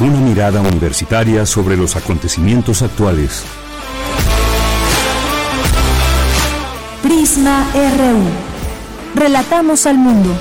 [0.00, 3.44] Una mirada universitaria sobre los acontecimientos actuales.
[7.00, 9.20] Prisma RU.
[9.20, 10.36] Relatamos al mundo.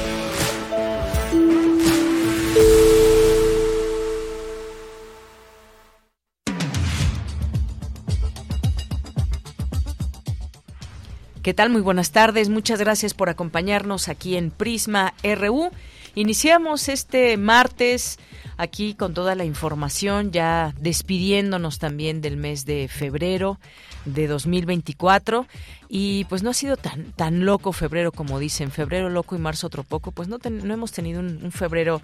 [11.44, 11.70] ¿Qué tal?
[11.70, 12.50] Muy buenas tardes.
[12.50, 15.70] Muchas gracias por acompañarnos aquí en Prisma RU.
[16.16, 18.18] Iniciamos este martes
[18.58, 23.60] aquí con toda la información, ya despidiéndonos también del mes de febrero
[24.06, 25.48] de 2024
[25.90, 29.68] y pues no ha sido tan tan loco febrero como dicen, febrero loco y marzo
[29.68, 32.02] otro poco, pues no, no hemos tenido un, febrero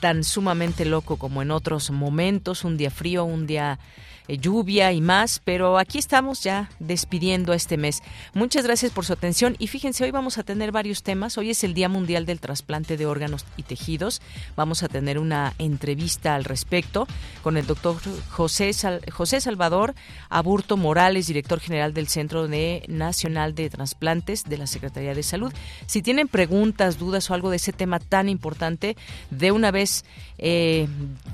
[0.00, 3.78] tan sumamente loco como en otros momentos, un día frío, un día
[4.28, 8.02] lluvia y más, pero aquí estamos ya despidiendo este mes.
[8.34, 11.36] Muchas gracias por su atención y fíjense, hoy vamos a tener varios temas.
[11.38, 14.22] Hoy es el Día Mundial del Trasplante de Órganos y Tejidos.
[14.56, 17.06] Vamos a tener una entrevista al respecto
[17.42, 17.96] con el doctor
[18.30, 18.70] José,
[19.10, 19.94] José Salvador
[20.28, 25.52] Aburto Morales, director general del Centro de Nacional de Trasplantes de la Secretaría de Salud.
[25.86, 28.96] Si tienen preguntas, dudas o algo de ese tema tan importante,
[29.30, 30.04] de una vez
[30.38, 30.88] eh,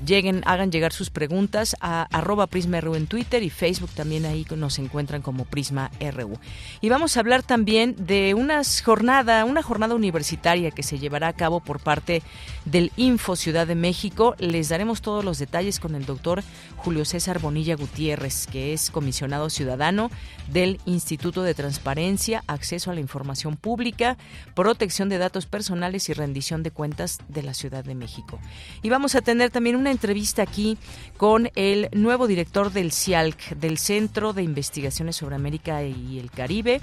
[0.07, 4.79] lleguen, hagan llegar sus preguntas a arroba Prisma En Twitter y Facebook también ahí nos
[4.79, 6.39] encuentran como Prisma RU.
[6.81, 11.33] Y vamos a hablar también de una jornada, una jornada universitaria que se llevará a
[11.33, 12.23] cabo por parte
[12.65, 14.37] del Info Ciudad de México.
[14.39, 16.43] Les daremos todos los detalles con el doctor
[16.77, 20.11] Julio César Bonilla Gutiérrez, que es comisionado ciudadano
[20.51, 24.17] del Instituto de Transparencia, Acceso a la Información Pública,
[24.55, 28.39] Protección de Datos Personales y Rendición de Cuentas de la Ciudad de México.
[28.83, 30.79] Y vamos a tener también una entrevista aquí
[31.17, 36.81] con el nuevo director del CIALC, del Centro de Investigaciones sobre América y el Caribe,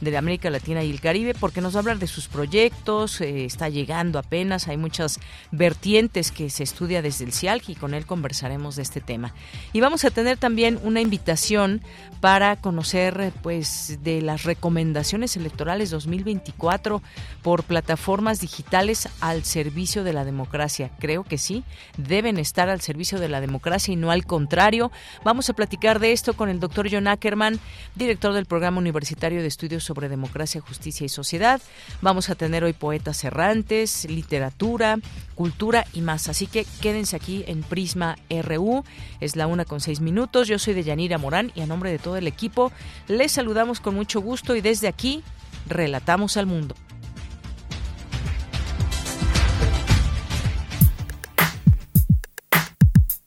[0.00, 3.44] de América Latina y el Caribe, porque nos va a hablar de sus proyectos, eh,
[3.44, 8.06] está llegando apenas, hay muchas vertientes que se estudia desde el CIALC y con él
[8.06, 9.34] conversaremos de este tema.
[9.72, 11.82] Y vamos a tener también una invitación
[12.20, 17.02] para conocer pues de las recomendaciones electorales 2024
[17.42, 20.90] por plataformas digitales al servicio de la democracia.
[20.98, 21.64] Creo que sí,
[21.96, 24.90] deben estar al servicio de la democracia y no al contrario.
[25.28, 27.60] Vamos a platicar de esto con el doctor John Ackerman,
[27.94, 31.60] director del Programa Universitario de Estudios sobre Democracia, Justicia y Sociedad.
[32.00, 34.96] Vamos a tener hoy poetas errantes, literatura,
[35.34, 36.30] cultura y más.
[36.30, 38.84] Así que quédense aquí en Prisma RU.
[39.20, 40.48] Es la una con seis minutos.
[40.48, 42.72] Yo soy de Yanira Morán y a nombre de todo el equipo
[43.06, 45.22] les saludamos con mucho gusto y desde aquí
[45.66, 46.74] relatamos al mundo.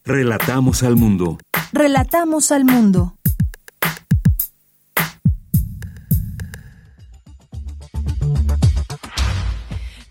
[0.04, 1.38] Relatamos al mundo.
[1.74, 3.14] Relatamos al mundo.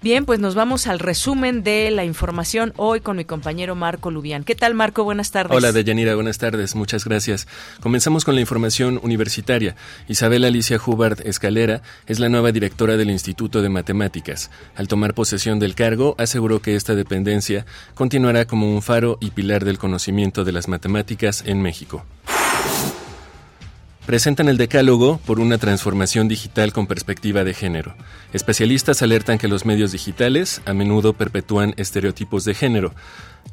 [0.03, 4.44] Bien, pues nos vamos al resumen de la información hoy con mi compañero Marco Lubián.
[4.44, 5.05] ¿Qué tal, Marco?
[5.05, 5.55] Buenas tardes.
[5.55, 6.15] Hola, Deyanira.
[6.15, 6.75] Buenas tardes.
[6.75, 7.47] Muchas gracias.
[7.83, 9.77] Comenzamos con la información universitaria.
[10.09, 14.50] Isabel Alicia Hubert Escalera es la nueva directora del Instituto de Matemáticas.
[14.75, 19.66] Al tomar posesión del cargo, aseguró que esta dependencia continuará como un faro y pilar
[19.66, 22.06] del conocimiento de las matemáticas en México
[24.10, 27.94] presentan el decálogo por una transformación digital con perspectiva de género.
[28.32, 32.93] Especialistas alertan que los medios digitales a menudo perpetúan estereotipos de género,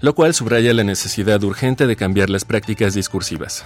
[0.02, 3.66] lo cual subraya la necesidad urgente de cambiar las prácticas discursivas.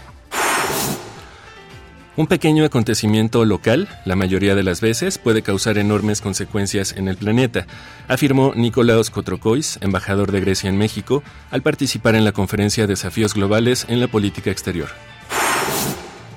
[2.17, 7.15] Un pequeño acontecimiento local, la mayoría de las veces, puede causar enormes consecuencias en el
[7.15, 7.67] planeta,
[8.09, 13.85] afirmó Nicolaos Kotrokois, embajador de Grecia en México, al participar en la conferencia Desafíos Globales
[13.87, 14.89] en la Política Exterior.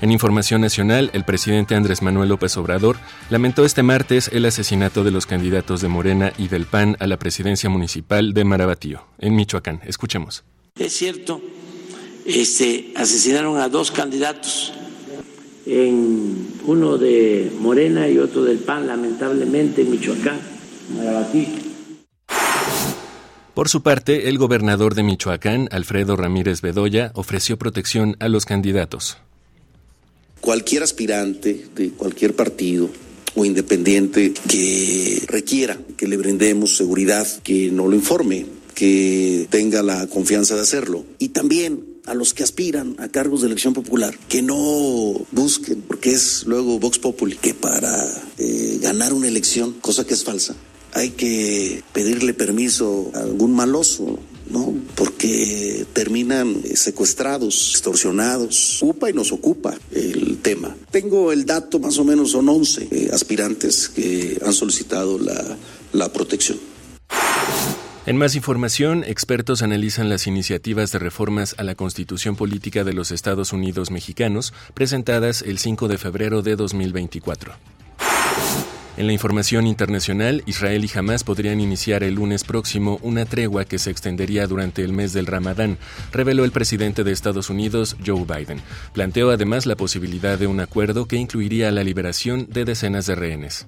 [0.05, 2.99] En información nacional, el presidente Andrés Manuel López Obrador
[3.31, 7.19] lamentó este martes el asesinato de los candidatos de Morena y del PAN a la
[7.19, 9.81] presidencia municipal de Marabatío, en Michoacán.
[9.87, 10.45] Escuchemos.
[10.79, 11.41] Es cierto,
[12.27, 14.75] este, asesinaron a dos candidatos,
[15.65, 20.39] en uno de Morena y otro del PAN, lamentablemente, en Michoacán,
[20.99, 21.49] Marabatío.
[23.55, 29.17] Por su parte, el gobernador de Michoacán, Alfredo Ramírez Bedoya, ofreció protección a los candidatos
[30.45, 32.91] cualquier aspirante de cualquier partido
[33.35, 38.45] o independiente que requiera que le brindemos seguridad, que no lo informe,
[38.75, 41.07] que tenga la confianza de hacerlo.
[41.19, 46.11] Y también a los que aspiran a cargos de elección popular que no busquen, porque
[46.11, 47.91] es luego Vox Populi, que para
[48.37, 50.55] eh, ganar una elección, cosa que es falsa,
[50.93, 54.19] hay que pedirle permiso a algún maloso,
[54.51, 54.75] ¿no?
[54.95, 58.83] Porque terminan eh, secuestrados, extorsionados.
[58.83, 60.77] Ocupa y nos ocupa el tema.
[60.91, 65.57] Tengo el dato, más o menos son 11 eh, aspirantes que han solicitado la,
[65.93, 66.59] la protección.
[68.07, 73.11] En más información, expertos analizan las iniciativas de reformas a la Constitución Política de los
[73.11, 77.55] Estados Unidos Mexicanos presentadas el 5 de febrero de 2024.
[78.97, 83.81] En la información internacional, Israel y Hamas podrían iniciar el lunes próximo una tregua que
[83.81, 85.79] se extendería durante el mes del Ramadán,
[86.13, 88.61] reveló el presidente de Estados Unidos, Joe Biden.
[88.93, 93.67] Planteó además la posibilidad de un acuerdo que incluiría la liberación de decenas de rehenes.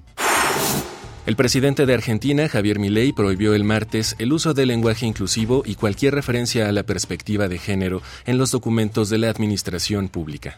[1.25, 5.75] El presidente de Argentina, Javier Milei, prohibió el martes el uso del lenguaje inclusivo y
[5.75, 10.57] cualquier referencia a la perspectiva de género en los documentos de la administración pública.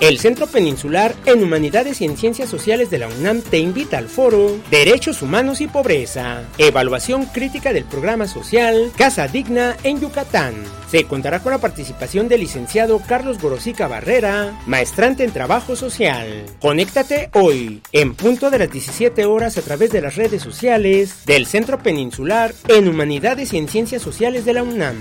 [0.00, 4.08] El Centro Peninsular en Humanidades y en Ciencias Sociales de la UNAM te invita al
[4.08, 10.54] foro Derechos Humanos y Pobreza, evaluación crítica del programa social Casa Digna en Yucatán.
[10.90, 16.44] Se contará con la participación del licenciado Carlos Gorosica Barrera, maestrante en trabajo social.
[16.60, 21.46] Conéctate hoy, en punto de las 17 horas a través de las redes sociales del
[21.46, 24.96] Centro Peninsular en Humanidades y en Ciencias Sociales de la UNAM.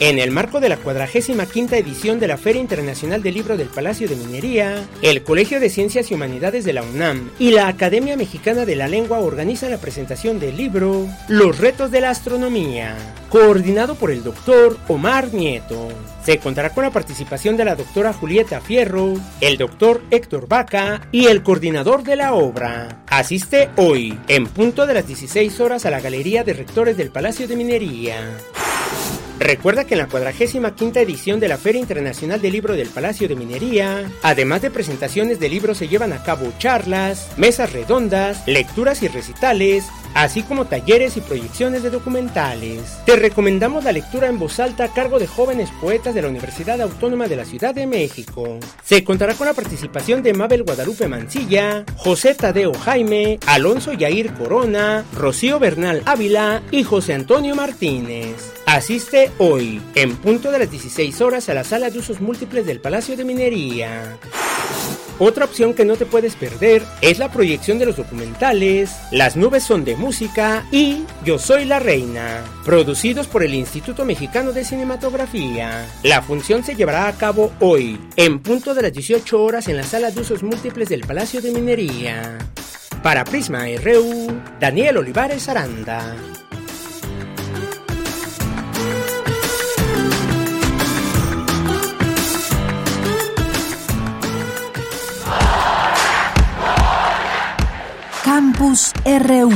[0.00, 4.08] En el marco de la 45 edición de la Feria Internacional del Libro del Palacio
[4.08, 8.64] de Minería, el Colegio de Ciencias y Humanidades de la UNAM y la Academia Mexicana
[8.64, 12.94] de la Lengua organizan la presentación del libro Los retos de la astronomía,
[13.28, 15.88] coordinado por el doctor Omar Nieto.
[16.24, 21.26] Se contará con la participación de la doctora Julieta Fierro, el doctor Héctor Vaca y
[21.26, 23.02] el coordinador de la obra.
[23.08, 27.48] Asiste hoy, en punto de las 16 horas, a la Galería de Rectores del Palacio
[27.48, 28.36] de Minería.
[29.38, 33.36] Recuerda que en la 45 edición de la Feria Internacional del Libro del Palacio de
[33.36, 39.08] Minería, además de presentaciones de libros, se llevan a cabo charlas, mesas redondas, lecturas y
[39.08, 42.98] recitales, así como talleres y proyecciones de documentales.
[43.06, 46.80] Te recomendamos la lectura en voz alta a cargo de jóvenes poetas de la Universidad
[46.80, 48.58] Autónoma de la Ciudad de México.
[48.82, 55.04] Se contará con la participación de Mabel Guadalupe Mancilla, José Tadeo Jaime, Alonso Yair Corona,
[55.14, 58.57] Rocío Bernal Ávila y José Antonio Martínez.
[58.68, 62.80] Asiste hoy, en punto de las 16 horas, a la sala de usos múltiples del
[62.80, 64.18] Palacio de Minería.
[65.18, 69.64] Otra opción que no te puedes perder es la proyección de los documentales Las nubes
[69.64, 75.86] son de música y Yo soy la reina, producidos por el Instituto Mexicano de Cinematografía.
[76.02, 79.84] La función se llevará a cabo hoy, en punto de las 18 horas en la
[79.84, 82.36] sala de usos múltiples del Palacio de Minería.
[83.02, 86.14] Para Prisma RU, Daniel Olivares Aranda.
[98.30, 99.48] Campus RU.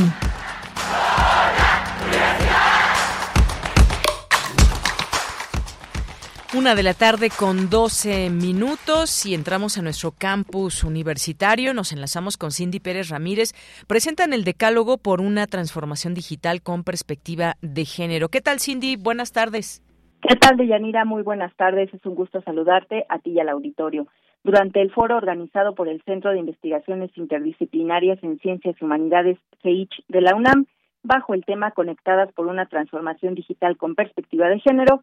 [6.57, 11.75] Una de la tarde con 12 minutos y entramos a nuestro campus universitario.
[11.75, 13.53] Nos enlazamos con Cindy Pérez Ramírez.
[13.85, 18.29] Presentan el decálogo por una transformación digital con perspectiva de género.
[18.29, 18.95] ¿Qué tal, Cindy?
[18.95, 19.83] Buenas tardes.
[20.27, 21.05] ¿Qué tal, Deyanira?
[21.05, 21.93] Muy buenas tardes.
[21.93, 24.07] Es un gusto saludarte a ti y al auditorio.
[24.43, 30.03] Durante el foro organizado por el Centro de Investigaciones Interdisciplinarias en Ciencias y Humanidades, CEICH,
[30.09, 30.65] de la UNAM,
[31.01, 35.01] bajo el tema Conectadas por una transformación digital con perspectiva de género,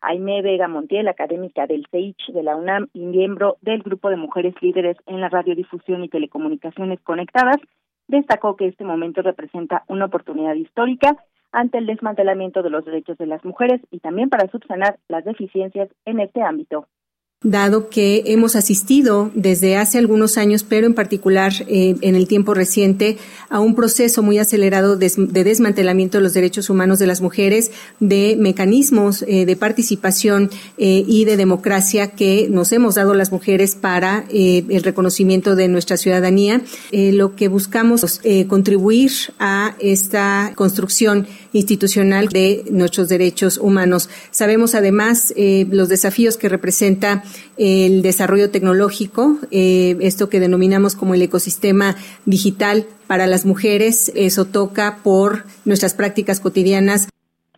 [0.00, 4.54] Aime Vega Montiel, académica del CEICH de la UNAM y miembro del Grupo de Mujeres
[4.60, 7.58] Líderes en la Radiodifusión y Telecomunicaciones Conectadas,
[8.08, 11.16] destacó que este momento representa una oportunidad histórica
[11.52, 15.90] ante el desmantelamiento de los derechos de las mujeres y también para subsanar las deficiencias
[16.06, 16.88] en este ámbito
[17.42, 22.52] dado que hemos asistido desde hace algunos años, pero en particular eh, en el tiempo
[22.52, 23.16] reciente,
[23.48, 28.36] a un proceso muy acelerado de, desmantelamiento de los derechos humanos de las mujeres, de
[28.38, 34.26] mecanismos eh, de participación eh, y de democracia que nos hemos dado las mujeres para
[34.30, 36.60] el reconocimiento de nuestra ciudadanía.
[36.92, 44.08] lo que buscamos contribuir a esta construcción institucional de nuestros derechos humanos.
[44.30, 45.34] Sabemos además
[45.70, 47.22] los desafíos que representa
[47.56, 54.10] el desarrollo tecnológico, eh, esto que denominamos como el ecosistema digital para las mujeres.
[54.14, 57.08] Eso toca por nuestras prácticas cotidianas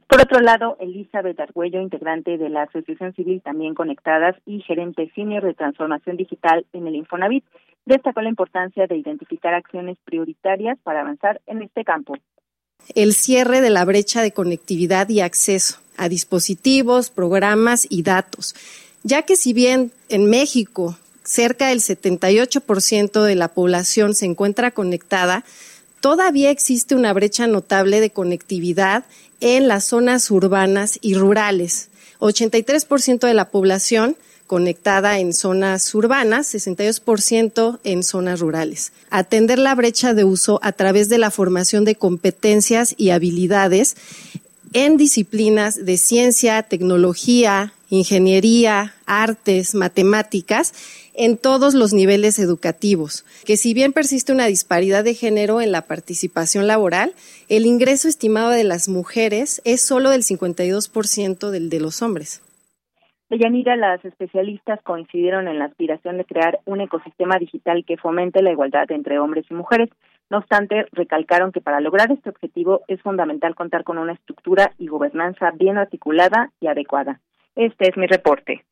[0.09, 5.43] Por otro lado, Elizabeth Argüello, integrante de la Asociación Civil También Conectadas y gerente senior
[5.45, 7.45] de transformación digital en el Infonavit,
[7.87, 12.15] destacó la importancia de identificar acciones prioritarias para avanzar en este campo.
[12.95, 18.55] El cierre de la brecha de conectividad y acceso a dispositivos, programas y datos,
[19.03, 25.45] ya que si bien en México cerca del 78% de la población se encuentra conectada,
[26.01, 29.05] todavía existe una brecha notable de conectividad
[29.41, 31.89] en las zonas urbanas y rurales.
[32.21, 38.93] 83% de la población conectada en zonas urbanas, 62% en zonas rurales.
[39.11, 43.97] Atender la brecha de uso a través de la formación de competencias y habilidades
[44.73, 50.73] en disciplinas de ciencia, tecnología, ingeniería, artes, matemáticas,
[51.15, 55.83] en todos los niveles educativos, que si bien persiste una disparidad de género en la
[55.83, 57.15] participación laboral,
[57.49, 62.41] el ingreso estimado de las mujeres es solo del 52% del de los hombres.
[63.33, 68.51] Deyanira, las especialistas coincidieron en la aspiración de crear un ecosistema digital que fomente la
[68.51, 69.89] igualdad entre hombres y mujeres.
[70.29, 74.89] No obstante, recalcaron que para lograr este objetivo es fundamental contar con una estructura y
[74.89, 77.21] gobernanza bien articulada y adecuada.
[77.57, 78.67] Este es mi reporte.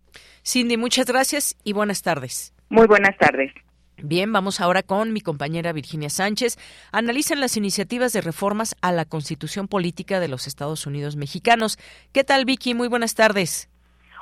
[0.44, 2.54] Cindy, muchas gracias y buenas tardes.
[2.68, 3.54] Muy buenas tardes.
[3.96, 6.58] Bien, vamos ahora con mi compañera Virginia Sánchez.
[6.92, 11.78] Analizan las iniciativas de reformas a la Constitución Política de los Estados Unidos Mexicanos.
[12.12, 12.74] ¿Qué tal, Vicky?
[12.74, 13.69] Muy buenas tardes.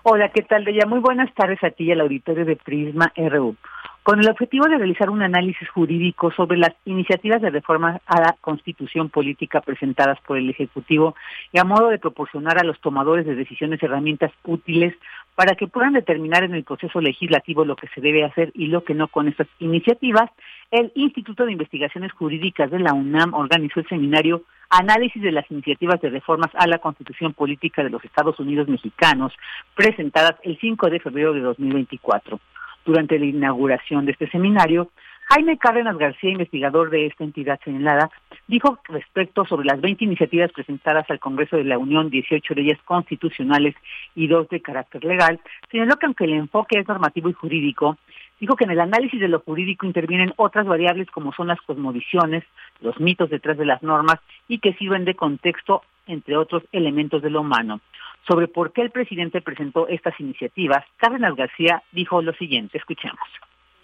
[0.05, 0.87] Hola, ¿qué tal, Bella?
[0.87, 3.57] Muy buenas tardes a ti y al auditorio de Prisma RU
[4.09, 8.37] con el objetivo de realizar un análisis jurídico sobre las iniciativas de reforma a la
[8.41, 11.15] Constitución política presentadas por el Ejecutivo
[11.53, 14.95] y a modo de proporcionar a los tomadores de decisiones herramientas útiles
[15.35, 18.83] para que puedan determinar en el proceso legislativo lo que se debe hacer y lo
[18.83, 20.31] que no con estas iniciativas,
[20.71, 26.01] el Instituto de Investigaciones Jurídicas de la UNAM organizó el seminario Análisis de las iniciativas
[26.01, 29.33] de reformas a la Constitución Política de los Estados Unidos Mexicanos,
[29.75, 32.39] presentadas el 5 de febrero de 2024
[32.85, 34.91] durante la inauguración de este seminario,
[35.31, 38.11] Jaime Cárdenas García, investigador de esta entidad señalada,
[38.47, 43.75] dijo respecto sobre las 20 iniciativas presentadas al Congreso de la Unión, 18 leyes constitucionales
[44.15, 45.39] y dos de carácter legal,
[45.71, 47.99] señaló que aunque el enfoque es normativo y jurídico,
[48.41, 52.45] dijo que en el análisis de lo jurídico intervienen otras variables como son las cosmovisiones,
[52.81, 57.31] los mitos detrás de las normas y que sirven de contexto, entre otros elementos de
[57.31, 57.81] lo humano
[58.29, 63.19] sobre por qué el presidente presentó estas iniciativas, Cárdenas García dijo lo siguiente, escuchemos.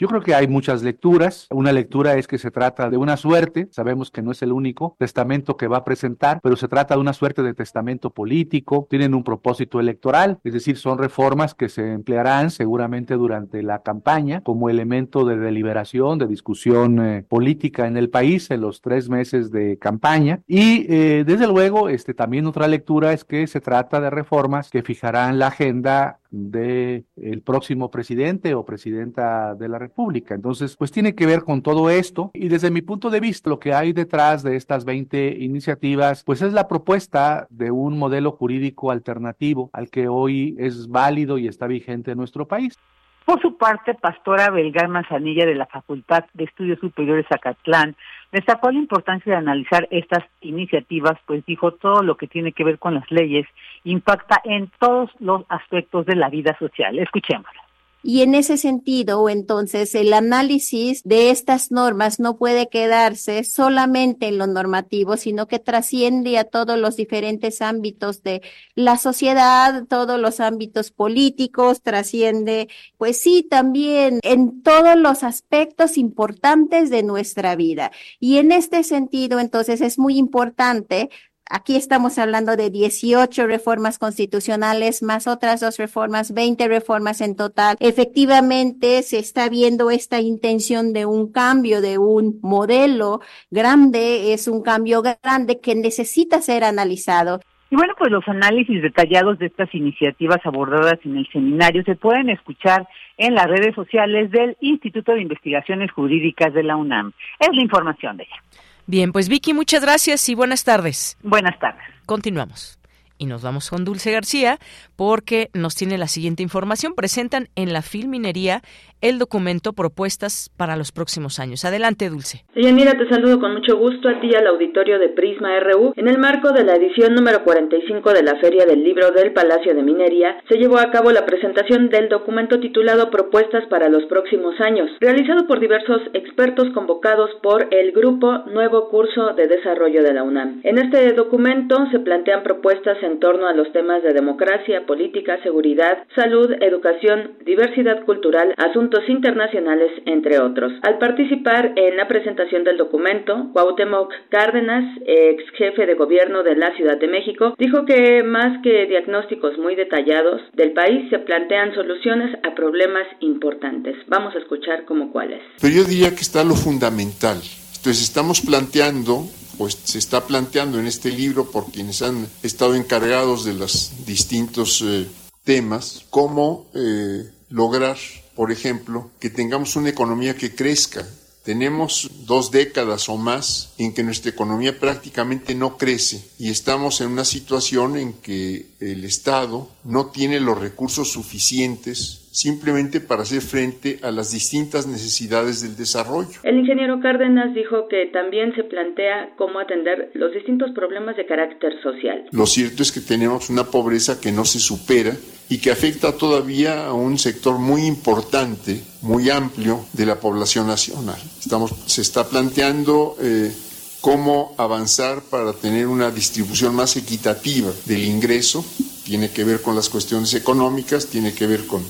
[0.05, 1.47] Yo creo que hay muchas lecturas.
[1.51, 4.97] Una lectura es que se trata de una suerte, sabemos que no es el único
[4.99, 9.15] testamento que va a presentar, pero se trata de una suerte de testamento político, tienen
[9.15, 14.69] un propósito electoral, es decir, son reformas que se emplearán seguramente durante la campaña como
[14.69, 19.79] elemento de deliberación, de discusión eh, política en el país en los tres meses de
[19.79, 20.43] campaña.
[20.47, 24.83] Y eh, desde luego, este, también otra lectura es que se trata de reformas que
[24.83, 29.94] fijarán la agenda de el próximo presidente o presidenta de la República.
[29.97, 33.59] Entonces, pues tiene que ver con todo esto y desde mi punto de vista lo
[33.59, 38.91] que hay detrás de estas 20 iniciativas, pues es la propuesta de un modelo jurídico
[38.91, 42.77] alternativo al que hoy es válido y está vigente en nuestro país.
[43.25, 47.97] Por su parte, Pastora Belgar Manzanilla de la Facultad de Estudios Superiores Zacatlán
[48.33, 52.79] destacó la importancia de analizar estas iniciativas, pues dijo todo lo que tiene que ver
[52.79, 53.47] con las leyes
[53.85, 56.99] impacta en todos los aspectos de la vida social.
[56.99, 57.64] Escuchémoslo.
[58.07, 64.37] Y en ese sentido, entonces, el análisis de estas normas no puede quedarse solamente en
[64.37, 68.43] lo normativo, sino que trasciende a todos los diferentes ámbitos de
[68.75, 72.69] la sociedad, todos los ámbitos políticos, trasciende,
[72.99, 77.91] pues sí, también en todos los aspectos importantes de nuestra vida.
[78.21, 81.09] Y en este sentido, entonces, es muy importante
[81.51, 87.77] Aquí estamos hablando de 18 reformas constitucionales más otras dos reformas, 20 reformas en total.
[87.81, 93.21] Efectivamente, se está viendo esta intención de un cambio, de un modelo
[93.51, 97.41] grande, es un cambio grande que necesita ser analizado.
[97.71, 102.31] Y bueno, pues los análisis detallados de estas iniciativas abordadas en el seminario se pueden
[102.31, 107.13] escuchar en las redes sociales del Instituto de Investigaciones Jurídicas de la UNAM.
[107.39, 108.64] Es la información de ella.
[108.87, 111.17] Bien, pues Vicky, muchas gracias y buenas tardes.
[111.23, 111.83] Buenas tardes.
[112.07, 112.79] Continuamos.
[113.19, 114.59] Y nos vamos con Dulce García
[114.97, 116.95] porque nos tiene la siguiente información.
[116.95, 118.63] Presentan en la Filminería
[119.01, 121.65] el documento Propuestas para los próximos años.
[121.65, 122.45] Adelante, Dulce.
[122.55, 125.93] mira, te saludo con mucho gusto a ti y al auditorio de Prisma RU.
[125.97, 129.75] En el marco de la edición número 45 de la Feria del Libro del Palacio
[129.75, 134.59] de Minería, se llevó a cabo la presentación del documento titulado Propuestas para los próximos
[134.61, 140.23] años, realizado por diversos expertos convocados por el Grupo Nuevo Curso de Desarrollo de la
[140.23, 140.61] UNAM.
[140.65, 145.99] En este documento se plantean propuestas en torno a los temas de democracia, política, seguridad,
[146.15, 150.73] salud, educación, diversidad cultural, asuntos internacionales, entre otros.
[150.83, 156.75] Al participar en la presentación del documento, Cuauhtémoc Cárdenas, ex jefe de gobierno de la
[156.77, 162.35] Ciudad de México, dijo que más que diagnósticos muy detallados del país se plantean soluciones
[162.43, 163.97] a problemas importantes.
[164.09, 165.43] Vamos a escuchar como cuáles.
[165.61, 167.37] Pero yo diría que está lo fundamental.
[167.77, 169.25] Entonces estamos planteando
[169.57, 174.83] pues se está planteando en este libro por quienes han estado encargados de los distintos
[174.85, 175.07] eh,
[175.45, 177.97] temas, cómo eh, lograr,
[178.35, 181.07] por ejemplo, que tengamos una economía que crezca.
[181.45, 187.09] Tenemos dos décadas o más en que nuestra economía prácticamente no crece y estamos en
[187.09, 194.01] una situación en que el Estado no tiene los recursos suficientes simplemente para hacer frente
[194.03, 196.41] a las distintas necesidades del desarrollo.
[196.43, 201.81] El ingeniero Cárdenas dijo que también se plantea cómo atender los distintos problemas de carácter
[201.81, 202.25] social.
[202.33, 205.13] Lo cierto es que tenemos una pobreza que no se supera
[205.49, 211.21] y que afecta todavía a un sector muy importante, muy amplio de la población nacional.
[211.39, 213.53] Estamos, se está planteando eh,
[214.01, 218.65] cómo avanzar para tener una distribución más equitativa del ingreso.
[219.05, 221.85] Tiene que ver con las cuestiones económicas, tiene que ver con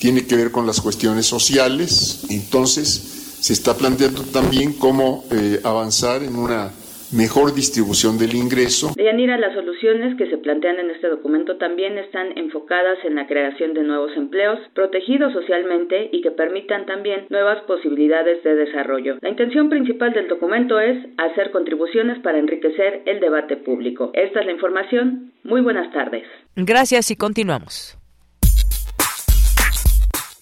[0.00, 2.26] tiene que ver con las cuestiones sociales.
[2.30, 2.86] Entonces,
[3.40, 6.72] se está planteando también cómo eh, avanzar en una
[7.12, 8.92] mejor distribución del ingreso.
[8.96, 13.74] Deyanira, las soluciones que se plantean en este documento también están enfocadas en la creación
[13.74, 19.16] de nuevos empleos, protegidos socialmente y que permitan también nuevas posibilidades de desarrollo.
[19.22, 24.10] La intención principal del documento es hacer contribuciones para enriquecer el debate público.
[24.14, 25.32] Esta es la información.
[25.44, 26.24] Muy buenas tardes.
[26.56, 27.97] Gracias y continuamos.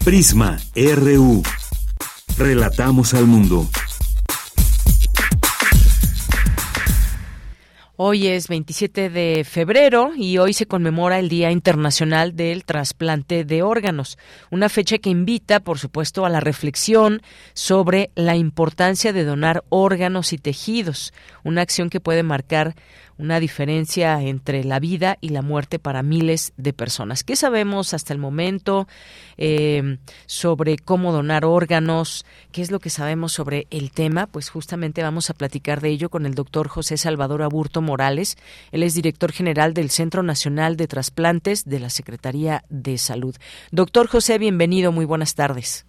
[0.07, 1.43] Prisma RU.
[2.39, 3.69] Relatamos al mundo.
[7.97, 13.63] Hoy es 27 de febrero y hoy se conmemora el Día Internacional del Trasplante de
[13.63, 14.17] Órganos,
[14.53, 17.21] una fecha que invita, por supuesto, a la reflexión
[17.55, 22.77] sobre la importancia de donar órganos y tejidos, una acción que puede marcar
[23.19, 27.25] una diferencia entre la vida y la muerte para miles de personas.
[27.25, 28.87] ¿Qué sabemos hasta el momento
[29.37, 32.27] eh, sobre cómo donar órganos?
[32.53, 34.27] ¿Qué es lo que sabemos sobre el tema?
[34.27, 38.37] Pues justamente vamos a platicar de ello con el doctor José Salvador Aburto Morales.
[38.73, 43.37] Él es director general del Centro Nacional de Trasplantes de la Secretaría de Salud.
[43.71, 44.93] Doctor José, bienvenido.
[44.93, 45.87] Muy buenas tardes.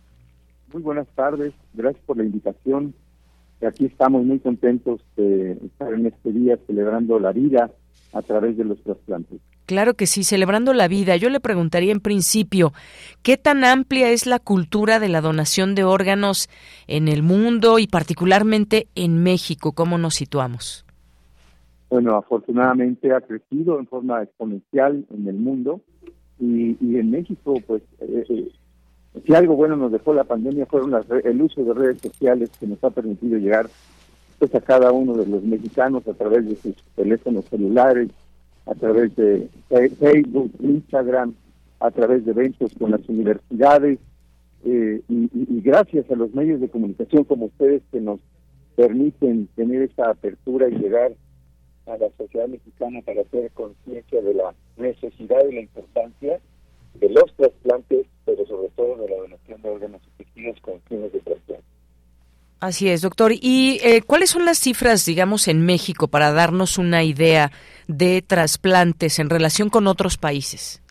[0.74, 1.54] Muy buenas tardes.
[1.74, 2.94] Gracias por la invitación
[3.66, 7.72] aquí estamos muy contentos de estar en este día celebrando la vida
[8.14, 9.40] a través de los trasplantes.
[9.66, 11.18] Claro que sí, celebrando la vida.
[11.18, 12.72] Yo le preguntaría en principio,
[13.22, 16.50] ¿qué tan amplia es la cultura de la donación de órganos
[16.88, 19.74] en el mundo y particularmente en México?
[19.74, 20.86] ¿Cómo nos situamos?
[21.90, 25.82] Bueno, afortunadamente ha crecido en forma exponencial en el mundo
[26.40, 28.52] y, en México, pues, eh, eh,
[29.26, 32.84] si algo bueno nos dejó la pandemia fueron el uso de redes sociales que nos
[32.84, 33.70] ha permitido llegar
[34.40, 38.10] pues a cada uno de los mexicanos a través de sus teléfonos celulares,
[38.66, 39.50] a través de
[40.00, 41.34] Facebook, Instagram,
[41.80, 44.00] a través de eventos con las universidades
[44.66, 48.20] eh, y, gracias a los medios de comunicación como ustedes que nos
[48.76, 51.14] permiten tener esa apertura y llegar
[51.86, 56.40] a la sociedad mexicana para hacer conciencia de la necesidad y la importancia
[57.00, 61.14] de los trasplantes pero sobre todo de la donación de órganos y tejidos con fines
[61.14, 61.64] de trasplante.
[62.60, 63.32] Así es, doctor.
[63.34, 67.52] ¿Y eh, cuáles son las cifras, digamos, en México para darnos una idea
[67.88, 70.82] de trasplantes en relación con otros países?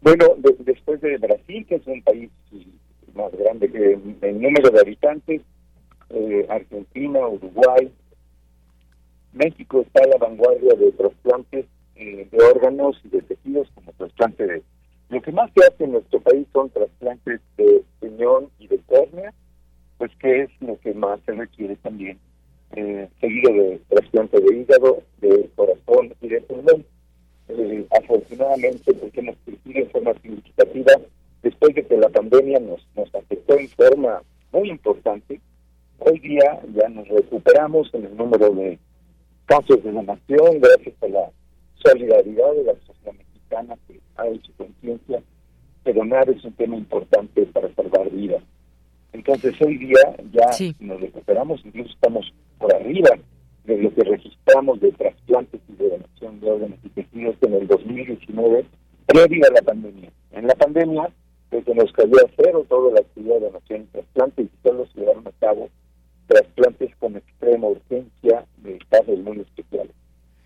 [0.00, 0.26] Bueno,
[0.60, 2.30] después de Brasil, que es un país
[3.14, 5.42] más grande que en número de habitantes,
[6.10, 7.92] eh, Argentina, Uruguay,
[9.32, 14.46] México está a la vanguardia de trasplantes eh, de órganos y de tejidos como trasplante
[14.46, 14.62] de
[15.10, 19.32] lo que más se hace en nuestro país son trasplantes de riñón y de córnea,
[19.98, 22.18] pues que es lo que más se requiere también,
[22.74, 26.84] eh, seguido de trasplante de hígado, de corazón y de pulmón.
[27.48, 30.92] Eh, afortunadamente, porque hemos crecido en forma significativa,
[31.42, 35.40] después de que la pandemia nos, nos afectó en forma muy importante,
[35.98, 38.78] hoy día ya nos recuperamos en el número de
[39.46, 41.30] casos de donación gracias a la
[41.84, 45.22] solidaridad de la sociedad mexicana que ha hecho conciencia
[45.84, 48.42] que donar es un tema importante para salvar vidas.
[49.12, 50.48] Entonces hoy día ya
[50.80, 53.10] nos recuperamos, incluso estamos por arriba
[53.64, 57.66] de lo que registramos de trasplantes y de donación de órganos y tejidos en el
[57.66, 58.64] 2019,
[59.06, 60.10] previo a la pandemia.
[60.32, 61.10] En la pandemia,
[61.50, 65.00] desde nos cayó a cero toda la actividad de donación y trasplantes y solo se
[65.00, 65.68] llevaron a cabo
[66.26, 69.92] trasplantes con extrema urgencia de casos muy especiales.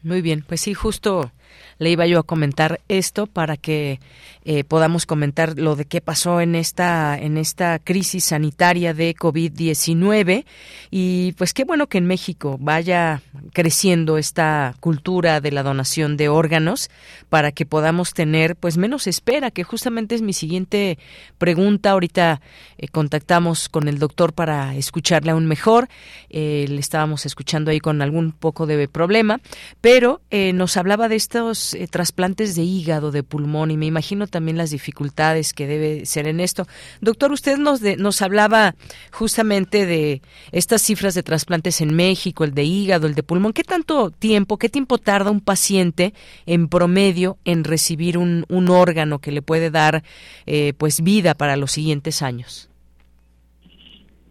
[0.03, 1.33] Muy bien, pues sí, justo
[1.79, 4.01] le iba yo a comentar esto para que
[4.45, 10.45] eh, podamos comentar lo de qué pasó en esta en esta crisis sanitaria de COVID-19
[10.91, 13.21] y pues qué bueno que en México vaya
[13.53, 16.89] creciendo esta cultura de la donación de órganos
[17.29, 20.99] para que podamos tener pues menos espera, que justamente es mi siguiente
[21.37, 21.91] pregunta.
[21.91, 22.41] Ahorita
[22.79, 25.89] eh, contactamos con el doctor para escucharle aún mejor.
[26.31, 29.41] Eh, le estábamos escuchando ahí con algún poco de problema,
[29.81, 34.71] pero nos hablaba de estos trasplantes de hígado, de pulmón y me imagino también las
[34.71, 36.67] dificultades que debe ser en esto.
[37.01, 38.75] Doctor, usted nos, nos hablaba
[39.13, 40.21] justamente de
[40.53, 43.53] estas cifras de trasplantes en México, el de hígado, el de pulmón.
[43.53, 46.13] ¿Qué tanto tiempo, qué tiempo tarda un paciente
[46.47, 50.03] en promedio en recibir un, un órgano que le puede dar
[50.47, 52.69] eh, pues vida para los siguientes años?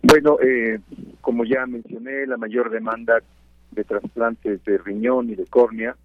[0.04, 0.80] Bueno, eh,
[1.22, 3.22] como ya mencioné, la mayor demanda
[3.72, 5.96] de trasplantes de riñón y de córnea.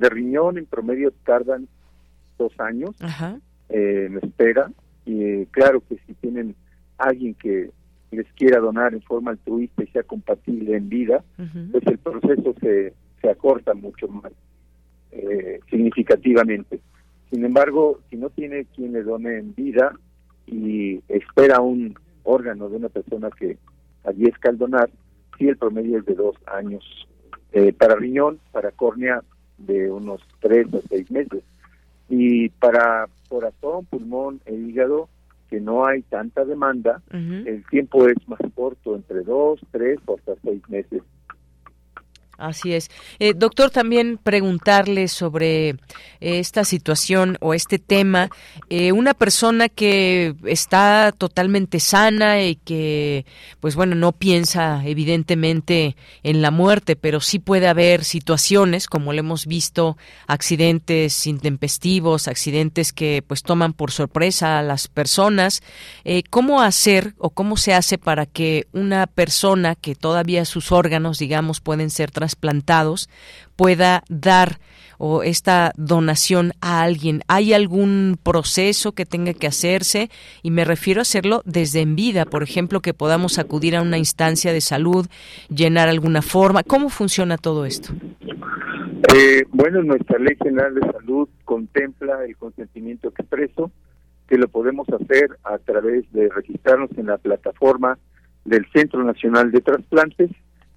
[0.00, 1.68] De riñón en promedio tardan
[2.38, 2.96] dos años
[3.68, 4.72] eh, en espera.
[5.04, 6.56] Y claro que si tienen
[6.96, 7.70] alguien que
[8.10, 11.22] les quiera donar en forma altruista y sea compatible en vida,
[11.70, 14.32] pues el proceso se, se acorta mucho más
[15.12, 16.80] eh, significativamente.
[17.30, 19.92] Sin embargo, si no tiene quien le done en vida
[20.46, 23.58] y espera un órgano de una persona que
[24.02, 24.90] fallezca al donar,
[25.38, 26.84] sí el promedio es de dos años.
[27.52, 29.22] Eh, para riñón, para córnea,
[29.66, 31.42] de unos tres o seis meses.
[32.08, 35.08] Y para corazón, pulmón e hígado,
[35.48, 40.34] que no hay tanta demanda, el tiempo es más corto, entre dos, tres o hasta
[40.42, 41.02] seis meses.
[42.40, 42.90] Así es.
[43.18, 45.76] Eh, doctor, también preguntarle sobre eh,
[46.20, 48.30] esta situación o este tema.
[48.70, 53.26] Eh, una persona que está totalmente sana y que,
[53.60, 59.18] pues bueno, no piensa evidentemente en la muerte, pero sí puede haber situaciones, como lo
[59.18, 65.62] hemos visto, accidentes intempestivos, accidentes que pues toman por sorpresa a las personas.
[66.30, 71.60] ¿Cómo hacer o cómo se hace para que una persona que todavía sus órganos, digamos,
[71.60, 73.08] pueden ser trasplantados
[73.56, 74.58] pueda dar
[75.02, 77.22] o esta donación a alguien.
[77.26, 80.10] ¿Hay algún proceso que tenga que hacerse?
[80.42, 83.96] Y me refiero a hacerlo desde en vida, por ejemplo, que podamos acudir a una
[83.96, 85.06] instancia de salud,
[85.48, 86.62] llenar alguna forma.
[86.62, 87.94] ¿Cómo funciona todo esto?
[89.14, 93.70] Eh, bueno, nuestra Ley General de Salud contempla el consentimiento expreso,
[94.28, 97.98] que lo podemos hacer a través de registrarnos en la plataforma
[98.44, 100.30] del Centro Nacional de Trasplantes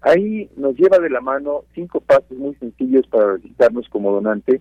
[0.00, 4.60] Ahí nos lleva de la mano cinco pasos muy sencillos para registrarnos como donante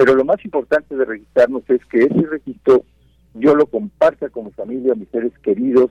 [0.00, 2.86] pero lo más importante de registrarnos es que ese registro
[3.34, 5.90] yo lo comparta con mi familia, mis seres queridos,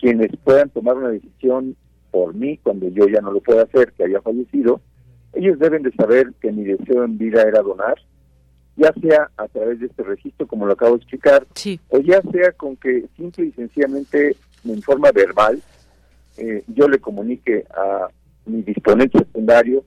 [0.00, 1.76] quienes puedan tomar una decisión
[2.10, 4.80] por mí cuando yo ya no lo pueda hacer, que haya fallecido,
[5.34, 7.94] ellos deben de saber que mi deseo en vida era donar,
[8.74, 11.46] ya sea a través de este registro, como lo acabo de explicar,
[11.90, 15.62] o ya sea con que simple y sencillamente en forma verbal
[16.38, 18.08] eh, yo le comunique a
[18.46, 19.84] mi disponente secundario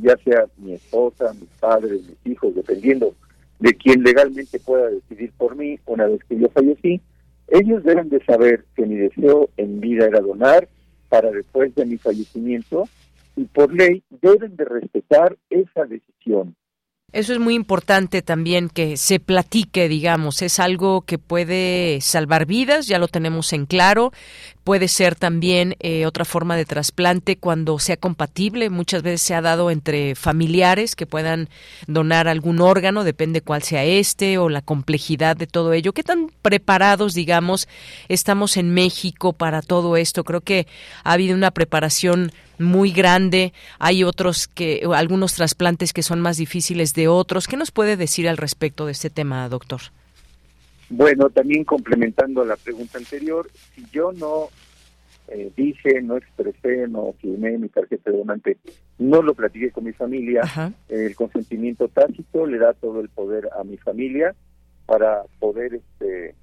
[0.00, 3.14] ya sea mi esposa, mis padres, mis hijos, dependiendo
[3.58, 7.00] de quien legalmente pueda decidir por mí una vez que yo fallecí,
[7.48, 10.68] ellos deben de saber que mi deseo en vida era donar
[11.08, 12.88] para después de mi fallecimiento
[13.36, 16.56] y por ley deben de respetar esa decisión.
[17.12, 22.88] Eso es muy importante también que se platique, digamos, es algo que puede salvar vidas,
[22.88, 24.12] ya lo tenemos en claro,
[24.64, 29.40] puede ser también eh, otra forma de trasplante cuando sea compatible, muchas veces se ha
[29.40, 31.48] dado entre familiares que puedan
[31.86, 35.92] donar algún órgano, depende cuál sea este o la complejidad de todo ello.
[35.92, 37.68] ¿Qué tan preparados, digamos,
[38.08, 40.24] estamos en México para todo esto?
[40.24, 40.66] Creo que
[41.04, 46.94] ha habido una preparación muy grande, hay otros que, algunos trasplantes que son más difíciles
[46.94, 47.46] de otros.
[47.46, 49.80] ¿Qué nos puede decir al respecto de este tema, doctor?
[50.88, 54.48] Bueno, también complementando la pregunta anterior, si yo no
[55.28, 58.56] eh, dije, no expresé, no firmé mi tarjeta de donante,
[58.98, 60.42] no lo platiqué con mi familia,
[60.88, 64.36] el consentimiento tácito le da todo el poder a mi familia
[64.86, 66.36] para poder, este,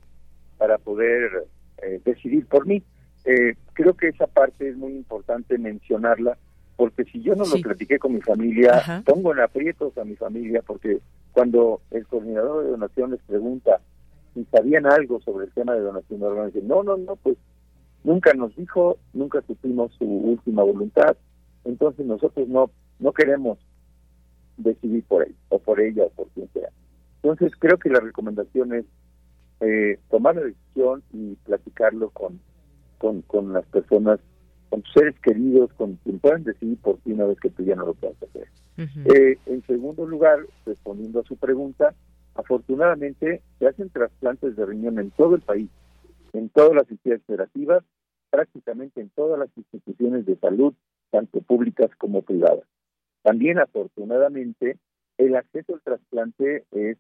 [0.58, 1.46] para poder
[1.82, 2.84] eh, decidir por mí.
[3.26, 6.38] Eh, creo que esa parte es muy importante mencionarla,
[6.76, 10.62] porque si yo no lo platiqué con mi familia, pongo en aprietos a mi familia,
[10.66, 11.00] porque
[11.32, 13.80] cuando el coordinador de donación les pregunta
[14.34, 16.54] si sabían algo sobre el tema de donación de órganos.
[16.64, 17.38] No, no, no, pues
[18.04, 21.16] nunca nos dijo, nunca supimos su última voluntad,
[21.64, 23.60] entonces nosotros no no queremos
[24.58, 26.70] decidir por él, o por ella, o por quien sea.
[27.22, 28.86] Entonces creo que la recomendación es
[29.60, 32.40] eh, tomar la decisión y platicarlo con,
[33.04, 34.22] con, con las personas,
[34.70, 37.76] con tus seres queridos, con quien puedan decidir por ti una vez que tú ya
[37.76, 38.48] no lo puedas hacer.
[38.78, 41.94] Eh, en segundo lugar, respondiendo a su pregunta,
[42.34, 45.70] afortunadamente se hacen trasplantes de riñón en todo el país,
[46.32, 47.84] en todas las entidades federativas,
[48.30, 50.74] prácticamente en todas las instituciones de salud,
[51.12, 52.64] tanto públicas como privadas.
[53.22, 54.78] También, afortunadamente,
[55.18, 56.98] el acceso al trasplante es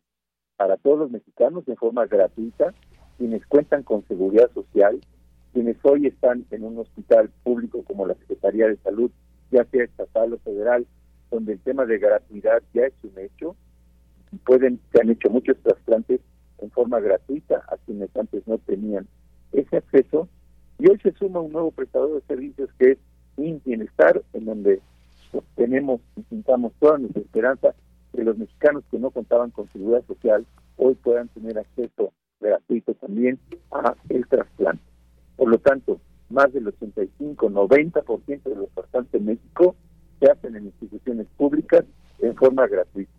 [0.57, 2.73] para todos los mexicanos de forma gratuita,
[3.17, 4.99] quienes cuentan con seguridad social,
[5.53, 9.11] quienes hoy están en un hospital público como la Secretaría de Salud,
[9.51, 10.85] ya sea estatal o federal,
[11.29, 13.55] donde el tema de gratuidad ya es un hecho,
[14.45, 16.21] pueden, se han hecho muchos trasplantes
[16.57, 19.07] en forma gratuita a quienes antes no tenían
[19.51, 20.27] ese acceso,
[20.79, 22.97] y hoy se suma un nuevo prestador de servicios que es
[23.37, 24.81] In Bienestar, en donde
[25.55, 27.75] tenemos y pintamos toda nuestra esperanza
[28.13, 30.45] de los mexicanos que no contaban con seguridad social
[30.77, 33.39] hoy puedan tener acceso gratuito también
[33.71, 34.92] a el trasplante.
[35.35, 39.75] Por lo tanto, más del 85-90% de los trasplantes en México
[40.19, 41.85] se hacen en instituciones públicas
[42.19, 43.11] en forma gratuita.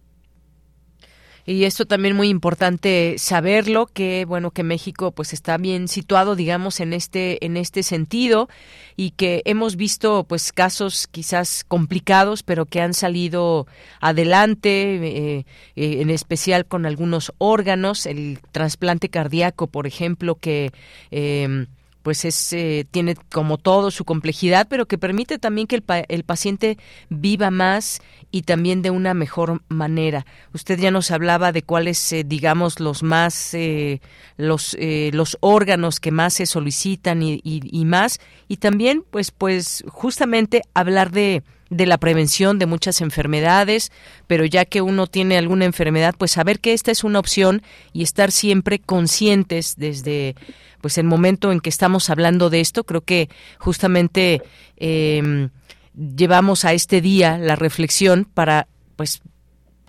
[1.46, 6.80] Y esto también muy importante saberlo que bueno que México pues está bien situado digamos
[6.80, 8.48] en este en este sentido
[8.96, 13.66] y que hemos visto pues casos quizás complicados pero que han salido
[14.00, 15.46] adelante eh,
[15.76, 20.70] eh, en especial con algunos órganos el trasplante cardíaco por ejemplo que
[21.10, 21.66] eh,
[22.04, 26.22] pues es eh, tiene como todo su complejidad, pero que permite también que el, el,
[26.22, 26.76] paciente
[27.08, 30.26] viva más y también de una mejor manera.
[30.52, 34.02] Usted ya nos hablaba de cuáles, eh, digamos, los más eh,
[34.36, 39.82] los los órganos que más se solicitan y, y, y más, y también, pues, pues,
[39.88, 41.42] justamente hablar de
[41.76, 43.90] de la prevención de muchas enfermedades,
[44.26, 48.02] pero ya que uno tiene alguna enfermedad, pues saber que esta es una opción y
[48.02, 50.34] estar siempre conscientes desde
[50.80, 54.42] pues el momento en que estamos hablando de esto, creo que justamente
[54.76, 55.48] eh,
[55.94, 59.22] llevamos a este día la reflexión para pues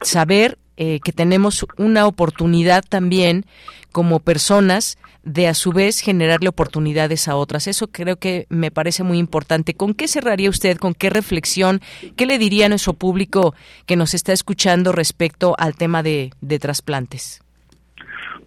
[0.02, 3.46] saber eh, que tenemos una oportunidad también
[3.92, 7.68] como personas de a su vez generarle oportunidades a otras.
[7.68, 9.74] Eso creo que me parece muy importante.
[9.74, 10.78] ¿Con qué cerraría usted?
[10.78, 11.80] ¿Con qué reflexión?
[12.16, 17.42] ¿Qué le diría a nuestro público que nos está escuchando respecto al tema de, trasplantes?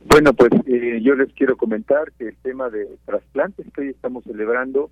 [0.05, 4.25] Bueno, pues eh, yo les quiero comentar que el tema de trasplantes que hoy estamos
[4.25, 4.91] celebrando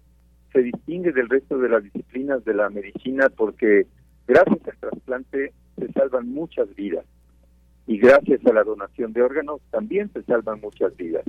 [0.53, 3.87] se distingue del resto de las disciplinas de la medicina porque
[4.27, 7.05] gracias al trasplante se salvan muchas vidas
[7.87, 11.25] y gracias a la donación de órganos también se salvan muchas vidas.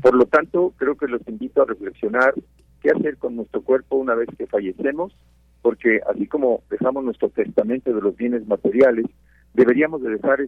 [0.00, 2.34] Por lo tanto, creo que los invito a reflexionar
[2.80, 5.14] qué hacer con nuestro cuerpo una vez que fallecemos,
[5.60, 9.06] porque así como dejamos nuestro testamento de los bienes materiales,
[9.54, 10.40] deberíamos de dejar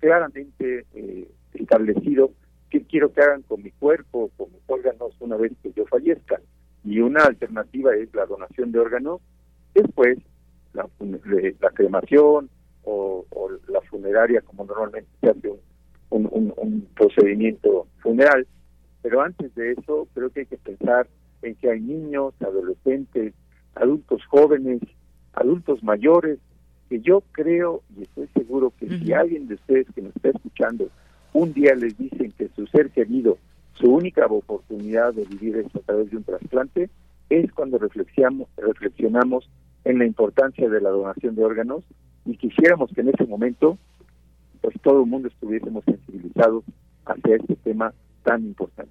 [0.00, 2.32] claramente eh, establecido
[2.70, 6.40] qué quiero que hagan con mi cuerpo, con mis órganos una vez que yo fallezca.
[6.84, 9.20] Y una alternativa es la donación de órganos,
[9.74, 10.18] después
[10.72, 10.88] la,
[11.60, 12.48] la cremación,
[12.86, 13.24] o,
[13.68, 15.52] la funeraria como normalmente se hace
[16.10, 18.46] un, un, procedimiento funeral.
[19.02, 21.06] Pero antes de eso creo que hay que pensar
[21.42, 23.34] en que hay niños, adolescentes,
[23.74, 24.80] adultos jóvenes,
[25.34, 26.38] adultos mayores,
[26.88, 30.88] que yo creo y estoy seguro que si alguien de ustedes que nos está escuchando
[31.32, 33.36] un día les dicen que su ser querido,
[33.74, 36.88] su única oportunidad de vivir es a través de un trasplante,
[37.28, 39.48] es cuando reflexionamos, reflexionamos
[39.84, 41.84] en la importancia de la donación de órganos
[42.26, 43.78] y quisiéramos que en ese momento
[44.60, 46.64] pues todo el mundo estuviésemos sensibilizados
[47.04, 47.92] hacia este tema
[48.24, 48.90] tan importante.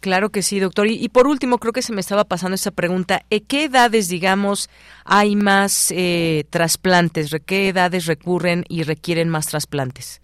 [0.00, 0.86] Claro que sí, doctor.
[0.86, 3.22] Y, por último, creo que se me estaba pasando esa pregunta.
[3.28, 4.70] ¿En qué edades, digamos,
[5.04, 7.34] hay más eh, trasplantes?
[7.44, 10.22] ¿Qué edades recurren y requieren más trasplantes?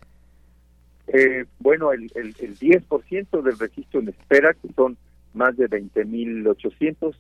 [1.09, 4.97] Eh, bueno, el, el, el 10% del registro en espera, que son
[5.35, 7.15] más de 20.800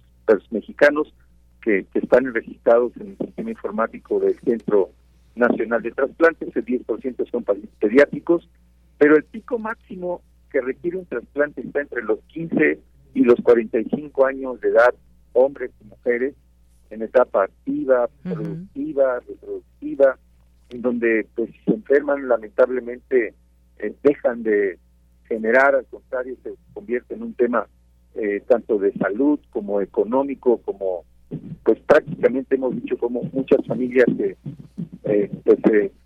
[0.50, 1.12] mexicanos
[1.62, 4.90] que, que están registrados en el sistema informático del Centro
[5.34, 7.44] Nacional de Trasplantes, el 10% son
[7.80, 8.48] pediátricos,
[8.98, 12.78] pero el pico máximo que requiere un trasplante está entre los 15
[13.14, 14.94] y los 45 años de edad,
[15.32, 16.34] hombres y mujeres,
[16.90, 20.18] en etapa activa, productiva, reproductiva,
[20.70, 23.34] en donde pues si se enferman lamentablemente
[23.78, 24.78] eh, dejan de
[25.26, 27.66] generar, al contrario se convierte en un tema
[28.14, 31.04] eh, tanto de salud como económico, como
[31.64, 34.36] pues prácticamente hemos dicho como muchas familias que
[35.04, 35.58] eh, pues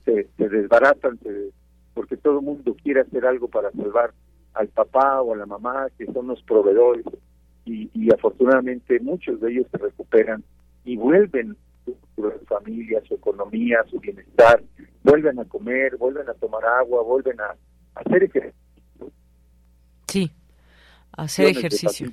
[0.05, 1.19] se, se, desbaratan
[1.95, 4.13] porque todo el mundo quiere hacer algo para salvar
[4.55, 7.05] al papá o a la mamá, que son los proveedores,
[7.65, 10.43] y, y afortunadamente muchos de ellos se recuperan
[10.85, 14.63] y vuelven su, su familia, su economía, su bienestar,
[15.03, 17.55] vuelven a comer, vuelven a tomar agua, vuelven a,
[17.97, 18.55] hacer ejercicio.
[20.07, 20.31] Sí,
[21.13, 22.09] hacer ejercicio.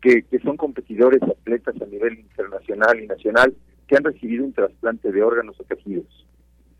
[0.00, 3.54] Que, que son competidores, atletas a nivel internacional y nacional,
[3.86, 6.26] que han recibido un trasplante de órganos o tejidos.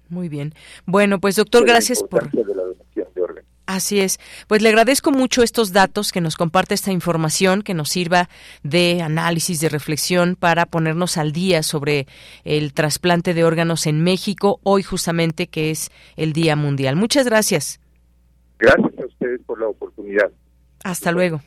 [0.08, 0.54] Muy bien.
[0.86, 2.30] Bueno, pues doctor, gracias por...
[2.30, 3.50] De la donación de órganos.
[3.66, 4.20] Así es.
[4.46, 8.28] Pues le agradezco mucho estos datos, que nos comparte esta información, que nos sirva
[8.62, 12.06] de análisis, de reflexión para ponernos al día sobre
[12.44, 16.96] el trasplante de órganos en México, hoy justamente que es el Día Mundial.
[16.96, 17.80] Muchas gracias.
[18.58, 20.30] Gracias a ustedes por la oportunidad.
[20.84, 21.40] Hasta luego.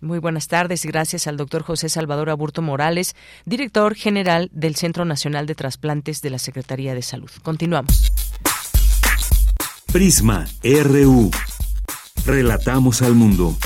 [0.00, 0.86] Muy buenas tardes.
[0.86, 6.30] Gracias al doctor José Salvador Aburto Morales, director general del Centro Nacional de Trasplantes de
[6.30, 7.30] la Secretaría de Salud.
[7.42, 8.10] Continuamos.
[9.92, 11.30] Prisma RU.
[12.24, 13.56] Relatamos al mundo.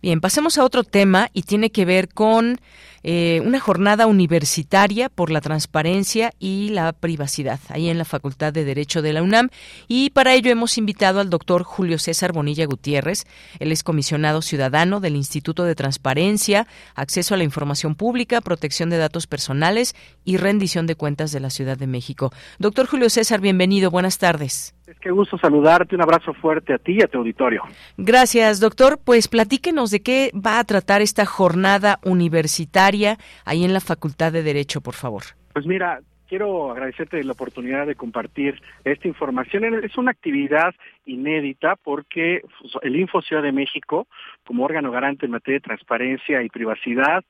[0.00, 2.60] Bien, pasemos a otro tema y tiene que ver con
[3.10, 8.66] eh, una jornada universitaria por la transparencia y la privacidad, ahí en la Facultad de
[8.66, 9.48] Derecho de la UNAM.
[9.86, 13.24] Y para ello hemos invitado al doctor Julio César Bonilla Gutiérrez.
[13.60, 18.98] Él es comisionado ciudadano del Instituto de Transparencia, Acceso a la Información Pública, Protección de
[18.98, 19.94] Datos Personales
[20.28, 22.30] y Rendición de Cuentas de la Ciudad de México.
[22.58, 23.90] Doctor Julio César, bienvenido.
[23.90, 24.74] Buenas tardes.
[24.86, 27.62] Es que gusto saludarte, un abrazo fuerte a ti y a tu auditorio.
[27.96, 28.98] Gracias, doctor.
[29.02, 34.42] Pues platíquenos de qué va a tratar esta jornada universitaria ahí en la Facultad de
[34.42, 35.22] Derecho, por favor.
[35.54, 39.82] Pues mira, quiero agradecerte la oportunidad de compartir esta información.
[39.82, 40.74] Es una actividad
[41.08, 42.42] inédita porque
[42.82, 44.06] el Info Ciudad de México,
[44.46, 47.24] como órgano garante en materia de transparencia y privacidad,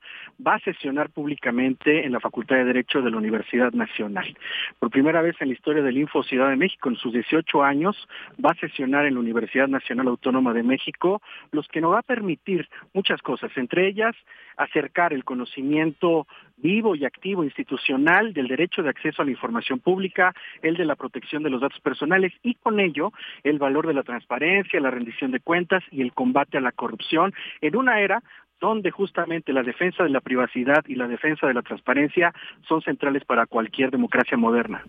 [0.45, 4.37] va a sesionar públicamente en la Facultad de Derecho de la Universidad Nacional.
[4.79, 7.95] Por primera vez en la historia del Info Ciudad de México, en sus 18 años,
[8.43, 12.03] va a sesionar en la Universidad Nacional Autónoma de México, los que nos va a
[12.03, 14.15] permitir muchas cosas, entre ellas
[14.57, 20.33] acercar el conocimiento vivo y activo institucional del derecho de acceso a la información pública,
[20.61, 23.13] el de la protección de los datos personales y con ello
[23.43, 27.33] el valor de la transparencia, la rendición de cuentas y el combate a la corrupción
[27.61, 28.23] en una era
[28.59, 32.33] donde justamente la defensa de la privacidad y la defensa de la transparencia
[32.67, 34.83] son centrales para cualquier democracia moderna.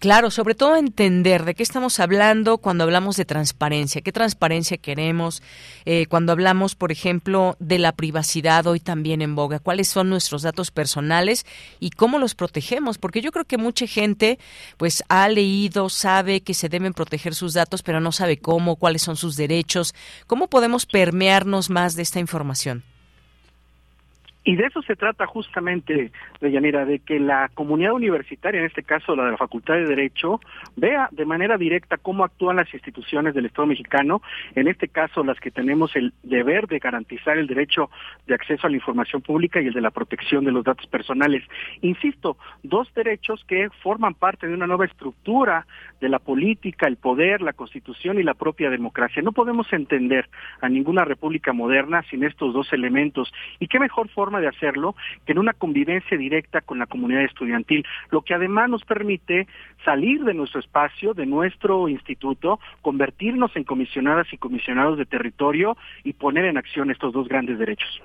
[0.00, 5.42] Claro, sobre todo entender de qué estamos hablando cuando hablamos de transparencia, qué transparencia queremos,
[5.84, 10.42] eh, cuando hablamos, por ejemplo, de la privacidad hoy también en boga, cuáles son nuestros
[10.42, 11.46] datos personales
[11.78, 14.38] y cómo los protegemos, porque yo creo que mucha gente
[14.76, 19.02] pues ha leído, sabe que se deben proteger sus datos, pero no sabe cómo, cuáles
[19.02, 19.94] son sus derechos,
[20.26, 22.82] cómo podemos permearnos más de esta información.
[24.44, 29.14] Y de eso se trata justamente, Deyanira, de que la comunidad universitaria, en este caso
[29.14, 30.40] la de la Facultad de Derecho,
[30.74, 34.20] vea de manera directa cómo actúan las instituciones del Estado mexicano,
[34.56, 37.88] en este caso las que tenemos el deber de garantizar el derecho
[38.26, 41.44] de acceso a la información pública y el de la protección de los datos personales.
[41.80, 45.66] Insisto, dos derechos que forman parte de una nueva estructura
[46.00, 49.22] de la política, el poder, la constitución y la propia democracia.
[49.22, 50.28] No podemos entender
[50.60, 53.32] a ninguna república moderna sin estos dos elementos.
[53.60, 54.94] ¿Y qué mejor forma de hacerlo
[55.26, 59.46] que en una convivencia directa con la comunidad estudiantil, lo que además nos permite
[59.84, 66.12] salir de nuestro espacio, de nuestro instituto, convertirnos en comisionadas y comisionados de territorio y
[66.12, 68.02] poner en acción estos dos grandes derechos.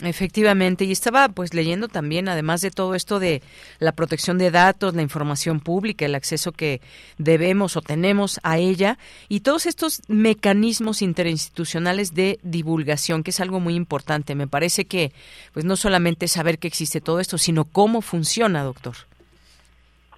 [0.00, 3.42] Efectivamente, y estaba pues leyendo también, además de todo esto de
[3.80, 6.80] la protección de datos, la información pública, el acceso que
[7.18, 8.96] debemos o tenemos a ella,
[9.28, 14.36] y todos estos mecanismos interinstitucionales de divulgación, que es algo muy importante.
[14.36, 15.10] Me parece que
[15.52, 18.94] pues no solamente saber que existe todo esto, sino cómo funciona, doctor.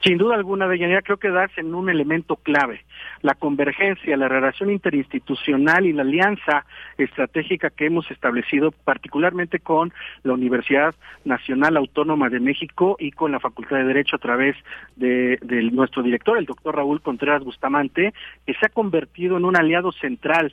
[0.05, 2.85] Sin duda alguna, Deyanira, creo que das en un elemento clave
[3.23, 6.65] la convergencia, la relación interinstitucional y la alianza
[6.99, 13.41] estratégica que hemos establecido, particularmente con la Universidad Nacional Autónoma de México y con la
[13.41, 14.57] Facultad de Derecho a través
[14.97, 15.39] de,
[15.73, 18.13] nuestro director, el doctor Raúl Contreras Bustamante,
[18.47, 20.53] que se ha convertido en un aliado central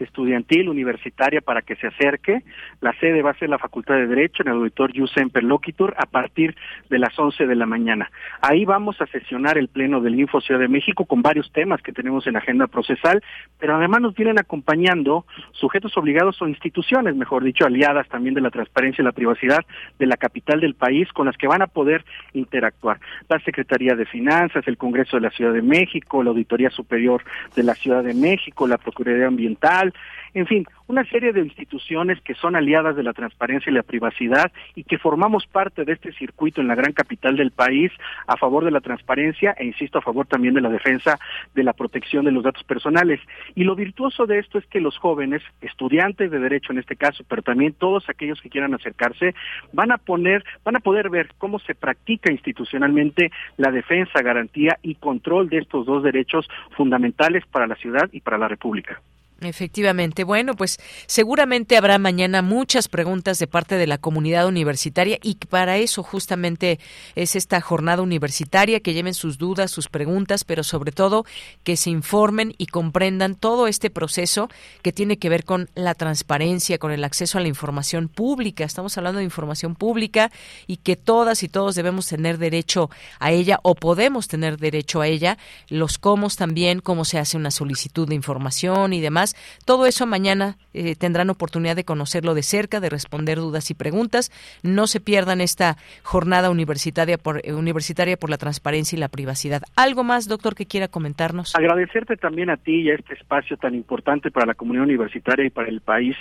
[0.04, 2.44] estudiantil universitaria para que se acerque.
[2.80, 6.06] La sede va a ser la Facultad de Derecho en el auditor Semper Loquitur a
[6.06, 6.56] partir
[6.90, 8.12] de las 11 de la mañana.
[8.42, 11.92] Ahí vamos a sesionar el pleno del Info Ciudad de México con varios temas que
[11.92, 13.24] tenemos en agenda procesal,
[13.60, 18.52] pero además nos vienen acompañando sujetos obligados o instituciones, mejor dicho, aliadas también de la
[18.52, 19.66] transparencia y la privacidad
[20.00, 23.00] de la capital del país con las que van a poder interactuar.
[23.30, 27.24] La Secretaría de Finanzas, el Congreso de la Ciudad de México, la Auditoría Superior
[27.56, 29.91] de la Ciudad de México, la Procuraduría Ambiental,
[30.34, 34.52] en fin, una serie de instituciones que son aliadas de la transparencia y la privacidad
[34.76, 37.92] y que formamos parte de este circuito en la gran capital del país
[38.28, 41.20] a favor de la transparencia e insisto a favor también de la defensa
[41.54, 43.20] de la protección de los datos personales.
[43.56, 47.24] Y lo virtuoso de esto es que los jóvenes, estudiantes de derecho en este caso,
[47.28, 49.34] pero también todos aquellos que quieran acercarse,
[49.74, 54.96] van a poner, van a poder ver cómo se practica institucionalmente la defensa, garantía y
[54.96, 59.02] control de estos dos derechos fundamentales para la ciudad y para la República.
[59.42, 60.24] Efectivamente.
[60.24, 65.78] Bueno, pues seguramente habrá mañana muchas preguntas de parte de la comunidad universitaria y para
[65.78, 66.80] eso justamente
[67.16, 71.26] es esta jornada universitaria, que lleven sus dudas, sus preguntas, pero sobre todo
[71.64, 74.48] que se informen y comprendan todo este proceso
[74.84, 78.64] que tiene que ver con la transparencia, con el acceso a la información pública.
[78.64, 80.32] Estamos hablando de información pública
[80.68, 85.08] y que todas y todos debemos tener derecho a ella o podemos tener derecho a
[85.08, 89.31] ella, los cómo también, cómo se hace una solicitud de información y demás
[89.66, 94.32] todo eso mañana eh, tendrán oportunidad de conocerlo de cerca, de responder dudas y preguntas.
[94.64, 99.62] No se pierdan esta jornada universitaria por, eh, universitaria por la transparencia y la privacidad.
[99.76, 101.56] ¿Algo más, doctor, que quiera comentarnos?
[101.56, 105.50] Agradecerte también a ti y a este espacio tan importante para la comunidad universitaria y
[105.50, 106.16] para el país,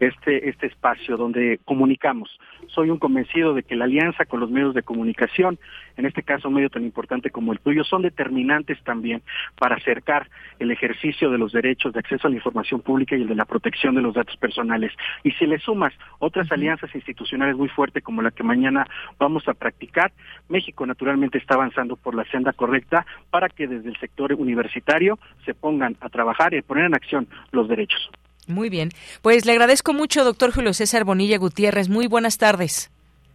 [0.00, 2.30] este, este espacio donde comunicamos.
[2.68, 5.58] Soy un convencido de que la alianza con los medios de comunicación,
[5.96, 9.22] en este caso un medio tan importante como el tuyo, son determinantes también
[9.58, 13.22] para acercar el ejercicio de los derechos de acceso a la información información pública y
[13.22, 14.92] el de la protección de los datos personales.
[15.24, 18.86] Y si le sumas otras alianzas institucionales muy fuertes como la que mañana
[19.18, 20.12] vamos a practicar,
[20.48, 25.54] México naturalmente está avanzando por la senda correcta para que desde el sector universitario se
[25.54, 28.08] pongan a trabajar y a poner en acción los derechos.
[28.46, 28.90] Muy bien.
[29.22, 31.88] Pues le agradezco mucho, doctor Julio César Bonilla Gutiérrez.
[31.88, 32.93] Muy buenas tardes.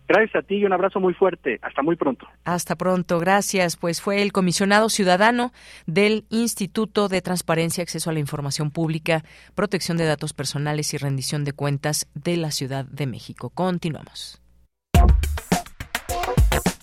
[0.10, 1.60] Gracias a ti y un abrazo muy fuerte.
[1.62, 2.26] Hasta muy pronto.
[2.44, 3.78] Hasta pronto, gracias.
[3.78, 5.54] Pues fue el comisionado ciudadano
[5.86, 11.44] del Instituto de Transparencia, Acceso a la Información Pública, Protección de Datos Personales y Rendición
[11.44, 13.52] de Cuentas de la Ciudad de México.
[13.52, 14.42] Continuamos.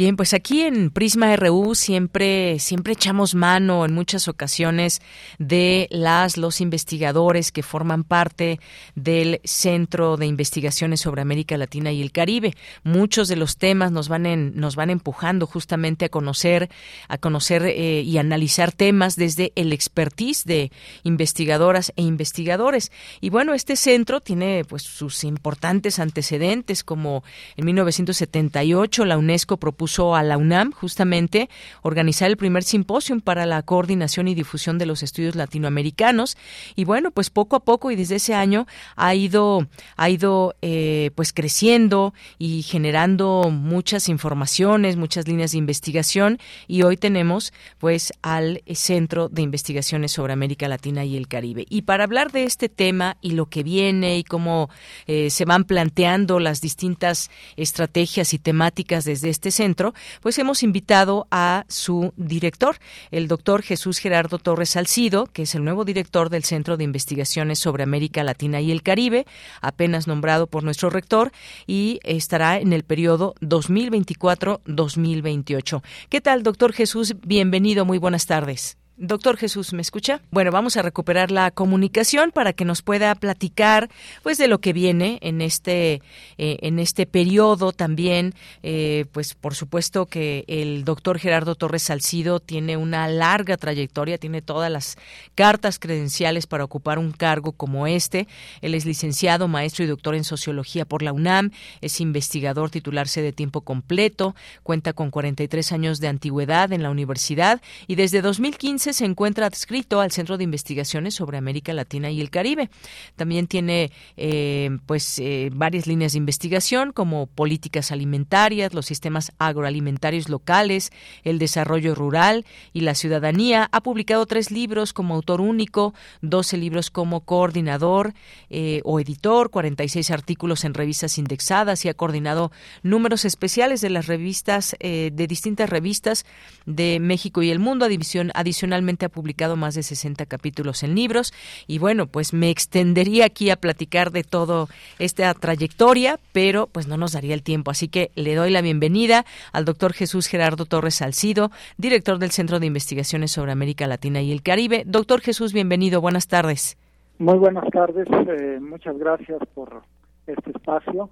[0.00, 5.02] Bien, pues aquí en Prisma RU siempre, siempre echamos mano en muchas ocasiones
[5.38, 8.60] de las, los investigadores que forman parte
[8.94, 12.54] del Centro de Investigaciones sobre América Latina y el Caribe.
[12.82, 16.70] Muchos de los temas nos van, en, nos van empujando justamente a conocer,
[17.08, 20.72] a conocer eh, y analizar temas desde el expertise de
[21.02, 22.90] investigadoras e investigadores.
[23.20, 27.22] Y bueno, este centro tiene pues sus importantes antecedentes, como
[27.58, 31.48] en 1978 la UNESCO propuso a la UNAM justamente
[31.82, 36.36] organizar el primer simposio para la coordinación y difusión de los estudios latinoamericanos.
[36.76, 38.66] Y bueno pues poco a poco y desde ese año
[38.96, 39.66] ha ido
[39.96, 46.38] ha ido eh, pues creciendo y generando muchas informaciones muchas líneas de investigación.
[46.68, 51.66] Y hoy tenemos pues al centro de investigaciones sobre América Latina y el Caribe.
[51.68, 54.70] Y para hablar de este tema y lo que viene y cómo
[55.06, 59.79] eh, se van planteando las distintas estrategias y temáticas desde este centro
[60.20, 62.76] pues hemos invitado a su director,
[63.10, 67.58] el doctor Jesús Gerardo Torres Salcido, que es el nuevo director del Centro de Investigaciones
[67.58, 69.26] sobre América Latina y el Caribe,
[69.60, 71.32] apenas nombrado por nuestro rector,
[71.66, 75.82] y estará en el periodo 2024-2028.
[76.08, 77.14] ¿Qué tal, doctor Jesús?
[77.24, 78.79] Bienvenido, muy buenas tardes.
[79.02, 80.20] Doctor Jesús, ¿me escucha?
[80.30, 83.88] Bueno, vamos a recuperar la comunicación para que nos pueda platicar,
[84.22, 86.02] pues, de lo que viene en este
[86.36, 88.34] eh, en este periodo también.
[88.62, 94.42] Eh, pues, por supuesto que el doctor Gerardo Torres Salcido tiene una larga trayectoria, tiene
[94.42, 94.98] todas las
[95.34, 98.28] cartas credenciales para ocupar un cargo como este.
[98.60, 103.32] Él es licenciado, maestro y doctor en sociología por la UNAM, es investigador titularse de
[103.32, 109.04] tiempo completo, cuenta con 43 años de antigüedad en la universidad y desde 2015 se
[109.04, 112.70] encuentra adscrito al Centro de Investigaciones sobre América Latina y el Caribe.
[113.16, 120.28] También tiene eh, pues eh, varias líneas de investigación como políticas alimentarias, los sistemas agroalimentarios
[120.28, 120.90] locales,
[121.24, 123.68] el desarrollo rural y la ciudadanía.
[123.72, 128.14] Ha publicado tres libros como autor único, 12 libros como coordinador
[128.48, 134.06] eh, o editor, 46 artículos en revistas indexadas y ha coordinado números especiales de las
[134.06, 136.24] revistas de distintas revistas
[136.66, 137.86] de México y el mundo,
[138.34, 141.32] adicional ha publicado más de 60 capítulos en libros
[141.66, 144.68] y bueno, pues me extendería aquí a platicar de todo
[144.98, 149.24] esta trayectoria, pero pues no nos daría el tiempo, así que le doy la bienvenida
[149.52, 154.32] al doctor Jesús Gerardo Torres Salcido, director del Centro de Investigaciones sobre América Latina y
[154.32, 154.84] el Caribe.
[154.86, 156.78] Doctor Jesús, bienvenido, buenas tardes.
[157.18, 159.82] Muy buenas tardes, eh, muchas gracias por
[160.26, 161.10] este espacio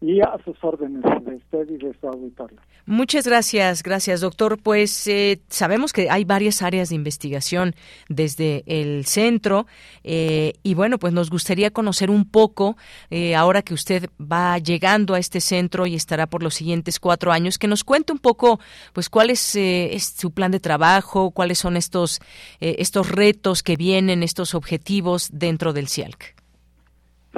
[0.00, 2.58] y a sus órdenes de usted y de su auditorio.
[2.84, 4.58] Muchas gracias, gracias doctor.
[4.62, 7.74] Pues eh, sabemos que hay varias áreas de investigación
[8.08, 9.66] desde el centro
[10.04, 12.76] eh, y bueno, pues nos gustaría conocer un poco,
[13.10, 17.32] eh, ahora que usted va llegando a este centro y estará por los siguientes cuatro
[17.32, 18.60] años, que nos cuente un poco,
[18.92, 22.20] pues cuál es, es su plan de trabajo, cuáles son estos,
[22.60, 26.35] estos retos que vienen, estos objetivos dentro del CIALC.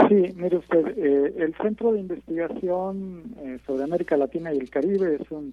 [0.07, 5.19] Sí, mire usted, eh, el Centro de Investigación eh, sobre América Latina y el Caribe
[5.21, 5.53] es un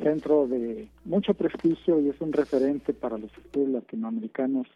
[0.00, 4.68] centro de mucho prestigio y es un referente para los estudios latinoamericanos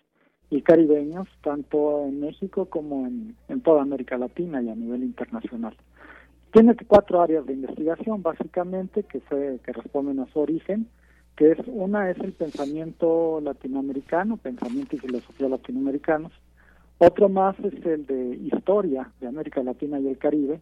[0.51, 5.77] y caribeños, tanto en México como en, toda América Latina y a nivel internacional.
[6.53, 10.89] Tiene cuatro áreas de investigación, básicamente, que, fue, que responden a su origen,
[11.37, 16.33] que es una es el pensamiento latinoamericano, pensamiento y filosofía latinoamericanos,
[16.99, 20.61] otro más es el de historia de América Latina y el Caribe.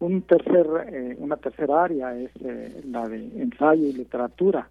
[0.00, 4.68] Un tercer, eh, una tercera área es eh, la de ensayo y literatura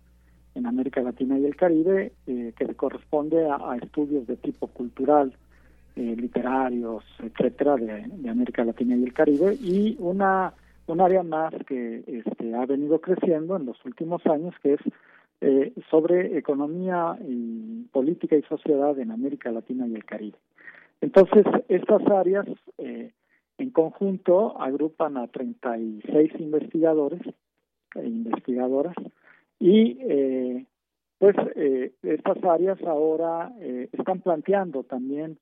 [0.56, 5.34] en América Latina y el Caribe, eh, que corresponde a, estudios de tipo cultural,
[5.96, 9.54] literarios, etcétera, de, América Latina y el Caribe.
[9.56, 10.54] Y una
[10.88, 14.80] un área más que este, ha venido creciendo en los últimos años, que es
[15.90, 20.38] sobre economía y política y sociedad en América Latina y el Caribe.
[21.02, 22.46] Entonces, estas áreas
[22.78, 23.12] eh,
[23.58, 27.22] en conjunto agrupan a 36 investigadores
[27.96, 28.96] e investigadoras
[29.60, 30.66] y eh,
[31.18, 33.52] pues eh, estas áreas ahora
[33.92, 35.38] están planteando también,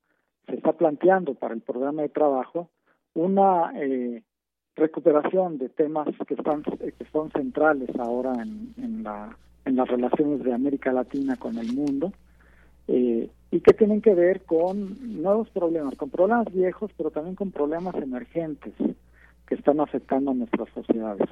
[0.46, 2.70] se está planteando para el programa de trabajo
[3.14, 3.72] una
[4.74, 10.52] recuperación de temas que están que son centrales ahora en, la, en las relaciones de
[10.52, 12.12] América Latina con el mundo
[12.88, 17.50] eh, y que tienen que ver con nuevos problemas, con problemas viejos, pero también con
[17.50, 18.74] problemas emergentes
[19.46, 21.28] que están afectando a nuestras sociedades.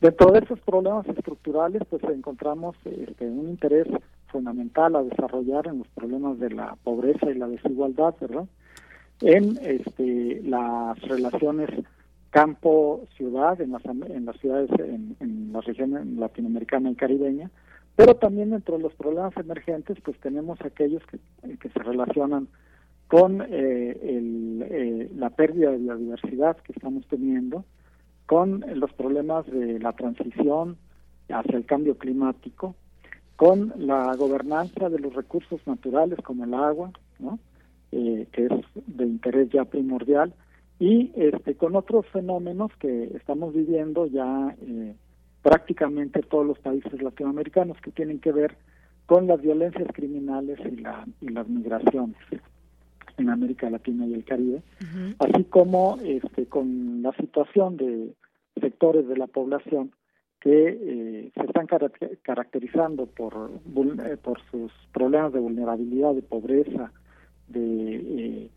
[0.00, 3.88] Dentro de esos problemas estructurales, pues encontramos este, un interés
[4.28, 8.46] fundamental a desarrollar en los problemas de la pobreza y la desigualdad, ¿verdad?
[9.20, 11.70] En este, las relaciones
[12.30, 17.50] campo-ciudad, en las, en las ciudades, en, en la región latinoamericana y caribeña,
[17.98, 22.46] pero también dentro de los problemas emergentes, pues tenemos aquellos que, eh, que se relacionan
[23.08, 27.64] con eh, el, eh, la pérdida de biodiversidad que estamos teniendo,
[28.26, 30.76] con los problemas de la transición
[31.28, 32.76] hacia el cambio climático,
[33.34, 37.40] con la gobernanza de los recursos naturales como el agua, ¿no?
[37.90, 38.52] que es
[38.86, 40.32] de interés ya primordial,
[40.78, 44.94] y este, con otros fenómenos que estamos viviendo ya eh,
[45.42, 48.56] prácticamente todos los países latinoamericanos que tienen que ver
[49.06, 52.16] con las violencias criminales y, la, y las migraciones
[53.16, 54.62] en América Latina y el Caribe,
[55.18, 58.14] así como este, con la situación de
[58.60, 59.92] sectores de la población
[60.40, 61.66] que eh, se están
[62.22, 63.50] caracterizando por,
[64.04, 66.92] eh, por sus problemas de vulnerabilidad, de pobreza,
[67.48, 68.50] de, eh,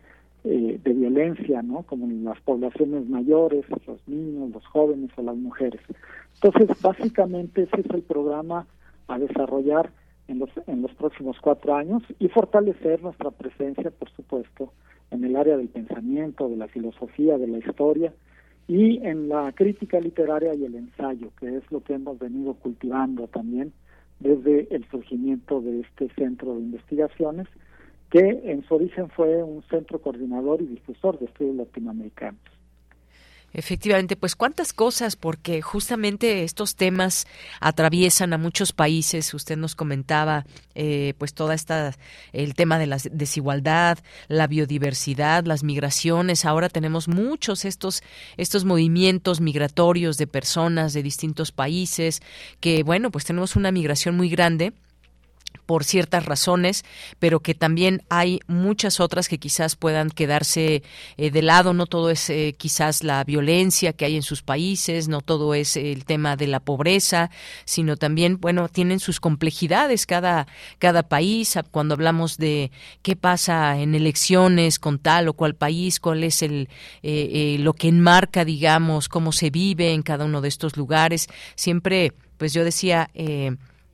[0.44, 1.82] eh, de violencia, ¿no?
[1.82, 5.80] Como en las poblaciones mayores, los niños, los jóvenes o las mujeres.
[6.42, 8.66] Entonces, básicamente ese es el programa
[9.08, 9.90] a desarrollar
[10.28, 14.72] en los, en los próximos cuatro años y fortalecer nuestra presencia, por supuesto,
[15.10, 18.12] en el área del pensamiento, de la filosofía, de la historia
[18.66, 23.26] y en la crítica literaria y el ensayo, que es lo que hemos venido cultivando
[23.28, 23.72] también
[24.20, 27.48] desde el surgimiento de este centro de investigaciones,
[28.12, 32.42] que en su origen fue un centro coordinador y difusor de estudios latinoamericanos.
[33.54, 37.26] Efectivamente, pues cuántas cosas, porque justamente estos temas
[37.60, 39.32] atraviesan a muchos países.
[39.32, 40.44] Usted nos comentaba,
[40.74, 41.92] eh, pues toda esta,
[42.32, 43.98] el tema de la desigualdad,
[44.28, 46.44] la biodiversidad, las migraciones.
[46.44, 48.02] Ahora tenemos muchos estos,
[48.36, 52.20] estos movimientos migratorios de personas de distintos países,
[52.60, 54.72] que bueno, pues tenemos una migración muy grande
[55.66, 56.84] por ciertas razones,
[57.18, 60.82] pero que también hay muchas otras que quizás puedan quedarse
[61.16, 61.74] eh, de lado.
[61.74, 65.76] No todo es eh, quizás la violencia que hay en sus países, no todo es
[65.76, 67.30] el tema de la pobreza,
[67.64, 70.46] sino también, bueno, tienen sus complejidades cada,
[70.78, 71.58] cada país.
[71.70, 72.70] Cuando hablamos de
[73.02, 76.68] qué pasa en elecciones con tal o cual país, cuál es el,
[77.02, 82.12] eh, lo que enmarca, digamos, cómo se vive en cada uno de estos lugares, siempre,
[82.38, 83.10] pues yo decía,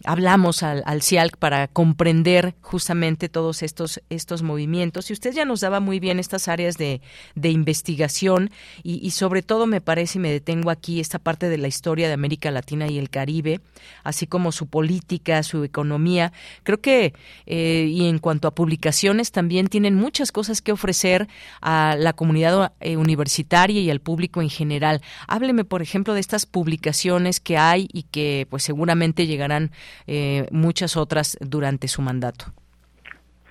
[0.04, 5.10] hablamos al, al, CIALC para comprender justamente todos estos, estos movimientos.
[5.10, 7.00] Y usted ya nos daba muy bien estas áreas de,
[7.34, 8.50] de investigación
[8.82, 12.08] y, y, sobre todo me parece, y me detengo aquí, esta parte de la historia
[12.08, 13.60] de América Latina y el Caribe,
[14.04, 16.32] así como su política, su economía.
[16.62, 17.14] Creo que,
[17.46, 21.28] eh, y en cuanto a publicaciones, también tienen muchas cosas que ofrecer
[21.60, 25.02] a la comunidad eh, universitaria y al público en general.
[25.26, 29.72] Hábleme, por ejemplo, de estas publicaciones que hay y que pues seguramente llegarán
[30.06, 32.46] eh, muchas otras durante su mandato.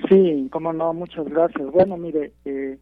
[0.10, 1.72] Sí, como no, muchas gracias.
[1.72, 2.78] Bueno, mire, eh,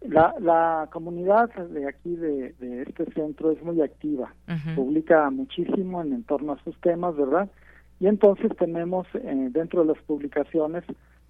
[0.00, 2.54] la, la comunidad de aquí de,
[2.86, 4.34] este centro es muy activa,
[4.74, 7.48] publica muchísimo en, torno a sus temas, ¿verdad?
[8.00, 10.84] Y entonces tenemos eh, dentro de las publicaciones,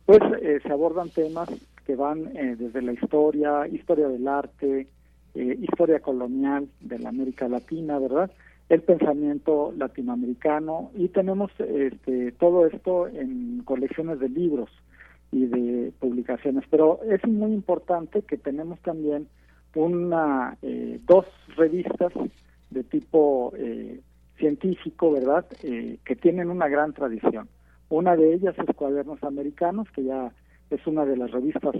[0.06, 1.48] pues eh, se abordan temas
[1.86, 4.88] que van desde la historia, historia del arte,
[5.34, 8.30] historia colonial de la América Latina, ¿verdad?
[8.68, 14.70] El pensamiento latinoamericano y tenemos este, todo esto en colecciones de libros
[15.32, 16.64] y de publicaciones.
[16.70, 19.28] Pero es muy importante que tenemos también
[19.74, 22.12] una eh, dos revistas
[22.70, 24.00] de tipo eh,
[24.38, 25.44] científico, ¿verdad?
[25.62, 27.48] Eh, que tienen una gran tradición.
[27.88, 30.32] Una de ellas es Cuadernos Americanos, que ya
[30.70, 31.74] es una de las revistas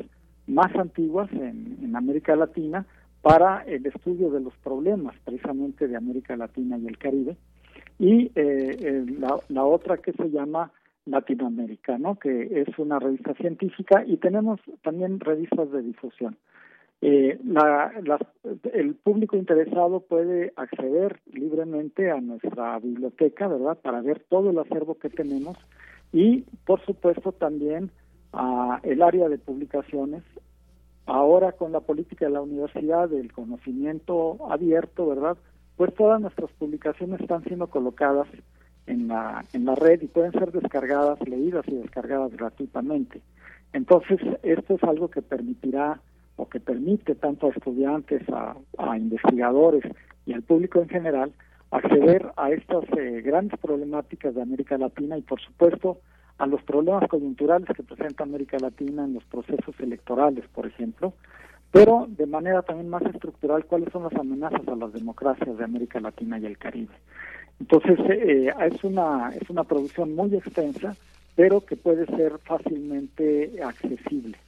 [0.47, 2.87] más antiguas en, en América Latina,
[3.25, 7.39] para el estudio de los problemas precisamente de América Latina y el Caribe.
[7.99, 9.07] Y eh,
[9.49, 10.71] la, otra que se llama
[11.07, 12.19] Latinoamérica, ¿no?
[12.19, 16.37] que es una revista científica y tenemos también revistas de difusión.
[17.01, 17.39] Eh,
[18.75, 24.99] el público interesado puede acceder libremente a nuestra biblioteca, ¿verdad?, para ver todo el acervo
[24.99, 25.57] que tenemos
[26.13, 27.91] y, por supuesto, también
[28.35, 30.23] a el área de publicaciones
[31.07, 35.37] Ahora con la política de la universidad del conocimiento abierto, ¿verdad?
[35.77, 38.27] Pues todas nuestras publicaciones están siendo colocadas
[38.87, 43.21] en la, en la red y pueden ser descargadas, leídas y descargadas gratuitamente.
[43.73, 46.01] Entonces, esto es algo que permitirá
[46.37, 49.85] o que permite tanto a estudiantes, a, a investigadores
[50.27, 51.33] y al público en general
[51.71, 55.99] acceder a estas eh, grandes problemáticas de América Latina y, por supuesto,
[56.39, 61.13] a los problemas coyunturales que presenta América Latina en los procesos electorales, por ejemplo,
[61.71, 66.01] pero de manera también más estructural cuáles son las amenazas a las democracias de América
[66.01, 66.95] Latina y el Caribe.
[67.61, 70.97] Entonces eh, es una es una producción muy extensa,
[71.37, 74.39] pero que puede ser fácilmente accesible.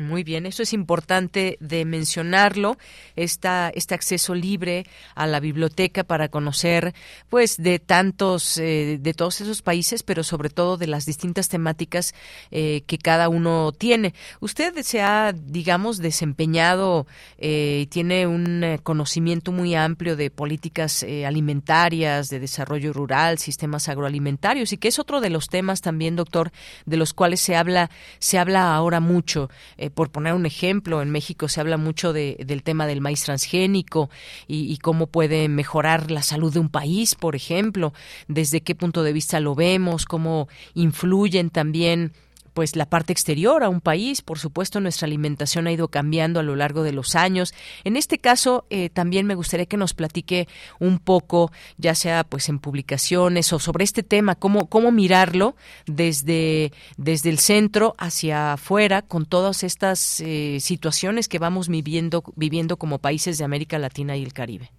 [0.00, 2.78] Muy bien, eso es importante de mencionarlo,
[3.16, 6.94] esta, este acceso libre a la biblioteca para conocer,
[7.28, 12.14] pues, de tantos, eh, de todos esos países, pero sobre todo de las distintas temáticas
[12.50, 14.14] eh, que cada uno tiene.
[14.40, 17.06] Usted se ha, digamos, desempeñado
[17.38, 24.78] eh, tiene un conocimiento muy amplio de políticas alimentarias, de desarrollo rural, sistemas agroalimentarios, y
[24.78, 26.52] que es otro de los temas también, doctor,
[26.86, 31.10] de los cuales se habla, se habla ahora mucho eh, por poner un ejemplo, en
[31.10, 34.10] México se habla mucho de, del tema del maíz transgénico
[34.46, 37.92] y, cómo puede mejorar la salud de un país, por ejemplo,
[38.28, 42.12] desde qué punto de vista lo vemos, cómo influyen también
[42.52, 44.22] pues la parte exterior a un país.
[44.22, 47.54] Por supuesto, nuestra alimentación ha ido cambiando a lo largo de los años.
[47.84, 50.48] En este caso, eh, también me gustaría que nos platique
[50.78, 56.72] un poco, ya sea pues en publicaciones o sobre este tema, cómo, cómo mirarlo desde,
[56.96, 62.98] desde el centro hacia afuera con todas estas eh, situaciones que vamos viviendo, viviendo como
[62.98, 64.70] países de América Latina y el Caribe.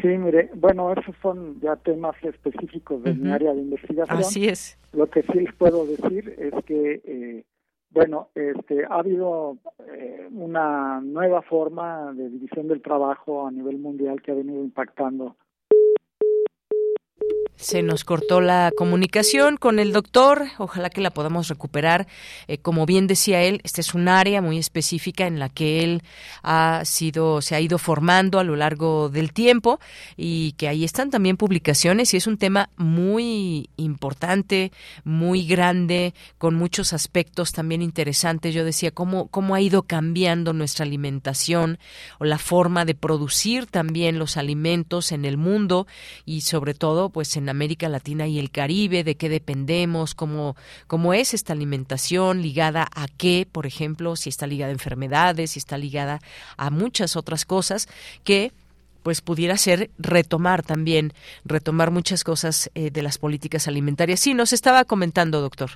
[0.00, 4.18] Sí, mire, bueno, esos son ya temas específicos de mi área de investigación.
[4.18, 4.78] Así es.
[4.92, 7.44] Lo que sí les puedo decir es que, eh,
[7.90, 14.20] bueno, este, ha habido eh, una nueva forma de división del trabajo a nivel mundial
[14.22, 15.36] que ha venido impactando
[17.56, 22.06] se nos cortó la comunicación con el doctor, ojalá que la podamos recuperar.
[22.48, 26.02] Eh, como bien decía él, esta es un área muy específica en la que él
[26.42, 29.78] ha sido, se ha ido formando a lo largo del tiempo
[30.16, 34.72] y que ahí están también publicaciones y es un tema muy importante,
[35.04, 38.52] muy grande, con muchos aspectos también interesantes.
[38.52, 41.78] Yo decía cómo, cómo ha ido cambiando nuestra alimentación
[42.18, 45.86] o la forma de producir también los alimentos en el mundo
[46.26, 51.14] y sobre todo pues en América Latina y el Caribe, de qué dependemos, cómo, cómo
[51.14, 55.78] es esta alimentación ligada a qué, por ejemplo, si está ligada a enfermedades, si está
[55.78, 56.20] ligada
[56.56, 57.88] a muchas otras cosas
[58.24, 58.52] que
[59.02, 61.12] pues pudiera ser retomar también,
[61.44, 64.18] retomar muchas cosas eh, de las políticas alimentarias.
[64.18, 65.70] Sí, nos estaba comentando, doctor.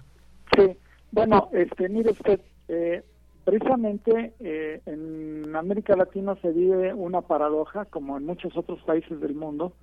[0.57, 0.77] Sí,
[1.13, 3.03] bueno, este, mire usted, eh,
[3.45, 9.35] precisamente eh, en América Latina se vive una paradoja, como en muchos otros países del
[9.35, 9.75] mundo,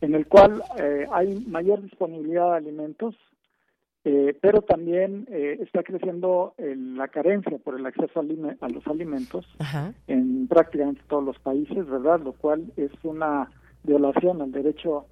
[0.00, 3.14] en el cual eh, hay mayor disponibilidad de alimentos,
[4.04, 9.46] eh, pero también eh, está creciendo la carencia por el acceso a, los alimentos
[10.06, 12.20] en prácticamente todos los países, ¿verdad?
[12.20, 13.50] Lo cual es una
[13.82, 15.06] violación al derecho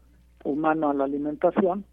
[0.45, 1.85] humano a la alimentación.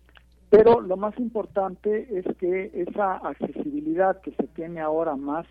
[0.52, 5.48] Pero lo más importante es que esa accesibilidad que se tiene ahora más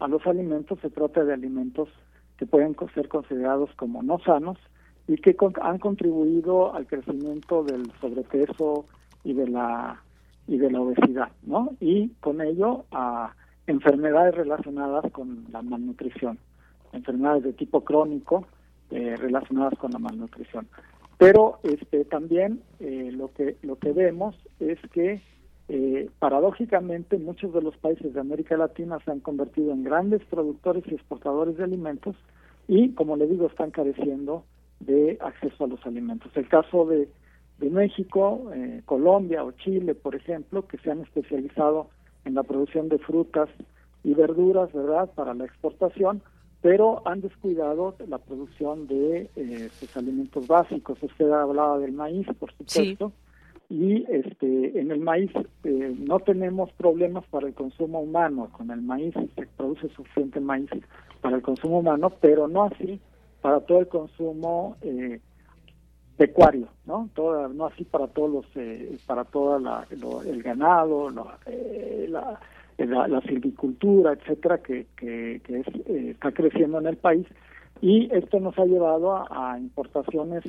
[0.00, 1.88] a los alimentos se trata de alimentos
[2.36, 4.58] que pueden ser considerados como no sanos,
[5.10, 8.86] y que han contribuido al crecimiento del sobrepeso
[9.24, 10.00] y de la
[10.46, 11.74] y de la obesidad, ¿no?
[11.80, 13.34] Y con ello a
[13.66, 16.38] enfermedades relacionadas con la malnutrición,
[16.92, 18.46] enfermedades de tipo crónico
[18.92, 20.68] eh, relacionadas con la malnutrición.
[21.18, 25.20] Pero este también eh, lo que lo que vemos es que
[25.68, 30.84] eh, paradójicamente muchos de los países de América Latina se han convertido en grandes productores
[30.86, 32.14] y exportadores de alimentos
[32.68, 34.44] y, como le digo, están careciendo
[34.80, 36.32] de acceso a los alimentos.
[36.34, 37.08] El caso de,
[37.58, 41.88] de México, eh, Colombia o Chile, por ejemplo, que se han especializado
[42.24, 43.48] en la producción de frutas
[44.02, 46.22] y verduras, ¿verdad?, para la exportación,
[46.62, 51.02] pero han descuidado la producción de eh, sus alimentos básicos.
[51.02, 53.12] Usted hablaba del maíz, por supuesto,
[53.70, 55.30] y este en el maíz
[55.64, 58.48] eh, no tenemos problemas para el consumo humano.
[58.52, 60.68] Con el maíz se produce suficiente maíz
[61.20, 63.00] para el consumo humano, pero no así
[63.40, 65.20] para todo el consumo eh,
[66.16, 67.08] pecuario, ¿no?
[67.14, 71.08] Toda, no así para todos los, eh, para toda la, el ganado,
[71.46, 72.38] eh, la,
[72.78, 77.26] la, silvicultura, etcétera, que, que, que está creciendo en el país
[77.80, 80.44] y esto nos ha llevado a, importaciones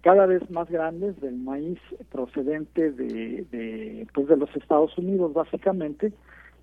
[0.00, 1.78] cada vez más grandes del maíz
[2.10, 6.12] procedente de, de, pues de los Estados Unidos básicamente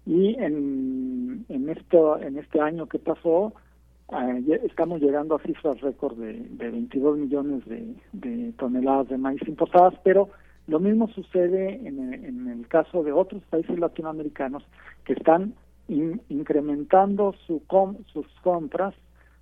[0.06, 3.54] y en, en esto en este año que pasó eh,
[4.64, 10.30] estamos llegando a cifras récord de, de 22 millones de, toneladas de maíz importadas, pero
[10.68, 14.64] lo mismo sucede en, en el caso de otros países latinoamericanos
[15.04, 15.54] que están
[15.88, 17.62] incrementando su
[18.14, 18.94] sus compras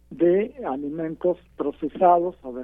[0.09, 2.63] de alimentos procesados o de,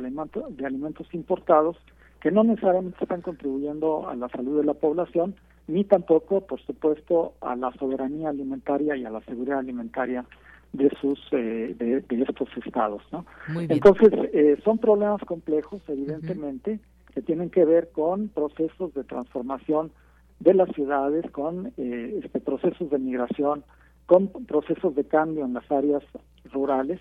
[0.49, 1.78] de alimentos importados
[2.22, 5.36] que no necesariamente están contribuyendo a la salud de la población
[5.68, 10.26] ni tampoco, por supuesto, a la soberanía alimentaria y a la seguridad alimentaria
[10.74, 13.26] de sus eh, de, estos estados no
[13.69, 16.80] entonces eh, son problemas complejos evidentemente
[17.13, 19.91] que tienen que ver con procesos de transformación
[20.39, 23.63] de las ciudades con eh, este procesos de migración
[24.07, 26.03] con procesos de cambio en las áreas
[26.51, 26.99] rurales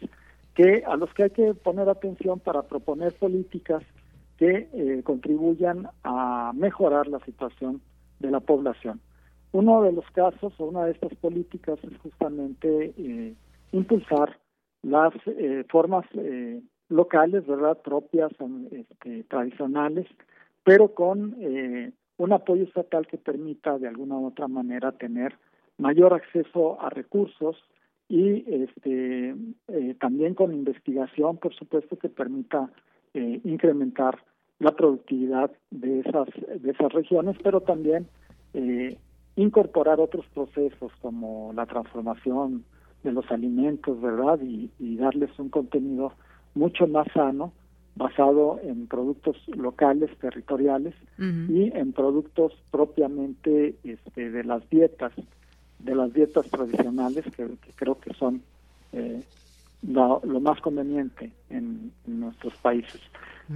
[0.54, 3.82] que a los que hay que poner atención para proponer políticas
[4.36, 7.80] que contribuyan a mejorar la situación
[8.18, 9.00] de la población.
[9.52, 12.92] Uno de los casos o una de estas políticas es justamente
[13.72, 14.38] impulsar
[14.82, 18.30] las eh, formas eh, locales, ¿verdad?, propias,
[18.70, 20.06] este, tradicionales,
[20.64, 25.34] pero con eh, un apoyo estatal que permita de alguna u otra manera tener
[25.78, 27.56] mayor acceso a recursos
[28.08, 29.34] y este
[29.98, 32.68] también con investigación, por supuesto, que permita
[33.14, 34.18] incrementar
[34.58, 36.28] la productividad de esas
[36.60, 38.06] de esas regiones, pero también
[39.34, 42.64] incorporar otros procesos como la transformación
[43.02, 44.40] de los alimentos, ¿verdad?
[44.42, 46.12] Y, darles un contenido
[46.54, 47.52] mucho más sano,
[47.96, 55.12] basado en productos locales, territoriales y en productos propiamente este, de las dietas,
[55.78, 58.42] de las dietas tradicionales que, creo que son
[58.92, 59.22] eh,
[59.82, 63.00] lo, más conveniente en nuestros países.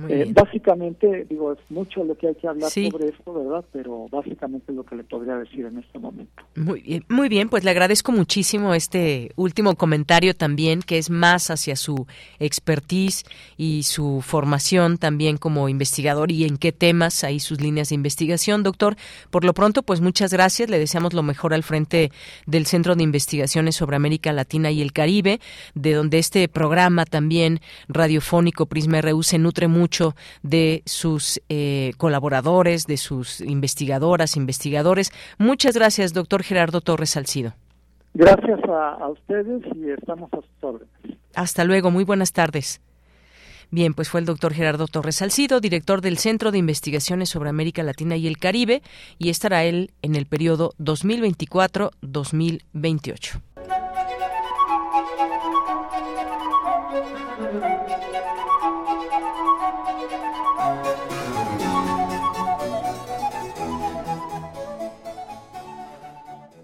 [0.09, 3.65] Eh, básicamente, digo, es mucho lo que hay que hablar sobre esto, ¿verdad?
[3.73, 6.43] Pero básicamente es lo que le podría decir en este momento.
[6.55, 11.51] Muy bien, muy bien, pues le agradezco muchísimo este último comentario también, que es más
[11.51, 12.07] hacia su
[12.39, 13.25] expertise
[13.57, 18.63] y su formación también como investigador y en qué temas hay sus líneas de investigación,
[18.63, 18.97] doctor.
[19.31, 22.11] Por lo pronto, pues muchas gracias, le deseamos lo mejor al frente
[22.47, 25.41] del Centro de Investigaciones sobre América Latina y el Caribe,
[25.75, 29.86] de donde este programa también radiofónico Prisma RU se nutre mucho
[30.43, 35.13] de sus eh, colaboradores, de sus investigadoras, investigadores.
[35.39, 37.55] Muchas gracias, doctor Gerardo Torres Salcido.
[38.15, 41.19] Gracias a, ustedes y estamos a sus órdenes.
[41.35, 42.81] Hasta luego, muy buenas tardes.
[43.71, 47.83] Bien, pues fue el doctor Gerardo Torres Salcido, director del Centro de Investigaciones sobre América
[47.83, 48.81] Latina y el Caribe,
[49.19, 53.41] y estará él en el periodo 2024-2028.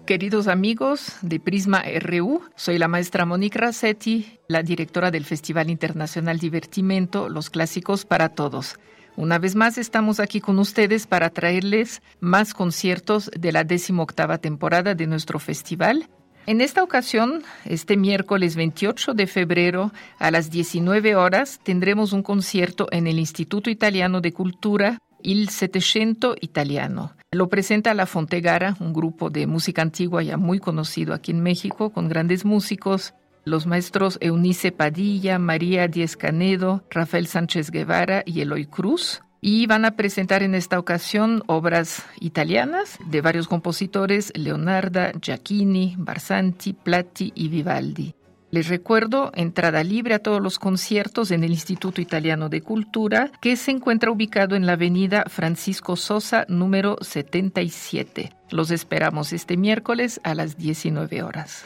[0.05, 6.39] Queridos amigos de Prisma RU, soy la maestra Monique Rassetti, la directora del Festival Internacional
[6.39, 8.77] Divertimento Los Clásicos para Todos.
[9.15, 14.93] Una vez más estamos aquí con ustedes para traerles más conciertos de la decimoctava temporada
[14.93, 16.09] de nuestro festival.
[16.47, 22.89] En esta ocasión, este miércoles 28 de febrero a las 19 horas, tendremos un concierto
[22.91, 27.13] en el Instituto Italiano de Cultura Il Settecento Italiano.
[27.31, 31.91] Lo presenta La Fontegara, un grupo de música antigua ya muy conocido aquí en México,
[31.91, 33.13] con grandes músicos,
[33.45, 39.21] los maestros Eunice Padilla, María Díez Canedo, Rafael Sánchez Guevara y Eloy Cruz.
[39.39, 46.73] Y van a presentar en esta ocasión obras italianas de varios compositores, Leonarda, Giacchini, Barsanti,
[46.73, 48.13] Platti y Vivaldi.
[48.53, 53.55] Les recuerdo, entrada libre a todos los conciertos en el Instituto Italiano de Cultura, que
[53.55, 58.31] se encuentra ubicado en la avenida Francisco Sosa, número 77.
[58.51, 61.65] Los esperamos este miércoles a las 19 horas.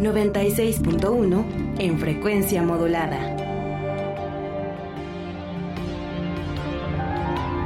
[0.00, 3.18] 96.1 en frecuencia modulada.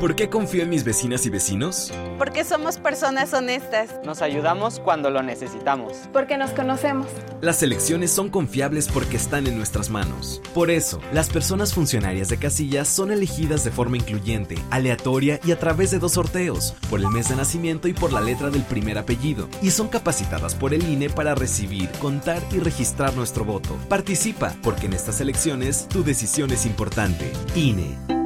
[0.00, 1.92] ¿Por qué confío en mis vecinas y vecinos?
[2.18, 3.90] Porque somos personas honestas.
[4.04, 5.92] Nos ayudamos cuando lo necesitamos.
[6.12, 7.08] Porque nos conocemos.
[7.40, 10.40] Las elecciones son confiables porque están en nuestras manos.
[10.54, 15.58] Por eso, las personas funcionarias de casillas son elegidas de forma incluyente, aleatoria y a
[15.58, 18.98] través de dos sorteos, por el mes de nacimiento y por la letra del primer
[18.98, 23.76] apellido, y son capacitadas por el INE para recibir, contar y registrar nuestro voto.
[23.88, 27.32] Participa, porque en estas elecciones tu decisión es importante.
[27.56, 28.17] INE.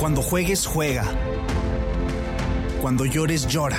[0.00, 1.04] Cuando juegues, juega.
[2.80, 3.78] Cuando llores, llora.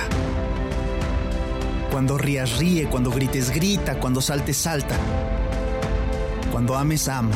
[1.90, 2.86] Cuando rías, ríe.
[2.88, 3.98] Cuando grites, grita.
[3.98, 4.96] Cuando saltes, salta.
[6.52, 7.30] Cuando ames, ama.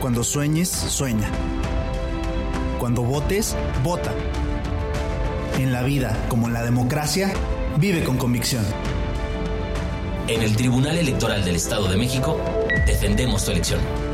[0.00, 1.28] Cuando sueñes, sueña.
[2.78, 3.54] Cuando votes,
[3.84, 4.12] vota.
[5.58, 7.34] En la vida, como en la democracia,
[7.76, 8.64] vive con convicción.
[10.26, 12.40] En el Tribunal Electoral del Estado de México,
[12.86, 14.09] defendemos tu elección.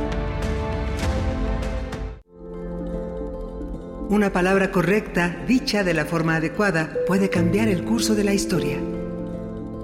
[4.08, 8.78] Una palabra correcta, dicha de la forma adecuada, puede cambiar el curso de la historia.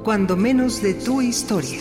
[0.05, 1.81] Cuando menos de tu historia.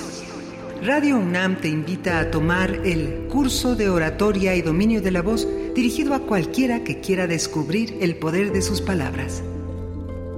[0.84, 5.48] Radio UNAM te invita a tomar el curso de oratoria y dominio de la voz
[5.76, 9.44] dirigido a cualquiera que quiera descubrir el poder de sus palabras.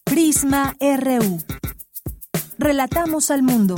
[0.04, 1.38] Prisma RU.
[2.58, 3.76] Relatamos al mundo.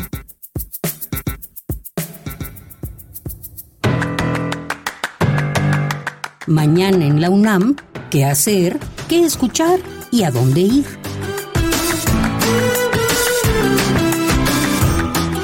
[6.46, 7.74] Mañana en la UNAM,
[8.10, 8.78] ¿qué hacer?
[9.08, 9.80] ¿Qué escuchar?
[10.10, 10.97] ¿Y a dónde ir?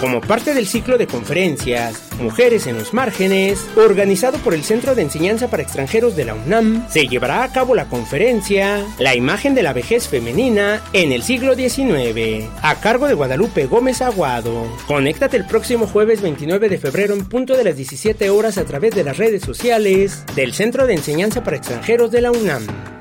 [0.05, 5.01] Como parte del ciclo de conferencias Mujeres en los Márgenes, organizado por el Centro de
[5.01, 9.63] Enseñanza para Extranjeros de la UNAM, se llevará a cabo la conferencia La imagen de
[9.63, 14.67] la vejez femenina en el siglo XIX, a cargo de Guadalupe Gómez Aguado.
[14.87, 18.95] Conéctate el próximo jueves 29 de febrero en punto de las 17 horas a través
[18.95, 22.94] de las redes sociales del Centro de Enseñanza para Extranjeros de la UNAM.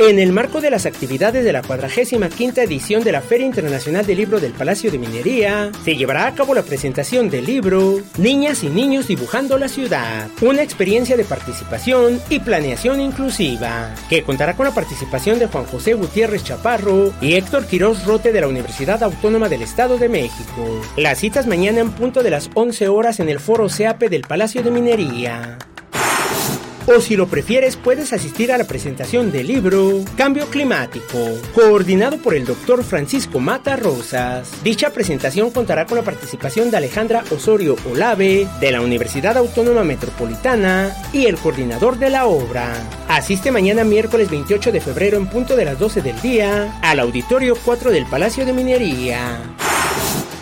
[0.00, 4.16] En el marco de las actividades de la 45 edición de la Feria Internacional del
[4.16, 8.70] Libro del Palacio de Minería, se llevará a cabo la presentación del libro Niñas y
[8.70, 14.74] Niños Dibujando la Ciudad, una experiencia de participación y planeación inclusiva, que contará con la
[14.74, 19.60] participación de Juan José Gutiérrez Chaparro y Héctor Quirós Rote de la Universidad Autónoma del
[19.60, 20.80] Estado de México.
[20.96, 24.62] Las citas mañana en punto de las 11 horas en el Foro SEAPE del Palacio
[24.62, 25.58] de Minería.
[26.92, 31.18] O si lo prefieres, puedes asistir a la presentación del libro Cambio Climático,
[31.54, 34.50] coordinado por el doctor Francisco Mata Rosas.
[34.64, 40.92] Dicha presentación contará con la participación de Alejandra Osorio Olave, de la Universidad Autónoma Metropolitana,
[41.12, 42.72] y el coordinador de la obra.
[43.06, 47.54] Asiste mañana miércoles 28 de febrero en punto de las 12 del día al Auditorio
[47.64, 49.38] 4 del Palacio de Minería.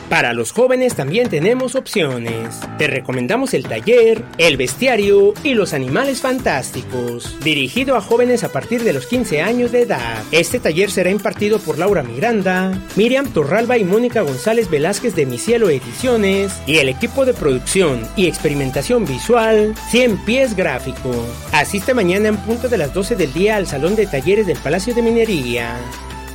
[0.08, 2.60] Para los jóvenes también tenemos opciones.
[2.78, 8.84] Te recomendamos el taller, el bestiario y los animales fantásticos, dirigido a jóvenes a partir
[8.84, 10.22] de los 15 años de edad.
[10.30, 15.36] Este taller será impartido por Laura Miranda, Miriam Torralba y Mónica González Velázquez de Mi
[15.36, 21.10] Cielo Ediciones y el equipo de producción y experimentación visual 100 Pies Gráfico.
[21.52, 24.94] Asiste mañana en punto de las 12 del día al Salón de Talleres del Palacio
[24.94, 25.76] de Minería.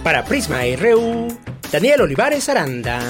[0.03, 1.27] Para Prisma RU,
[1.71, 3.01] Daniel Olivares Aranda.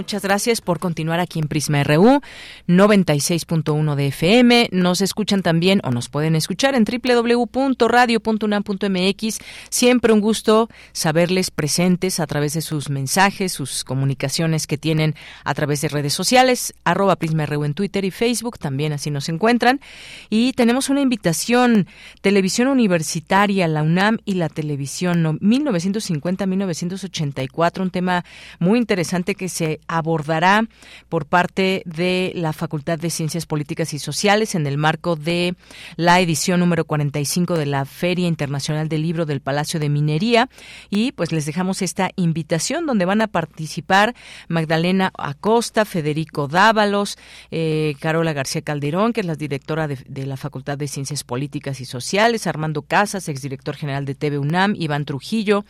[0.00, 2.22] Muchas gracias por continuar aquí en Prisma RU
[2.68, 4.70] 96.1 de FM.
[4.72, 9.38] Nos escuchan también o nos pueden escuchar en www.radio.unam.mx.
[9.68, 15.52] Siempre un gusto saberles presentes a través de sus mensajes, sus comunicaciones que tienen a
[15.52, 19.82] través de redes sociales, arroba Prisma RU en Twitter y Facebook, también así nos encuentran.
[20.30, 21.86] Y tenemos una invitación,
[22.22, 28.24] televisión universitaria, la UNAM y la televisión 1950-1984, un tema
[28.60, 30.64] muy interesante que se abordará
[31.08, 35.56] por parte de la Facultad de Ciencias Políticas y Sociales en el marco de
[35.96, 40.48] la edición número 45 de la Feria Internacional del Libro del Palacio de Minería.
[40.90, 44.14] Y pues les dejamos esta invitación donde van a participar
[44.48, 47.18] Magdalena Acosta, Federico Dávalos,
[47.50, 51.84] eh, Carola García Calderón, que es la directora de, la Facultad de Ciencias Políticas y
[51.84, 55.64] Sociales, Armando Casas, exdirector general de TV UNAM, Iván Trujillo,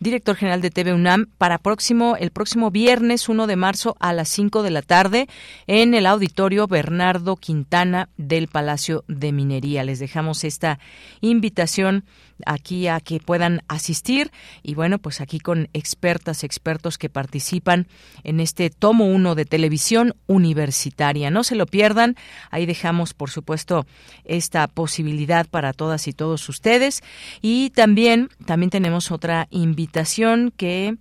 [0.00, 3.65] director general de TV UNAM, para próximo, el próximo viernes 1 de marzo
[3.98, 5.26] a las 5 de la tarde
[5.66, 9.82] en el auditorio Bernardo Quintana del Palacio de Minería.
[9.82, 10.78] Les dejamos esta
[11.20, 12.04] invitación
[12.44, 14.30] aquí a que puedan asistir
[14.62, 17.88] y bueno, pues aquí con expertas, expertos que participan
[18.22, 21.30] en este tomo 1 de televisión universitaria.
[21.32, 22.14] No se lo pierdan,
[22.52, 23.84] ahí dejamos por supuesto
[24.24, 27.02] esta posibilidad para todas y todos ustedes
[27.42, 30.96] y también también tenemos otra invitación que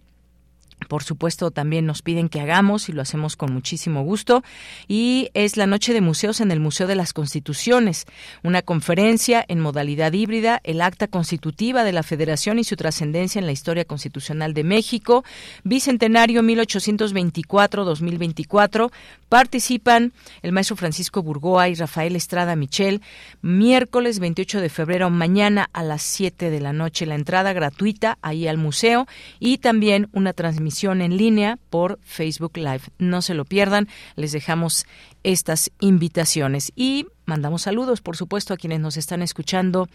[0.88, 4.44] por supuesto, también nos piden que hagamos y lo hacemos con muchísimo gusto.
[4.88, 8.06] Y es la Noche de Museos en el Museo de las Constituciones,
[8.44, 13.48] una conferencia en modalidad híbrida, el acta constitutiva de la Federación y su trascendencia en
[13.48, 15.26] la historia constitucional de México,
[15.64, 18.92] Bicentenario 1824-2024.
[19.28, 20.14] Participan
[20.44, 23.02] el maestro Francisco Burgoa y Rafael Estrada Michel,
[23.42, 27.08] miércoles 28 de febrero, mañana a las 7 de la noche.
[27.08, 29.08] La entrada gratuita ahí al museo
[29.40, 32.82] y también una transmisión en línea por Facebook Live.
[33.00, 34.86] No se lo pierdan, les dejamos
[35.24, 39.88] estas invitaciones y mandamos saludos, por supuesto, a quienes nos están escuchando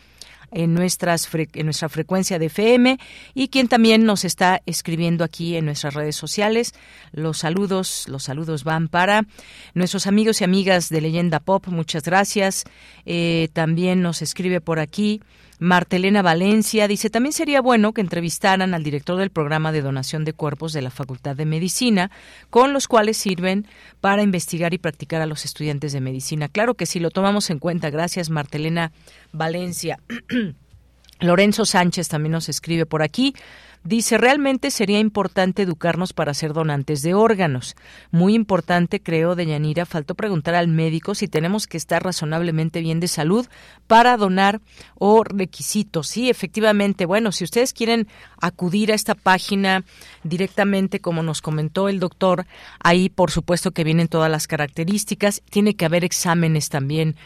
[0.50, 2.98] en, nuestras en nuestra frecuencia de FM
[3.34, 6.72] y quien también nos está escribiendo aquí en nuestras redes sociales.
[7.12, 9.26] Los saludos, los saludos van para
[9.74, 12.64] nuestros amigos y amigas de Leyenda Pop, muchas gracias.
[13.04, 15.20] Eh, también nos escribe por aquí
[15.60, 20.32] Martelena Valencia dice, también sería bueno que entrevistaran al director del programa de donación de
[20.32, 22.10] cuerpos de la Facultad de Medicina,
[22.48, 23.66] con los cuales sirven
[24.00, 26.48] para investigar y practicar a los estudiantes de medicina.
[26.48, 27.90] Claro que sí, lo tomamos en cuenta.
[27.90, 28.90] Gracias, Martelena
[29.32, 30.00] Valencia.
[31.20, 33.34] Lorenzo Sánchez también nos escribe por aquí.
[33.82, 37.76] Dice, realmente sería importante educarnos para ser donantes de órganos.
[38.10, 43.00] Muy importante, creo, de Yanira, faltó preguntar al médico si tenemos que estar razonablemente bien
[43.00, 43.46] de salud
[43.86, 44.60] para donar
[44.96, 46.08] o requisitos.
[46.08, 48.06] Sí, efectivamente, bueno, si ustedes quieren
[48.38, 49.82] acudir a esta página
[50.24, 52.46] directamente, como nos comentó el doctor,
[52.80, 57.16] ahí por supuesto que vienen todas las características, tiene que haber exámenes también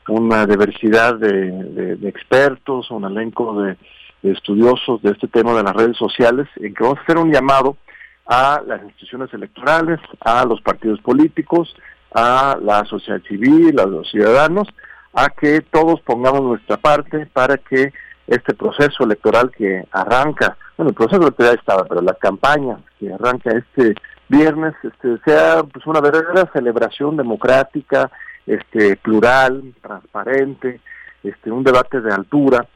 [0.07, 3.77] una diversidad de, expertos, un elenco de,
[4.23, 7.77] estudiosos de este tema de las redes sociales, en que vamos a hacer un llamado
[8.25, 11.75] a las instituciones electorales, a los partidos políticos,
[12.13, 14.67] a la sociedad civil, a los ciudadanos,
[15.13, 17.93] a que todos pongamos nuestra parte para que
[18.27, 23.51] este proceso electoral que arranca bueno, el proceso ya estaba, pero la campaña que arranca
[23.51, 23.95] este
[24.29, 28.11] viernes este, sea pues una verdadera celebración democrática,
[28.45, 30.79] este, plural, transparente,
[31.23, 32.67] este, un debate de altura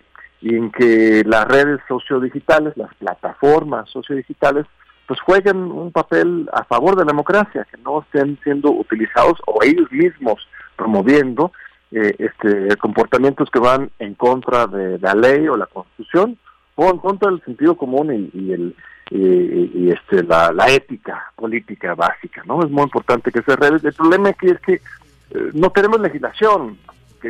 [0.42, 4.66] y en que las redes sociodigitales, las plataformas sociodigitales,
[5.08, 9.62] pues jueguen un papel a favor de la democracia, que no estén siendo utilizados o
[9.62, 11.52] ellos mismos promoviendo
[11.92, 16.38] eh, este, comportamientos que van en contra de la ley o la constitución
[16.76, 18.76] o en contra del sentido común y, el,
[19.10, 22.64] y, este la, la, ética política básica, ¿no?
[22.64, 23.84] Es muy importante que se redes.
[23.84, 26.78] El problema aquí es que eh, no tenemos legislación,
[27.22, 27.30] que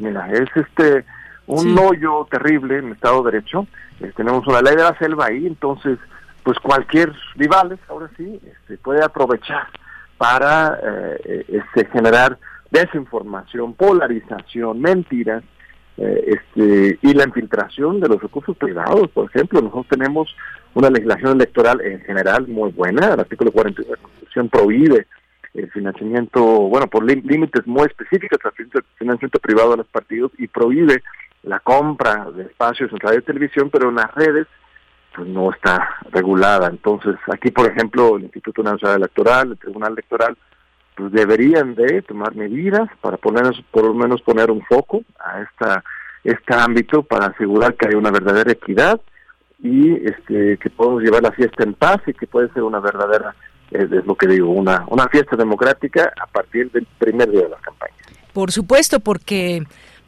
[0.00, 1.04] mira, es este
[1.46, 3.66] un hoyo terrible en el Estado de Derecho.
[4.00, 5.98] Eh, tenemos una ley de la selva ahí, entonces,
[6.42, 9.68] pues cualquier rivales, ahora sí, este, puede aprovechar
[10.18, 12.38] para eh, este, generar
[12.72, 15.44] desinformación, polarización, mentiras,
[15.96, 19.08] este, y la infiltración de los recursos privados.
[19.10, 20.34] Por ejemplo, nosotros tenemos
[20.74, 23.12] una legislación electoral en general muy buena.
[23.12, 25.06] El artículo 40 de la Constitución prohíbe
[25.54, 31.02] el financiamiento, bueno, por límites muy específicos, el financiamiento privado de los partidos y prohíbe
[31.42, 34.46] la compra de espacios en radio y televisión, pero en las redes
[35.14, 36.68] pues no está regulada.
[36.68, 40.38] Entonces, aquí, por ejemplo, el Instituto Nacional Electoral, el Tribunal Electoral,
[40.96, 45.84] pues deberían de tomar medidas para poner, por lo menos poner un foco a esta
[46.24, 49.00] este ámbito para asegurar que hay una verdadera equidad
[49.60, 53.34] y este, que podemos llevar la fiesta en paz y que puede ser una verdadera,
[53.70, 57.48] eh, es lo que digo, una, una fiesta democrática a partir del primer día de
[57.48, 57.94] la campaña.
[58.32, 59.62] Por supuesto, porque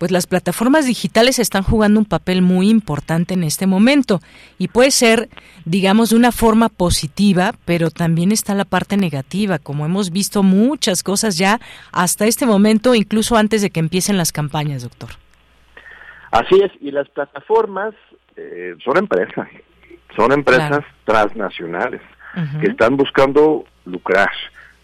[0.05, 4.21] pues las plataformas digitales están jugando un papel muy importante en este momento
[4.59, 5.31] y puede ser,
[5.65, 11.03] digamos, de una forma positiva, pero también está la parte negativa, como hemos visto muchas
[11.03, 11.59] cosas ya
[11.91, 15.09] hasta este momento, incluso antes de que empiecen las campañas, doctor.
[16.33, 17.95] Así es, y las plataformas
[18.37, 19.49] eh, son empresas,
[20.15, 22.03] son empresas transnacionales
[22.61, 24.29] que están buscando lucrar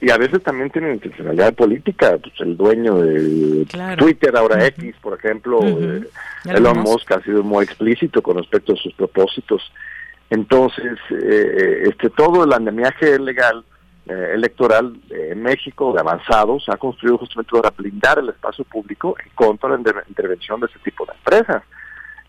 [0.00, 2.16] y a veces también tienen intencionalidad política.
[2.18, 3.66] Pues el dueño de
[3.98, 6.08] Twitter, ahora X, por ejemplo, eh,
[6.46, 9.62] Elon Musk ha sido muy explícito con respecto a sus propósitos.
[10.30, 13.64] Entonces, eh, este todo el andamiaje legal
[14.06, 19.76] electoral en México de avanzados ha construido justamente para blindar el espacio público en contra
[19.76, 21.62] de la intervención de ese tipo de empresas.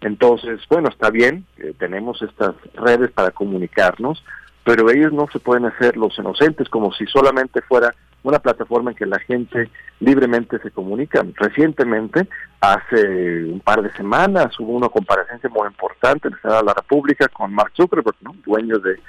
[0.01, 1.43] Entonces, bueno, está bien,
[1.79, 4.23] tenemos estas redes para comunicarnos,
[4.63, 7.93] pero ellos no se pueden hacer los inocentes como si solamente fuera
[8.23, 9.69] una plataforma en que la gente
[9.99, 11.25] libremente se comunica.
[11.35, 12.27] Recientemente,
[12.59, 16.73] hace un par de semanas, hubo una comparecencia muy importante en el Senado de la
[16.73, 18.35] República con Mark Zuckerberg, ¿no?
[18.45, 18.99] dueño de,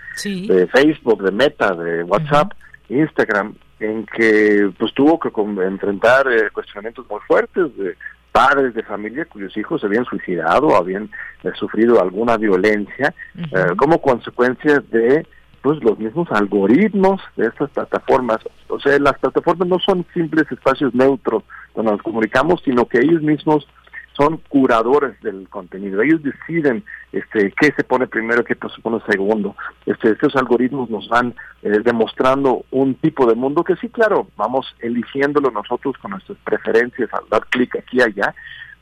[0.68, 2.52] Facebook, de Meta, de WhatsApp,
[2.88, 5.30] Instagram, en que pues tuvo que
[5.62, 7.96] enfrentar eh, cuestionamientos muy fuertes de
[8.30, 11.10] padres de familia cuyos hijos se habían suicidado, habían
[11.42, 15.26] eh, sufrido alguna violencia eh, como consecuencia de
[15.62, 18.40] pues los mismos algoritmos de estas plataformas.
[18.68, 21.44] O sea, las plataformas no son simples espacios neutros
[21.74, 23.66] donde nos comunicamos, sino que ellos mismos
[24.14, 26.02] son curadores del contenido.
[26.02, 29.56] Ellos deciden este, qué se pone primero, qué se pone segundo.
[29.86, 34.74] Este, estos algoritmos nos van eh, demostrando un tipo de mundo que sí, claro, vamos
[34.80, 38.34] eligiéndolo nosotros con nuestras preferencias al dar clic aquí y allá,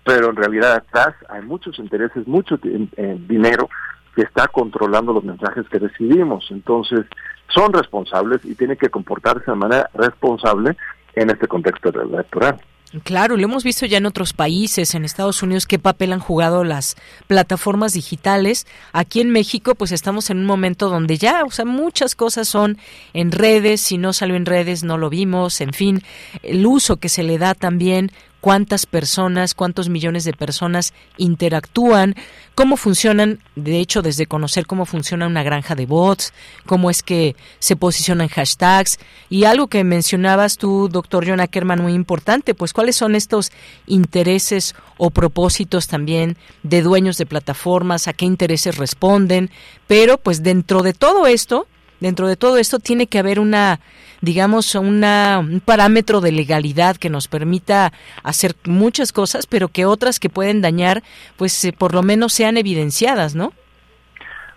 [0.04, 2.58] pero en realidad atrás hay muchos intereses, mucho
[3.28, 3.68] dinero
[4.14, 6.46] que está controlando los mensajes que recibimos.
[6.50, 7.06] Entonces,
[7.48, 10.76] son responsables y tienen que comportarse de manera responsable
[11.14, 12.60] en este contexto electoral.
[13.04, 16.64] Claro, lo hemos visto ya en otros países, en Estados Unidos, qué papel han jugado
[16.64, 16.96] las
[17.28, 18.66] plataformas digitales.
[18.92, 22.78] Aquí en México, pues estamos en un momento donde ya, o sea, muchas cosas son
[23.12, 26.02] en redes, si no salió en redes no lo vimos, en fin,
[26.42, 28.10] el uso que se le da también
[28.40, 32.14] cuántas personas, cuántos millones de personas interactúan,
[32.54, 36.32] cómo funcionan, de hecho, desde conocer cómo funciona una granja de bots,
[36.66, 38.98] cómo es que se posicionan hashtags.
[39.28, 43.52] Y algo que mencionabas tú, doctor John Ackerman, muy importante, pues cuáles son estos
[43.86, 49.50] intereses o propósitos también de dueños de plataformas, a qué intereses responden,
[49.86, 51.66] pero pues dentro de todo esto,
[52.00, 53.80] dentro de todo esto tiene que haber una
[54.20, 60.20] digamos, una, un parámetro de legalidad que nos permita hacer muchas cosas, pero que otras
[60.20, 61.02] que pueden dañar,
[61.36, 63.52] pues eh, por lo menos sean evidenciadas, ¿no?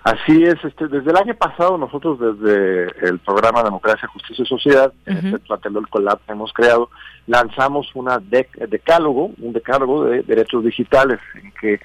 [0.03, 4.93] Así es, este, desde el año pasado nosotros desde el programa Democracia, Justicia y Sociedad,
[5.05, 6.89] en este Tlatelolco Lab que hemos creado,
[7.25, 11.79] lanzamos una decálogo, un decálogo de derechos digitales, en que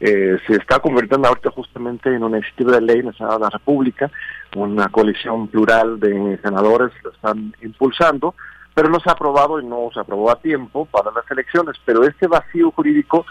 [0.00, 4.10] eh, se está convirtiendo ahorita justamente en una iniciativa de ley en de la República,
[4.56, 8.34] una coalición plural de senadores lo están impulsando,
[8.74, 12.02] pero no se ha aprobado y no se aprobó a tiempo para las elecciones, pero
[12.04, 13.24] este vacío jurídico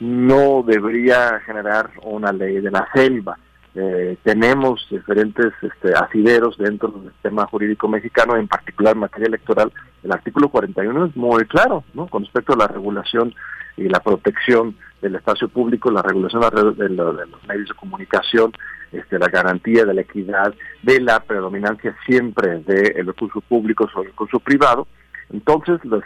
[0.00, 3.38] no debería generar una ley de la selva.
[3.74, 9.72] Eh, tenemos diferentes este, asideros dentro del sistema jurídico mexicano, en particular en materia electoral.
[10.02, 12.08] El artículo 41 es muy claro, ¿no?
[12.08, 13.34] Con respecto a la regulación
[13.76, 16.42] y la protección del espacio público, la regulación
[16.76, 18.52] de los medios de comunicación,
[18.92, 24.12] este, la garantía de la equidad, de la predominancia siempre del recurso público sobre el
[24.12, 24.88] recurso privado.
[25.32, 26.02] Entonces, las,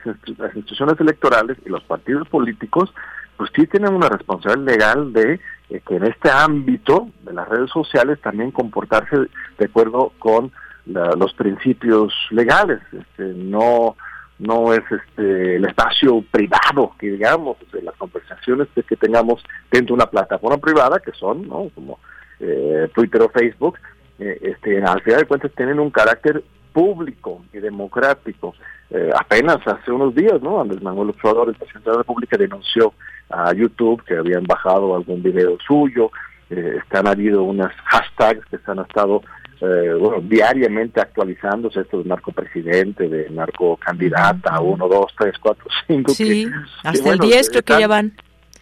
[0.55, 2.93] instituciones electorales y los partidos políticos
[3.36, 5.40] pues sí tienen una responsabilidad legal de
[5.70, 9.16] eh, que en este ámbito de las redes sociales también comportarse
[9.59, 10.52] de acuerdo con
[10.86, 12.78] los principios legales.
[12.93, 13.97] Este, no
[14.39, 20.02] no es este el espacio privado que digamos de las conversaciones que tengamos dentro de
[20.02, 22.01] una plataforma privada que son no como
[22.40, 23.78] eh, Twitter o Facebook
[24.19, 26.43] eh, este al final de cuentas tienen un carácter
[26.73, 28.55] público y democrático
[28.90, 32.93] eh, apenas hace unos días no Andrés Manuel Obrador el presidente de la República denunció
[33.31, 36.11] a YouTube que habían bajado algún video suyo
[36.51, 39.23] eh, están habido unas hashtags que se han estado
[39.61, 46.13] eh, bueno, diariamente actualizándose esto de narcopresidente, de narcocandidata, uno, dos, tres, cuatro, cinco.
[46.13, 46.51] Sí,
[46.83, 48.13] hasta el diez creo que ya van.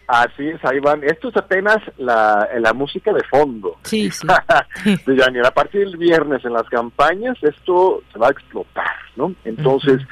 [0.07, 1.03] Así es, ahí van.
[1.05, 3.79] Esto es apenas la, la música de fondo.
[3.83, 4.27] Sí, sí.
[4.29, 9.35] a partir del viernes en las campañas esto se va a explotar, ¿no?
[9.45, 10.03] Entonces,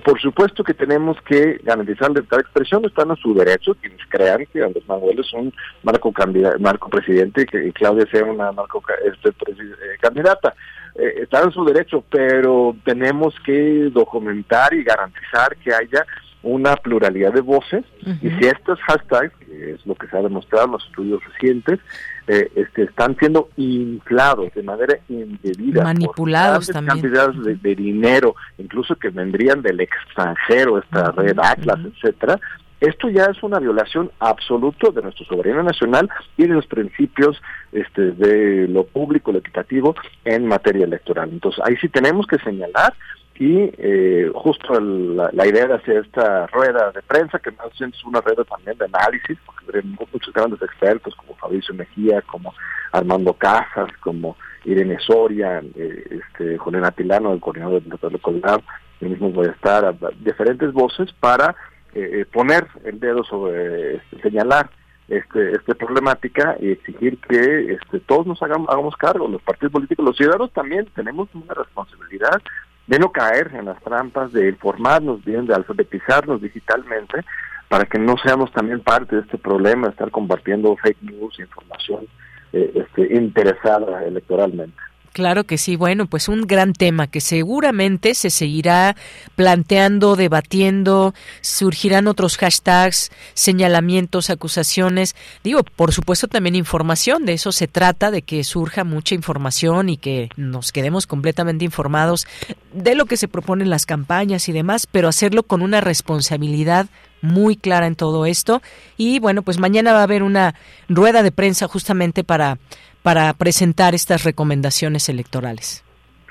[0.00, 4.44] por supuesto que tenemos que garantizar libertad de expresión, están a su derecho, quienes crean
[4.52, 5.52] que Andrés Manuel es un
[5.82, 6.12] marco,
[6.60, 10.54] marco presidente y que Claudia sea una marco este, eh, candidata.
[10.94, 16.04] Eh, están en su derecho, pero tenemos que documentar y garantizar que haya
[16.46, 17.84] una pluralidad de voces
[18.22, 21.80] y si estos hashtags, que es lo que se ha demostrado en los estudios recientes,
[22.28, 25.82] eh, este, están siendo inflados de manera indebida.
[25.82, 27.00] Manipulados también.
[27.00, 32.38] cantidades de, dinero, incluso que vendrían del extranjero, esta red Atlas, etcétera.
[32.80, 37.42] Esto ya es una violación absoluta de nuestro soberanía nacional y de los principios
[37.72, 41.30] este, de lo público, lo equitativo en materia electoral.
[41.32, 42.94] Entonces, ahí sí tenemos que señalar
[43.38, 48.04] y eh, justo la, idea de hacer esta rueda de prensa, que más bien es
[48.04, 52.54] una rueda también de análisis, porque muchos grandes expertos como Fabricio Mejía, como
[52.92, 58.20] Armando Casas, como Irene Soria, eh, este, Julián Atilano, el coordinador del Dr.
[58.20, 58.62] Colgado,
[59.00, 61.54] yo mismo voy a estar, diferentes voces para
[61.94, 64.70] eh, poner el dedo sobre, este, señalar
[65.08, 70.04] este, esta problemática y exigir que este, todos nos hagamos, hagamos cargo, los partidos políticos,
[70.04, 72.42] los ciudadanos también tenemos una responsabilidad
[72.86, 77.24] de no caer en las trampas, de informarnos bien, de alfabetizarnos digitalmente,
[77.68, 82.06] para que no seamos también parte de este problema de estar compartiendo fake news, información
[82.52, 84.78] eh, este, interesada electoralmente.
[85.16, 85.76] Claro que sí.
[85.76, 88.96] Bueno, pues un gran tema que seguramente se seguirá
[89.34, 95.16] planteando, debatiendo, surgirán otros hashtags, señalamientos, acusaciones.
[95.42, 99.96] Digo, por supuesto también información, de eso se trata, de que surja mucha información y
[99.96, 102.26] que nos quedemos completamente informados
[102.74, 106.88] de lo que se propone en las campañas y demás, pero hacerlo con una responsabilidad
[107.22, 108.60] muy clara en todo esto.
[108.98, 110.54] Y bueno, pues mañana va a haber una
[110.90, 112.58] rueda de prensa justamente para
[113.06, 115.84] para presentar estas recomendaciones electorales.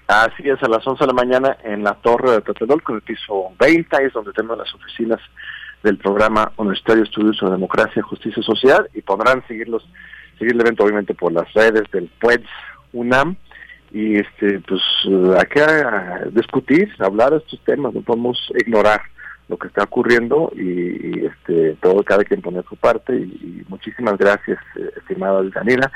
[0.07, 3.01] Así es, a las 11 de la mañana en la Torre de Tlatelolco, en el
[3.01, 5.21] piso 20, es donde tenemos las oficinas
[5.83, 9.87] del programa Universitario de Estudios sobre Democracia, Justicia y Sociedad y podrán seguirlos,
[10.37, 12.49] seguir el evento obviamente por las redes del PUEDS
[12.91, 13.37] UNAM.
[13.93, 14.81] Y este pues
[15.39, 19.01] hay que discutir, hablar de estos temas, no podemos ignorar
[19.47, 24.59] lo que está ocurriendo y, este todo cada quien pone su parte y, muchísimas gracias
[24.77, 25.91] eh, estimada Daniela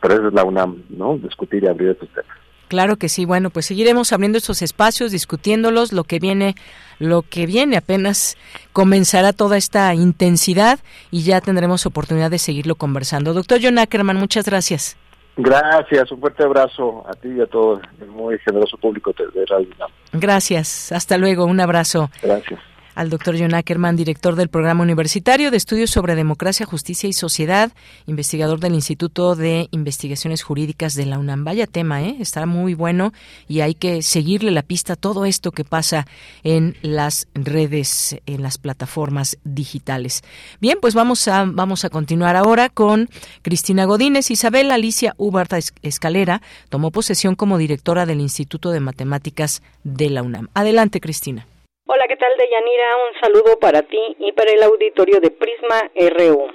[0.00, 1.18] pero es la UNAM, ¿no?
[1.18, 2.36] Discutir y abrir estos temas.
[2.68, 3.24] Claro que sí.
[3.24, 5.92] Bueno, pues seguiremos abriendo estos espacios, discutiéndolos.
[5.92, 6.54] Lo que viene,
[6.98, 8.36] lo que viene apenas
[8.72, 10.80] comenzará toda esta intensidad
[11.10, 13.34] y ya tendremos oportunidad de seguirlo conversando.
[13.34, 14.96] Doctor John Ackerman, muchas gracias.
[15.36, 19.68] Gracias, un fuerte abrazo a ti y a todo el muy generoso público de Radio
[19.76, 19.90] UNAM.
[20.12, 22.08] Gracias, hasta luego, un abrazo.
[22.22, 22.60] Gracias
[22.94, 27.72] al doctor John Ackerman, director del Programa Universitario de Estudios sobre Democracia, Justicia y Sociedad,
[28.06, 31.44] investigador del Instituto de Investigaciones Jurídicas de la UNAM.
[31.44, 32.16] Vaya tema, ¿eh?
[32.20, 33.12] Está muy bueno
[33.48, 36.06] y hay que seguirle la pista a todo esto que pasa
[36.42, 40.22] en las redes, en las plataformas digitales.
[40.60, 43.08] Bien, pues vamos a, vamos a continuar ahora con
[43.42, 44.30] Cristina Godínez.
[44.30, 50.48] Isabel Alicia Ubarta Escalera tomó posesión como directora del Instituto de Matemáticas de la UNAM.
[50.54, 51.46] Adelante, Cristina.
[51.86, 52.96] Hola, ¿qué tal, Deyanira?
[52.96, 56.48] Un saludo para ti y para el auditorio de Prisma RU.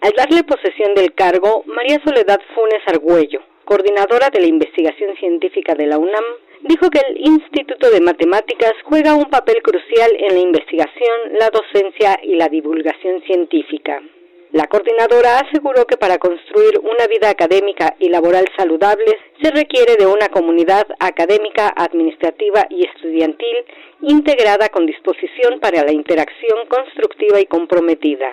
[0.00, 5.86] Al darle posesión del cargo, María Soledad Funes Argüello, coordinadora de la investigación científica de
[5.86, 6.24] la UNAM,
[6.62, 12.18] dijo que el Instituto de Matemáticas juega un papel crucial en la investigación, la docencia
[12.24, 14.02] y la divulgación científica.
[14.50, 20.06] La coordinadora aseguró que para construir una vida académica y laboral saludables se requiere de
[20.06, 23.56] una comunidad académica, administrativa y estudiantil
[24.00, 28.30] integrada con disposición para la interacción constructiva y comprometida.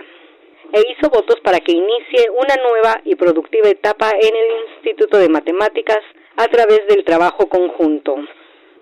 [0.74, 5.30] E hizo votos para que inicie una nueva y productiva etapa en el Instituto de
[5.30, 6.00] Matemáticas
[6.38, 8.16] a través del trabajo conjunto.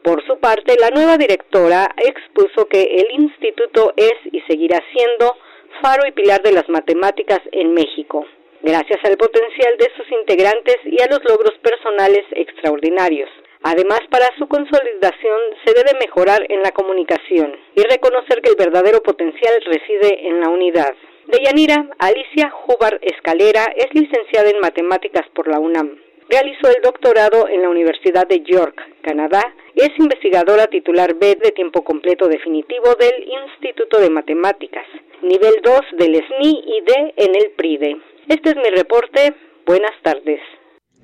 [0.04, 5.38] Por su parte, la nueva directora expuso que el instituto es y seguirá siendo
[5.82, 8.26] faro y pilar de las matemáticas en México,
[8.62, 13.30] gracias al potencial de sus integrantes y a los logros personales extraordinarios.
[13.64, 19.02] Además, para su consolidación se debe mejorar en la comunicación y reconocer que el verdadero
[19.02, 20.94] potencial reside en la unidad.
[21.28, 25.98] Deyanira Alicia Jubar Escalera es licenciada en matemáticas por la UNAM.
[26.30, 29.42] Realizó el doctorado en la Universidad de York, Canadá,
[29.76, 34.86] es investigadora titular B de tiempo completo definitivo del Instituto de Matemáticas,
[35.22, 37.98] nivel 2 del SNI y D en el PRIDE.
[38.28, 39.34] Este es mi reporte.
[39.66, 40.42] Buenas tardes.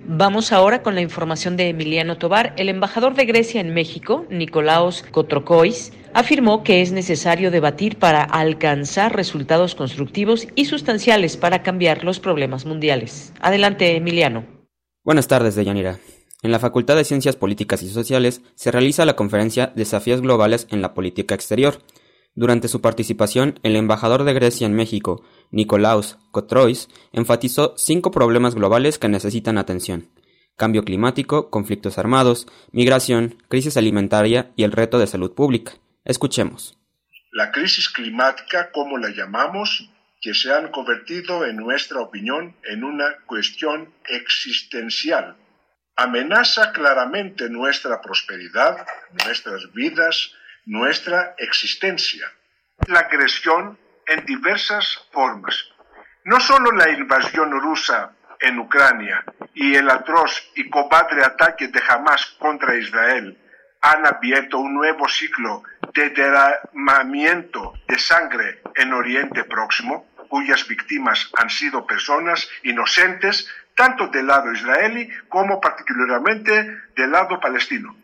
[0.02, 2.54] Vamos ahora con la información de Emiliano Tobar.
[2.58, 9.16] El embajador de Grecia en México, Nicolaos Kotrokois, afirmó que es necesario debatir para alcanzar
[9.16, 13.34] resultados constructivos y sustanciales para cambiar los problemas mundiales.
[13.42, 14.46] Adelante, Emiliano.
[15.04, 16.00] Buenas tardes, Deyanira.
[16.42, 20.82] En la Facultad de Ciencias Políticas y Sociales se realiza la conferencia Desafíos Globales en
[20.82, 21.80] la Política Exterior.
[22.36, 29.00] Durante su participación, el embajador de Grecia en México, Nicolaus Kotrois, enfatizó cinco problemas globales
[29.00, 30.10] que necesitan atención.
[30.56, 35.74] Cambio climático, conflictos armados, migración, crisis alimentaria y el reto de salud pública.
[36.04, 36.78] Escuchemos.
[37.32, 39.90] La crisis climática, como la llamamos,
[40.22, 45.38] que se han convertido, en nuestra opinión, en una cuestión existencial.
[45.96, 48.86] Amenaza claramente nuestra prosperidad,
[49.26, 50.34] nuestras vidas,
[50.66, 52.26] nuestra existencia.
[52.88, 53.78] La agresión
[54.10, 55.56] en diversas formas.
[56.26, 59.24] No solo la invasión rusa en Ucrania
[59.54, 63.38] y el atroz y cobarde ataque de Hamas contra Israel
[63.82, 65.64] han abierto un nuevo ciclo
[65.94, 74.28] de derramamiento de sangre en Oriente Próximo, cuyas víctimas han sido personas inocentes tanto del
[74.28, 77.96] lado israelí como particularmente del lado palestino.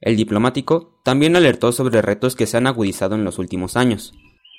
[0.00, 4.12] El diplomático también alertó sobre retos que se han agudizado en los últimos años.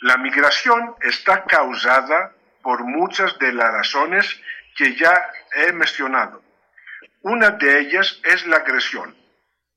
[0.06, 4.40] La migración está causada por muchas de las razones
[4.76, 5.20] que ya
[5.56, 6.44] he mencionado.
[7.24, 9.16] Una de ellas es la agresión,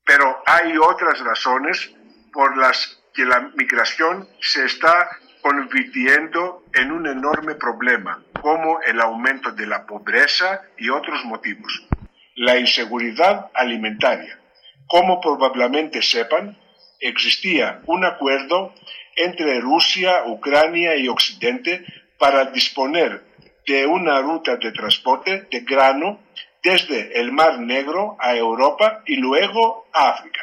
[0.05, 1.91] pero hay otras razones
[2.31, 5.09] por las que la migración se está
[5.41, 11.87] convirtiendo en un enorme problema, como el aumento de la pobreza y otros motivos.
[12.35, 14.39] La inseguridad alimentaria.
[14.85, 16.55] Como probablemente sepan,
[16.99, 18.75] existía un acuerdo
[19.15, 21.85] entre Rusia, Ucrania y Occidente
[22.17, 23.23] para disponer
[23.65, 26.19] de una ruta de transporte de grano
[26.63, 30.41] desde el Mar Negro a Europa y luego a África.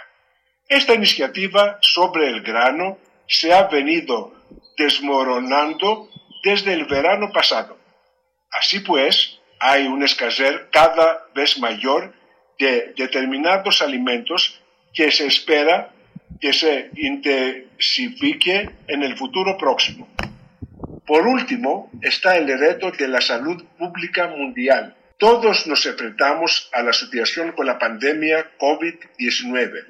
[0.69, 4.33] Esta iniciativa sobre el grano se ha venido
[4.77, 6.09] desmoronando
[6.43, 7.77] desde el verano pasado.
[8.51, 12.15] Así pues, hay una escasez cada vez mayor
[12.59, 14.61] de determinados alimentos
[14.95, 15.93] que se espera
[16.41, 20.09] que se intensifique en el futuro próximo.
[21.07, 24.97] Por último, está el reto de la salud pública mundial.
[25.19, 29.85] Todos nos enfrentamos a la situación con la pandemia COVID-19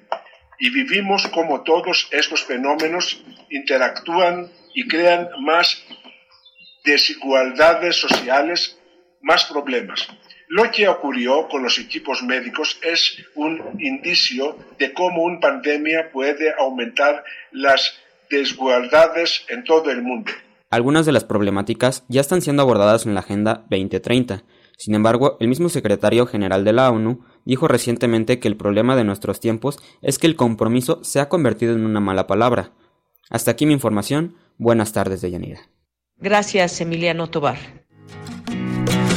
[0.58, 5.82] y vivimos cómo todos estos fenómenos interactúan y crean más
[6.84, 8.78] desigualdades sociales,
[9.20, 10.06] más problemas.
[10.48, 16.54] Lo que ocurrió con los equipos médicos es un indicio de cómo una pandemia puede
[16.58, 17.94] aumentar las
[18.30, 20.30] desigualdades en todo el mundo.
[20.70, 24.44] Algunas de las problemáticas ya están siendo abordadas en la Agenda 2030.
[24.76, 29.04] Sin embargo, el mismo secretario general de la ONU dijo recientemente que el problema de
[29.04, 32.72] nuestros tiempos es que el compromiso se ha convertido en una mala palabra.
[33.30, 34.36] Hasta aquí mi información.
[34.58, 35.60] Buenas tardes, Deyanira.
[36.18, 37.85] Gracias, Emiliano Tobar.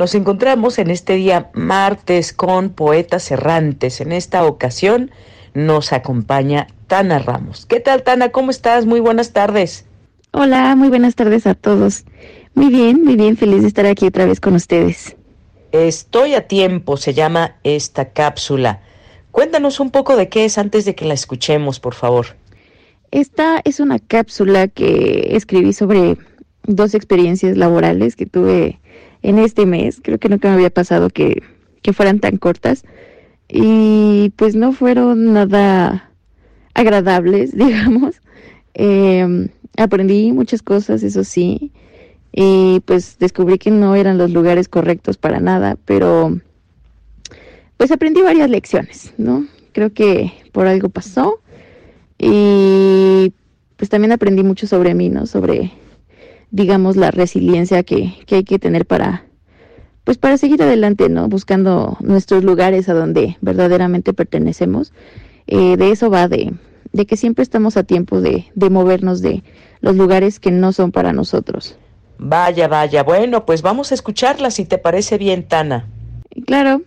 [0.00, 4.00] Nos encontramos en este día martes con Poetas Errantes.
[4.00, 5.10] En esta ocasión
[5.52, 7.66] nos acompaña Tana Ramos.
[7.66, 8.30] ¿Qué tal, Tana?
[8.30, 8.86] ¿Cómo estás?
[8.86, 9.84] Muy buenas tardes.
[10.30, 12.06] Hola, muy buenas tardes a todos.
[12.54, 15.16] Muy bien, muy bien, feliz de estar aquí otra vez con ustedes.
[15.70, 18.80] Estoy a tiempo, se llama esta cápsula.
[19.32, 22.38] Cuéntanos un poco de qué es antes de que la escuchemos, por favor.
[23.10, 26.16] Esta es una cápsula que escribí sobre
[26.62, 28.79] dos experiencias laborales que tuve
[29.22, 30.00] en este mes.
[30.02, 31.42] Creo que nunca me había pasado que,
[31.92, 32.84] fueran tan cortas.
[33.48, 36.10] Y pues no fueron nada
[36.74, 38.20] agradables, digamos.
[38.74, 41.72] Em, aprendí muchas cosas, eso sí,
[42.32, 46.38] y pues descubrí que no eran los lugares correctos para nada, pero
[47.76, 49.46] pues aprendí varias lecciones, ¿no?
[49.72, 51.40] Creo que por algo pasó
[52.18, 53.32] y
[53.76, 55.26] pues también aprendí mucho sobre mí, ¿no?
[55.26, 55.72] Sobre,
[56.50, 59.24] digamos, la resiliencia que, que hay que tener para,
[60.04, 61.28] pues para seguir adelante, ¿no?
[61.28, 64.92] Buscando nuestros lugares a donde verdaderamente pertenecemos.
[65.46, 66.54] Eh, de eso va de,
[66.92, 69.42] de que siempre estamos a tiempo de, de movernos de
[69.80, 71.76] los lugares que no son para nosotros.
[72.18, 73.02] Vaya, vaya.
[73.02, 75.88] Bueno, pues vamos a escucharla si te parece bien, Tana.
[76.46, 76.82] Claro.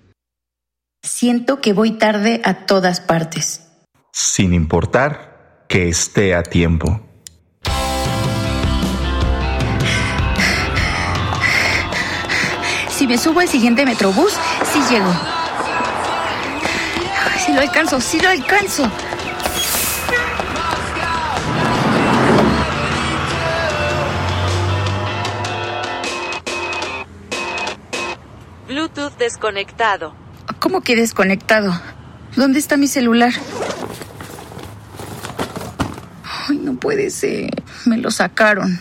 [1.02, 3.68] Siento que voy tarde a todas partes.
[4.12, 7.02] Sin importar que esté a tiempo.
[12.96, 14.34] Si me subo al siguiente metrobús,
[14.72, 15.12] sí llego.
[17.44, 18.90] Si lo alcanzo, sí lo alcanzo.
[28.68, 30.14] Bluetooth desconectado.
[30.60, 31.74] ¿Cómo que desconectado?
[32.36, 33.34] ¿Dónde está mi celular?
[36.48, 37.50] Ay, no puede ser.
[37.86, 38.80] Me lo sacaron.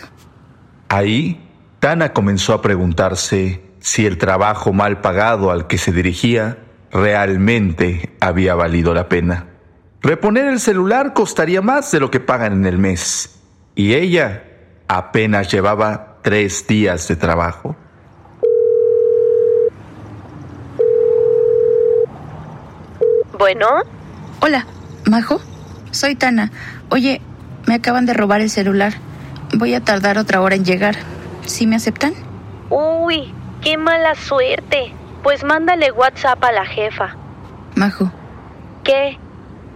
[0.89, 1.41] Ahí,
[1.79, 6.57] Tana comenzó a preguntarse si el trabajo mal pagado al que se dirigía
[6.89, 9.47] realmente había valido la pena.
[10.01, 13.41] Reponer el celular costaría más de lo que pagan en el mes.
[13.75, 14.45] Y ella
[14.87, 17.75] apenas llevaba tres días de trabajo.
[23.37, 23.67] Bueno.
[24.39, 24.65] Hola,
[25.09, 25.41] Majo.
[25.91, 26.53] Soy Tana.
[26.89, 27.21] Oye,
[27.67, 28.93] me acaban de robar el celular.
[29.57, 30.95] Voy a tardar otra hora en llegar.
[31.45, 32.13] ¿Sí me aceptan?
[32.69, 34.93] Uy, qué mala suerte.
[35.23, 37.15] Pues mándale WhatsApp a la jefa.
[37.75, 38.11] Majo.
[38.83, 39.17] ¿Qué?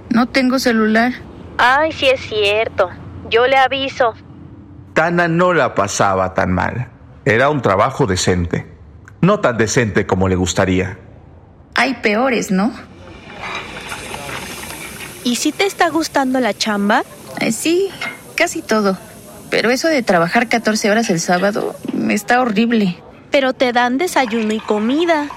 [0.09, 1.14] No tengo celular.
[1.57, 2.89] Ay, sí es cierto.
[3.30, 4.14] Yo le aviso.
[4.93, 6.89] Tana no la pasaba tan mal.
[7.26, 8.68] Era un trabajo decente.
[9.22, 10.99] No tan decente como le gustaría.
[11.76, 12.73] Hay peores, ¿no?
[15.23, 17.03] ¿Y si te está gustando la chamba?
[17.39, 17.89] Eh, sí,
[18.35, 18.97] casi todo.
[19.49, 21.76] Pero eso de trabajar 14 horas el sábado
[22.09, 22.97] está horrible.
[23.32, 25.28] Pero te dan desayuno y comida.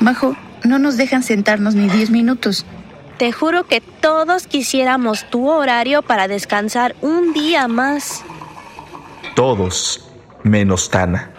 [0.00, 2.64] Majo, no nos dejan sentarnos ni 10 minutos.
[3.18, 8.22] Te juro que todos quisiéramos tu horario para descansar un día más.
[9.34, 10.08] Todos,
[10.42, 11.30] menos Tana.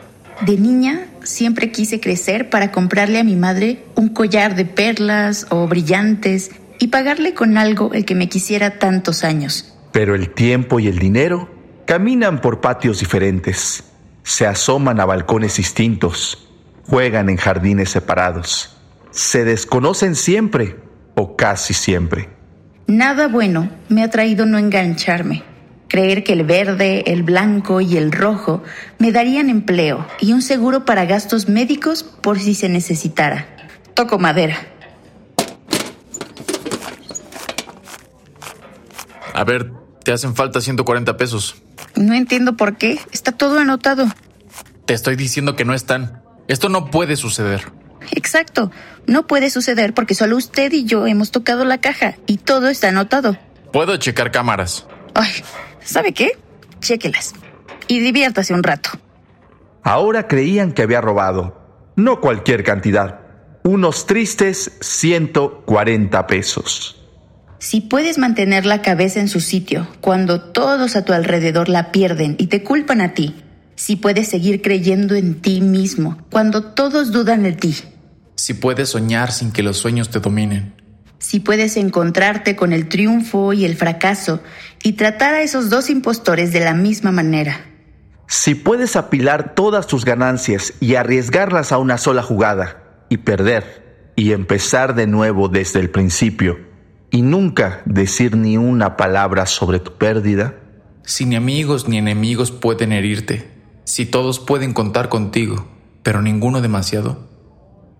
[0.42, 5.68] De niña siempre quise crecer para comprarle a mi madre un collar de perlas o
[5.68, 9.74] brillantes y pagarle con algo el que me quisiera tantos años.
[9.92, 11.50] Pero el tiempo y el dinero
[11.86, 13.84] caminan por patios diferentes,
[14.28, 16.50] se asoman a balcones distintos,
[16.86, 18.76] juegan en jardines separados,
[19.10, 20.76] se desconocen siempre
[21.16, 22.28] o casi siempre.
[22.88, 25.44] Nada bueno me ha traído no engancharme.
[25.88, 28.64] Creer que el verde, el blanco y el rojo
[29.00, 33.48] me darían empleo y un seguro para gastos médicos por si se necesitara.
[33.94, 34.58] Toco madera.
[39.34, 39.72] A ver,
[40.04, 41.64] te hacen falta 140 pesos.
[41.96, 43.00] No entiendo por qué.
[43.12, 44.06] Está todo anotado.
[44.86, 46.22] Te estoy diciendo que no están.
[46.48, 47.72] Esto no puede suceder.
[48.12, 48.72] Exacto.
[49.06, 52.90] No puede suceder porque solo usted y yo hemos tocado la caja y todo está
[52.90, 53.38] anotado.
[53.72, 54.86] Puedo checar cámaras.
[55.14, 55.32] Ay,
[55.84, 56.38] ¿sabe qué?
[56.80, 57.34] Chéquelas.
[57.88, 58.92] Y diviértase un rato.
[59.84, 61.62] Ahora creían que había robado.
[61.96, 63.22] No cualquier cantidad.
[63.64, 67.07] Unos tristes 140 pesos.
[67.60, 72.36] Si puedes mantener la cabeza en su sitio cuando todos a tu alrededor la pierden
[72.38, 73.36] y te culpan a ti,
[73.76, 77.76] si puedes seguir creyendo en ti mismo cuando todos dudan de ti,
[78.36, 80.76] Si puedes soñar sin que los sueños te dominen.
[81.18, 84.40] si puedes encontrarte con el triunfo y el fracaso
[84.84, 87.66] y tratar a esos dos impostores de la misma manera,
[88.28, 94.34] Si puedes apilar todas tus ganancias y arriesgarlas a una sola jugada y perder y
[94.34, 96.60] empezar de nuevo desde el principio
[97.12, 100.56] y nunca decir ni una palabra sobre tu pérdida,
[101.04, 103.50] Si ni amigos ni enemigos pueden herirte,
[103.86, 105.68] si todos pueden contar contigo,
[106.04, 107.30] pero ninguno demasiado,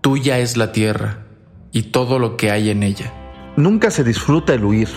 [0.02, 1.26] tuya es la tierra
[1.72, 3.12] y todo lo que hay en ella.
[3.56, 4.88] nunca se disfruta el huir.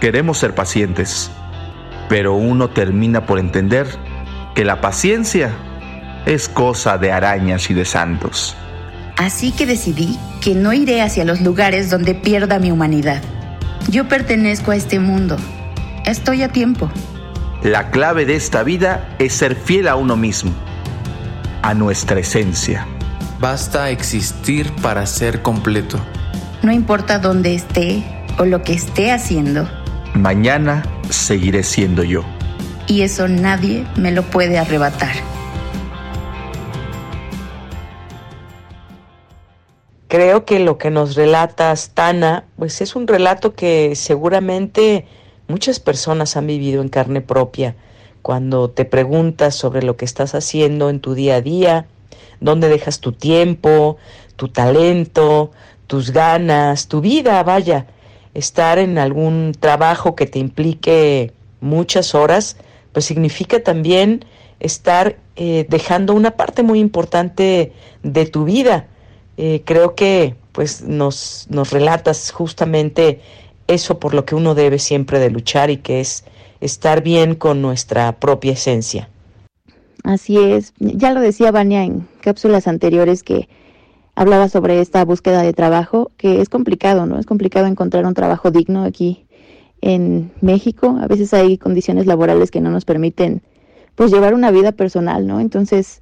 [0.00, 1.30] Queremos ser pacientes,
[2.08, 3.86] pero uno termina por entender
[4.54, 5.54] que la paciencia
[6.26, 8.56] es cosa de arañas y de santos.
[9.16, 13.22] Así que decidí que no iré hacia los lugares donde pierda mi humanidad.
[13.88, 15.36] Yo pertenezco a este mundo.
[16.04, 16.90] Estoy a tiempo.
[17.62, 20.52] La clave de esta vida es ser fiel a uno mismo,
[21.62, 22.86] a nuestra esencia.
[23.38, 26.00] Basta existir para ser completo.
[26.62, 28.04] No importa dónde esté
[28.38, 29.68] o lo que esté haciendo.
[30.14, 32.24] Mañana seguiré siendo yo.
[32.86, 35.14] Y eso nadie me lo puede arrebatar.
[40.12, 45.06] Creo que lo que nos relatas, Tana, pues es un relato que seguramente
[45.48, 47.76] muchas personas han vivido en carne propia.
[48.20, 51.86] Cuando te preguntas sobre lo que estás haciendo en tu día a día,
[52.40, 53.96] dónde dejas tu tiempo,
[54.36, 55.50] tu talento,
[55.86, 57.86] tus ganas, tu vida, vaya,
[58.34, 61.32] estar en algún trabajo que te implique
[61.62, 62.58] muchas horas,
[62.92, 64.26] pues significa también
[64.60, 67.72] estar eh, dejando una parte muy importante
[68.02, 68.88] de tu vida.
[69.44, 73.18] Eh, creo que pues nos, nos relatas justamente
[73.66, 76.22] eso por lo que uno debe siempre de luchar y que es
[76.60, 79.08] estar bien con nuestra propia esencia.
[80.04, 83.48] Así es, ya lo decía Vania en cápsulas anteriores que
[84.14, 87.18] hablaba sobre esta búsqueda de trabajo, que es complicado, ¿no?
[87.18, 89.26] Es complicado encontrar un trabajo digno aquí
[89.80, 90.98] en México.
[91.02, 93.42] A veces hay condiciones laborales que no nos permiten
[93.96, 95.40] pues llevar una vida personal, ¿no?
[95.40, 96.01] Entonces,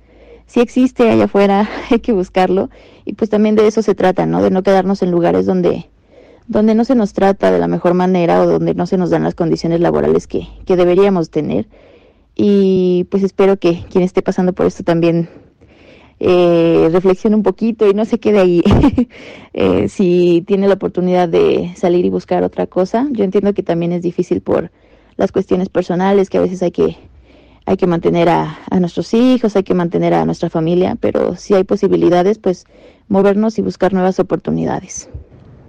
[0.50, 2.70] si existe allá afuera, hay que buscarlo
[3.04, 4.42] y pues también de eso se trata, ¿no?
[4.42, 5.88] De no quedarnos en lugares donde
[6.48, 9.22] donde no se nos trata de la mejor manera o donde no se nos dan
[9.22, 11.68] las condiciones laborales que, que deberíamos tener.
[12.34, 15.28] Y pues espero que quien esté pasando por esto también
[16.18, 18.64] eh, reflexione un poquito y no se quede ahí.
[19.54, 23.92] eh, si tiene la oportunidad de salir y buscar otra cosa, yo entiendo que también
[23.92, 24.72] es difícil por
[25.16, 26.96] las cuestiones personales que a veces hay que
[27.70, 31.54] hay que mantener a, a, nuestros hijos, hay que mantener a nuestra familia, pero si
[31.54, 32.66] hay posibilidades, pues
[33.06, 35.08] movernos y buscar nuevas oportunidades.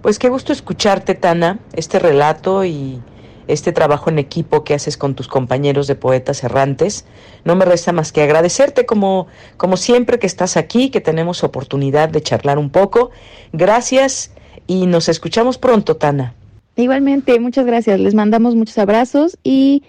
[0.02, 3.00] Pues qué gusto escucharte, Tana, este relato y
[3.46, 7.04] este trabajo en equipo que haces con tus compañeros de poetas errantes.
[7.44, 12.08] No me resta más que agradecerte como, como siempre que estás aquí, que tenemos oportunidad
[12.08, 13.12] de charlar un poco.
[13.52, 14.32] Gracias
[14.66, 16.34] y nos escuchamos pronto, Tana.
[16.74, 18.00] Igualmente, muchas gracias.
[18.00, 19.84] Les mandamos muchos abrazos y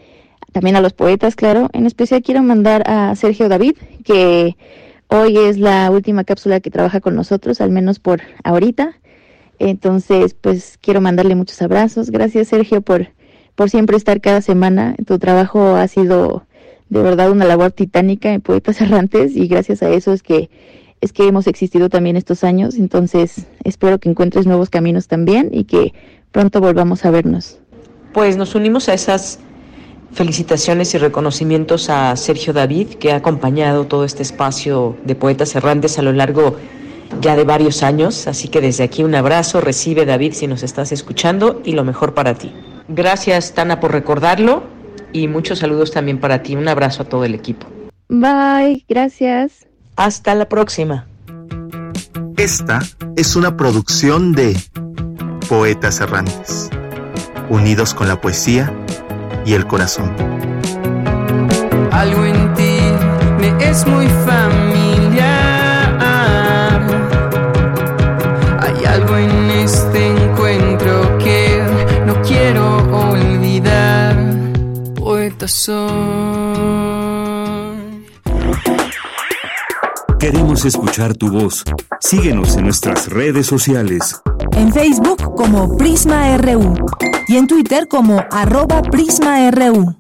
[0.54, 1.70] también a los poetas, claro.
[1.74, 3.76] En especial quiero mandar a Sergio David,
[4.06, 4.56] que
[5.08, 8.96] hoy es la última cápsula que trabaja con nosotros, al menos por ahorita.
[9.60, 12.12] Entonces, pues quiero mandarle muchos abrazos.
[12.12, 13.08] Gracias, Sergio, por,
[13.56, 14.96] por siempre estar cada semana.
[15.06, 16.46] Tu trabajo ha sido
[16.90, 20.50] de verdad una labor titánica en Poetas Errantes y gracias a eso es que
[21.02, 22.76] es que hemos existido también estos años.
[22.76, 25.94] Entonces, espero que encuentres nuevos caminos también y que
[26.32, 27.60] pronto volvamos a vernos.
[28.14, 29.40] Pues nos unimos a esas
[30.14, 35.98] Felicitaciones y reconocimientos a Sergio David, que ha acompañado todo este espacio de poetas errantes
[35.98, 36.56] a lo largo
[37.19, 38.27] ya de varios años.
[38.27, 42.14] Así que desde aquí un abrazo, recibe David si nos estás escuchando y lo mejor
[42.14, 42.53] para ti.
[42.88, 44.64] Gracias, Tana, por recordarlo
[45.14, 46.56] y muchos saludos también para ti.
[46.56, 47.65] Un abrazo a todo el equipo.
[48.10, 49.65] Bye, gracias.
[49.95, 51.07] Hasta la próxima.
[52.38, 52.81] Esta
[53.15, 54.56] es una producción de
[55.48, 56.69] Poetas Errantes,
[57.49, 58.73] unidos con la poesía
[59.45, 60.11] y el corazón.
[61.91, 62.78] Algo en ti
[63.40, 65.22] me es muy familiar.
[68.60, 71.61] Hay algo en este encuentro que
[72.06, 72.78] no quiero
[73.10, 74.15] olvidar.
[74.95, 76.93] Poeta soy.
[80.24, 81.66] Queremos escuchar tu voz.
[82.00, 84.22] Síguenos en nuestras redes sociales.
[84.54, 86.76] En Facebook como Prisma RU
[87.28, 89.98] y en Twitter como arroba PrismaRU.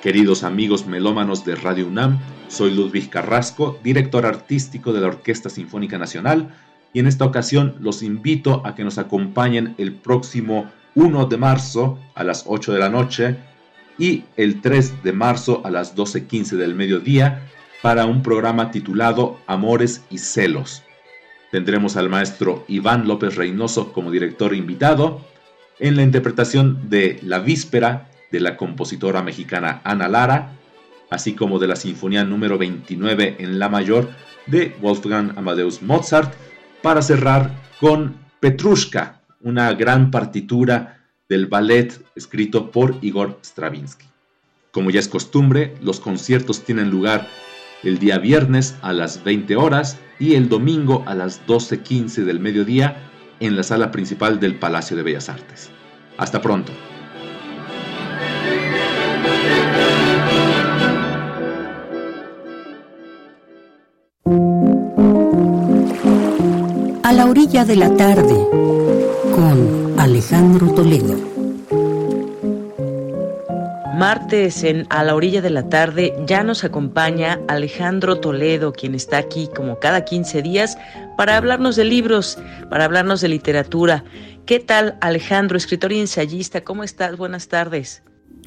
[0.00, 2.18] Queridos amigos melómanos de Radio UNAM,
[2.48, 6.50] soy Ludwig Carrasco, director artístico de la Orquesta Sinfónica Nacional,
[6.92, 11.98] y en esta ocasión los invito a que nos acompañen el próximo 1 de marzo
[12.14, 13.36] a las 8 de la noche
[13.98, 17.42] y el 3 de marzo a las 12.15 del mediodía
[17.82, 20.82] para un programa titulado Amores y Celos.
[21.50, 25.20] Tendremos al maestro Iván López Reynoso como director invitado
[25.78, 30.52] en la interpretación de La Víspera de la compositora mexicana Ana Lara,
[31.10, 34.10] así como de la Sinfonía número 29 en La Mayor
[34.46, 36.32] de Wolfgang Amadeus Mozart,
[36.82, 37.50] para cerrar
[37.80, 44.06] con Petrushka, una gran partitura del ballet escrito por Igor Stravinsky.
[44.70, 47.28] Como ya es costumbre, los conciertos tienen lugar
[47.82, 52.96] el día viernes a las 20 horas y el domingo a las 12.15 del mediodía
[53.40, 55.70] en la sala principal del Palacio de Bellas Artes.
[56.18, 56.72] Hasta pronto.
[67.40, 68.36] Orilla de la tarde
[69.34, 71.16] con Alejandro Toledo.
[73.96, 79.16] martes en A la orilla de la tarde ya nos acompaña Alejandro Toledo, quien está
[79.16, 80.76] aquí como cada 15 días
[81.16, 82.36] para hablarnos de libros,
[82.68, 84.04] para hablarnos de literatura.
[84.44, 86.62] ¿Qué tal Alejandro, escritor y ensayista?
[86.62, 87.16] ¿Cómo estás?
[87.16, 88.02] Buenas tardes.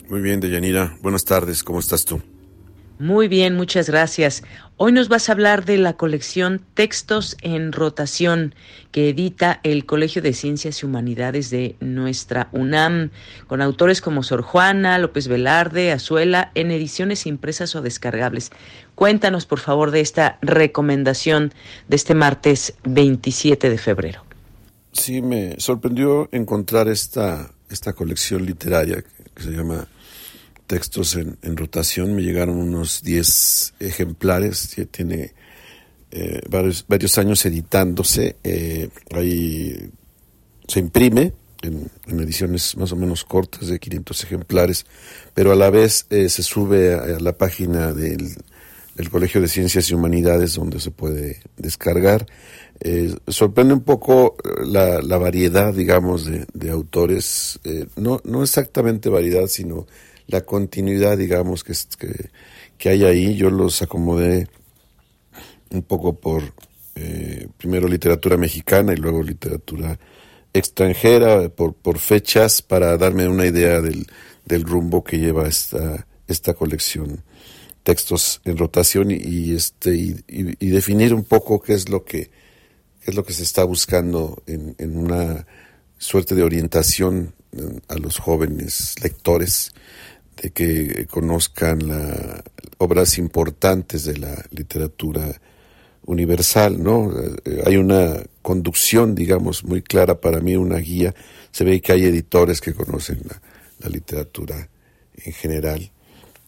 [0.07, 0.95] Muy bien, Deyanira.
[1.01, 1.63] Buenas tardes.
[1.63, 2.21] ¿Cómo estás tú?
[3.03, 4.43] Muy bien, muchas gracias.
[4.77, 8.55] Hoy nos vas a hablar de la colección Textos en Rotación
[8.93, 13.09] que edita el Colegio de Ciencias y Humanidades de nuestra UNAM,
[13.47, 18.51] con autores como Sor Juana, López Velarde, Azuela, en ediciones impresas o descargables.
[18.95, 21.53] Cuéntanos, por favor, de esta recomendación
[21.89, 24.23] de este martes 27 de febrero.
[24.93, 29.03] Sí, me sorprendió encontrar esta, esta colección literaria
[29.35, 29.89] que se llama
[30.67, 35.33] textos en, rotación, me llegaron unos 10 ejemplares, ya tiene
[36.11, 39.91] eh, varios, varios, años editándose, eh, ahí
[40.67, 44.85] se imprime en, ediciones más o menos cortas de 500 ejemplares,
[45.33, 48.35] pero a la vez eh, se sube a, la página del,
[49.11, 52.27] Colegio de Ciencias y Humanidades donde se puede descargar.
[53.27, 57.59] sorprende un poco la, la variedad, digamos, de, de autores,
[57.95, 59.87] no, no exactamente variedad, sino
[60.27, 62.29] la continuidad, digamos, que, que,
[62.77, 63.35] que hay ahí.
[63.35, 64.47] Yo los acomodé
[65.71, 66.43] un poco por
[66.95, 69.97] eh, primero literatura mexicana y luego literatura
[70.53, 74.05] extranjera, por, por fechas, para darme una idea del,
[74.45, 77.23] del rumbo que lleva esta, esta colección
[77.83, 82.31] textos en rotación y, este y, definir un poco qué es lo que
[83.01, 85.45] qué es lo que se está buscando en, en una
[85.97, 89.73] suerte de orientación eh, a los jóvenes lectores
[90.41, 92.43] de que conozcan las
[92.77, 95.39] obras importantes de la literatura
[96.05, 97.11] universal, ¿no?
[97.45, 101.13] Eh, hay una conducción, digamos, muy clara para mí, una guía.
[101.51, 104.69] Se ve que hay editores que conocen la, literatura
[105.25, 105.91] en general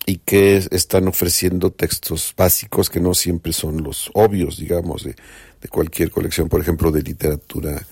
[0.05, 5.15] y que están ofreciendo textos básicos que no siempre son los obvios, digamos, de,
[5.61, 7.85] de cualquier colección, por ejemplo, de literatura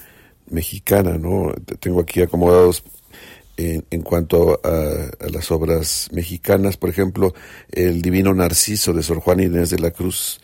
[0.50, 1.54] mexicana, ¿no?
[1.82, 2.84] Tengo aquí acomodados
[3.58, 7.34] en, cuanto a, las obras mexicanas, por ejemplo,
[7.72, 10.40] el Divino Narciso de Sor Juana Inés de la Cruz,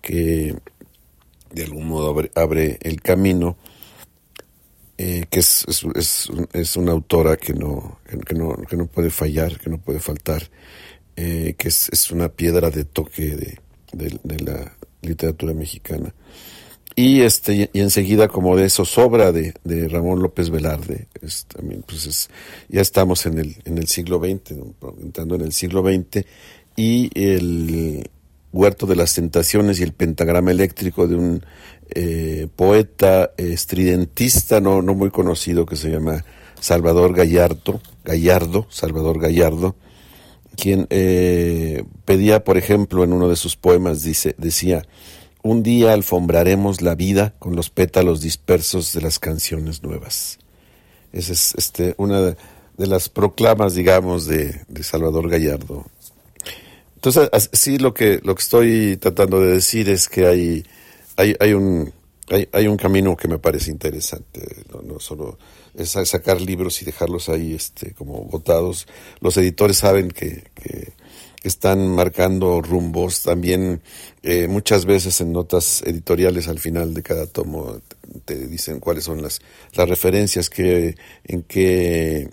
[0.00, 0.54] que
[1.50, 3.56] de algún modo abre, el camino,
[4.96, 5.64] eh, que es,
[5.94, 10.00] es, es, una autora que no, que, no, que no puede fallar, que no puede
[10.00, 10.50] faltar,
[11.16, 13.58] eh, que es, una piedra de toque de,
[13.92, 16.14] de la literatura mexicana.
[16.94, 21.08] Y este y enseguida como de eso sobra de, de Ramón López Velarde,
[21.54, 22.30] también pues es,
[22.68, 24.58] ya estamos en el en el siglo XX,
[25.00, 26.26] entrando en el siglo XX
[26.76, 28.10] y el
[28.52, 31.44] Huerto de las Tentaciones y el pentagrama eléctrico de un
[31.94, 36.24] eh, poeta estridentista no no muy conocido que se llama
[36.60, 39.74] Salvador Gallardo, Gallardo, Salvador Gallardo,
[40.56, 44.84] quien eh, pedía, por ejemplo, en uno de sus poemas dice decía
[45.42, 50.38] un día alfombraremos la vida con los pétalos dispersos de las canciones nuevas.
[51.12, 52.36] Esa es este, una de,
[52.76, 55.86] las proclamas, digamos, de, Salvador Gallardo.
[56.94, 60.64] Entonces, sí, lo que, lo que estoy tratando de decir es que hay,
[61.16, 61.92] hay, hay un,
[62.52, 65.38] hay, un camino que me parece interesante, no, solo
[65.74, 68.86] es sacar libros y dejarlos ahí este, como botados.
[69.20, 70.44] Los editores saben que
[71.42, 73.22] están marcando rumbos.
[73.22, 73.82] También
[74.22, 77.78] eh, muchas veces en notas editoriales al final de cada tomo
[78.24, 79.40] te, dicen cuáles son las,
[79.74, 82.30] las referencias, que, en qué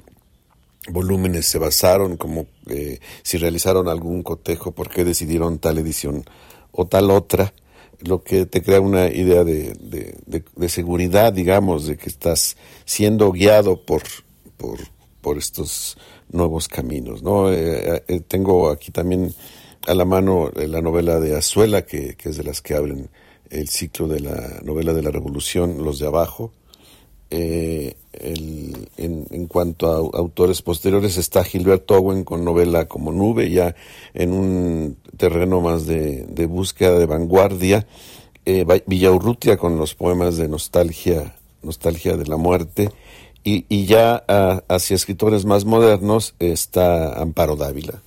[0.90, 6.24] volúmenes se basaron, como eh, si realizaron algún cotejo, por qué decidieron tal edición
[6.72, 7.54] o tal otra,
[8.02, 12.56] lo que te crea una idea de, de, de, seguridad, digamos, de que estás
[12.86, 14.04] siendo guiado por,
[14.58, 14.80] por,
[15.22, 15.98] por estos
[16.32, 17.24] nuevos caminos.
[17.24, 17.52] ¿no?
[17.52, 19.34] Eh, eh, tengo aquí también
[19.88, 23.10] a la mano eh, la novela de Azuela, que, es de las que abren
[23.50, 26.54] el ciclo de la novela de la Revolución, Los de Abajo.
[27.32, 33.76] en, cuanto a autores posteriores está Gilberto Owen con novela como Nube, ya
[34.14, 37.88] en un terreno más de, búsqueda de vanguardia.
[38.46, 42.90] Villaurrutia con los poemas de nostalgia, nostalgia de la muerte
[43.44, 48.02] y, ya ah, hacia escritores más modernos está Amparo Dávila,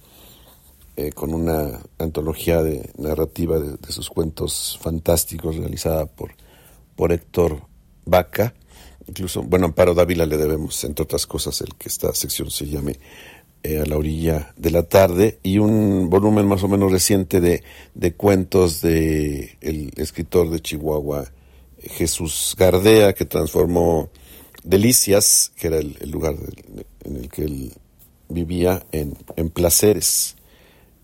[0.97, 6.33] eh, con una antología de narrativa de, sus cuentos fantásticos realizada por,
[6.97, 7.63] por Héctor
[8.05, 8.55] Vaca.
[9.09, 13.01] Incluso, bueno, Amparo Dávila le debemos, entre otras cosas, el que esta sección se llame
[13.65, 17.65] eh, A la orilla de la tarde y un volumen más o menos reciente de,
[17.95, 21.25] de cuentos de el escritor de Chihuahua,
[21.81, 24.11] Jesús Gardea, que transformó
[24.65, 26.37] Delicias, que era el, lugar
[27.05, 27.73] en el que él
[28.29, 29.15] vivía en,
[29.51, 30.37] placeres,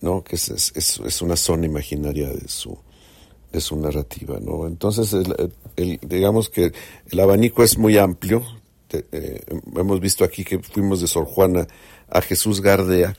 [0.01, 0.23] ¿no?
[0.23, 2.79] que es, una zona imaginaria de su,
[3.53, 4.39] de su narrativa.
[4.41, 4.67] ¿no?
[4.67, 5.15] Entonces,
[5.77, 6.73] digamos que
[7.11, 8.45] el abanico es muy amplio.
[8.91, 9.45] Eh,
[9.77, 11.67] hemos visto aquí que fuimos de Sor Juana
[12.09, 13.17] a Jesús Gardea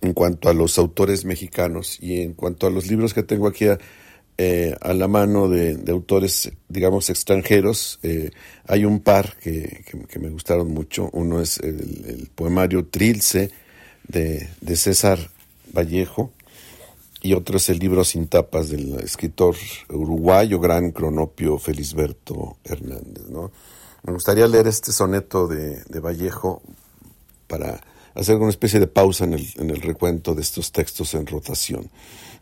[0.00, 3.66] en cuanto a los autores mexicanos y en cuanto a los libros que tengo aquí
[3.66, 3.78] a,
[4.36, 8.00] eh, a la mano de, autores, digamos, extranjeros.
[8.02, 8.30] Eh,
[8.66, 11.08] hay un par que, que, me gustaron mucho.
[11.12, 13.50] Uno es el, poemario Trilce
[14.08, 15.30] de, de, César
[15.72, 16.32] Vallejo
[17.22, 19.54] y otro es el libro Sin tapas del escritor
[19.88, 23.28] uruguayo gran cronopio Felisberto Hernández.
[23.28, 23.52] ¿no?
[24.02, 26.60] Me gustaría leer este soneto de, de Vallejo
[27.46, 27.80] para
[28.14, 31.90] hacer una especie de pausa en el, en el recuento de estos textos en rotación.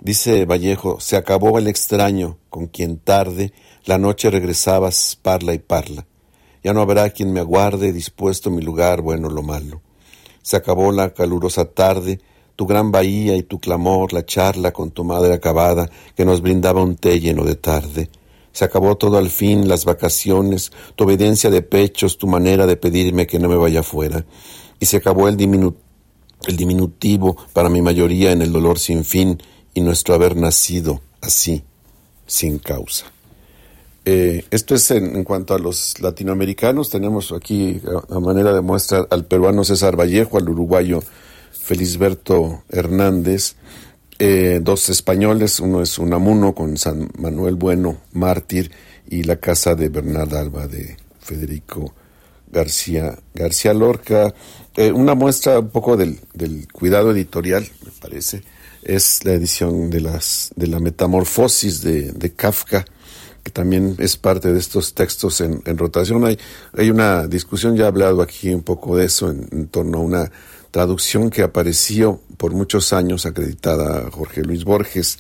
[0.05, 3.53] Dice Vallejo, se acabó el extraño con quien tarde
[3.85, 6.07] la noche regresabas parla y parla.
[6.65, 9.81] Ya no habrá quien me aguarde dispuesto mi lugar, bueno lo malo.
[10.43, 12.21] Se acabó la calurosa tarde,
[12.57, 16.83] tu gran bahía y tu clamor, la charla con tu madre acabada que nos brindaba
[16.83, 18.11] un té lleno de tarde.
[18.51, 23.29] Se acabó todo al fin, las vacaciones, tu obediencia de pechos, tu manera de pedirme
[23.29, 24.27] que no me vaya fuera
[24.81, 29.41] y se acabó el, el diminutivo para mi mayoría en el dolor sin fin
[29.75, 31.65] y nuestro haber nacido así,
[32.27, 33.07] sin causa.
[34.05, 36.91] Eh, esto es en, cuanto a los latinoamericanos.
[36.91, 41.03] Tenemos aquí a, manera de muestra al peruano César Vallejo, al uruguayo
[41.53, 43.55] Felisberto Hernández,
[44.19, 48.71] eh, dos españoles, uno es Unamuno con San Manuel Bueno, mártir,
[49.09, 51.93] y la casa de Bernard Alba de Federico
[52.51, 54.35] García, García Lorca.
[54.77, 58.43] Eh, una muestra un poco del, del, cuidado editorial, me parece,
[58.83, 62.85] es la edición de, las, de la Metamorfosis de, de Kafka,
[63.43, 66.25] que también es parte de estos textos en, en, rotación.
[66.25, 66.39] Hay,
[66.77, 70.33] hay una discusión, ya he hablado aquí un poco de eso, en, torno a una
[70.71, 75.19] traducción que apareció por muchos años acreditada a Jorge Luis Borges,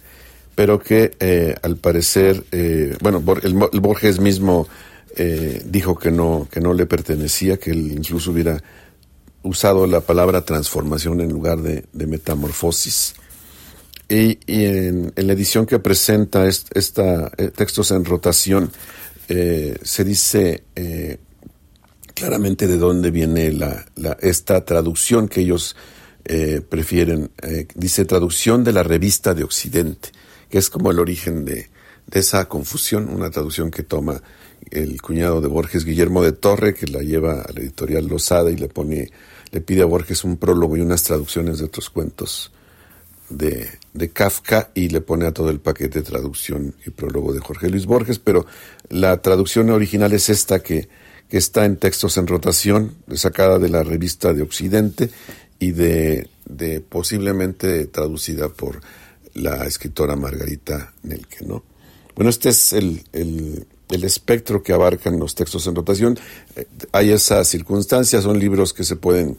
[0.55, 4.68] pero que eh, al parecer, eh, bueno, el, Borges mismo
[5.16, 8.62] eh, dijo que no, que no le pertenecía, que él incluso hubiera
[9.43, 13.14] usado la palabra transformación en lugar de, metamorfosis.
[14.12, 18.70] Y, en, la edición que presenta esta, eh, textos en rotación,
[19.28, 20.64] eh, se dice
[22.12, 23.86] claramente de dónde viene la,
[24.20, 25.74] esta traducción que ellos
[26.68, 27.30] prefieren.
[27.74, 30.10] dice traducción de la revista de Occidente,
[30.51, 31.70] que es como el origen de,
[32.06, 34.22] de esa confusión, una traducción que toma
[34.70, 38.56] el cuñado de Borges, Guillermo de Torre, que la lleva a la editorial Losada y
[38.56, 39.10] le pone,
[39.51, 42.52] le pide a Borges un prólogo y unas traducciones de otros cuentos
[43.32, 47.68] de, de Kafka y le pone a todo el paquete traducción y prólogo de Jorge
[47.68, 48.46] Luis Borges, pero
[48.88, 50.88] la traducción original es esta que,
[51.28, 55.10] que está en textos en rotación, sacada de la revista de Occidente
[55.59, 58.80] y de, de posiblemente traducida por
[59.34, 61.64] la escritora Margarita Nelke, ¿no?
[62.14, 66.18] Bueno, este es el, el, el espectro que abarcan los textos en rotación.
[66.56, 69.38] Eh, hay esas circunstancias, son libros que se pueden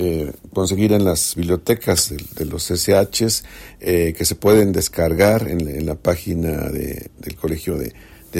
[0.00, 3.42] eh, conseguir en las bibliotecas de, los SHs,
[3.80, 7.92] eh, que se pueden descargar en, la página de, del Colegio de,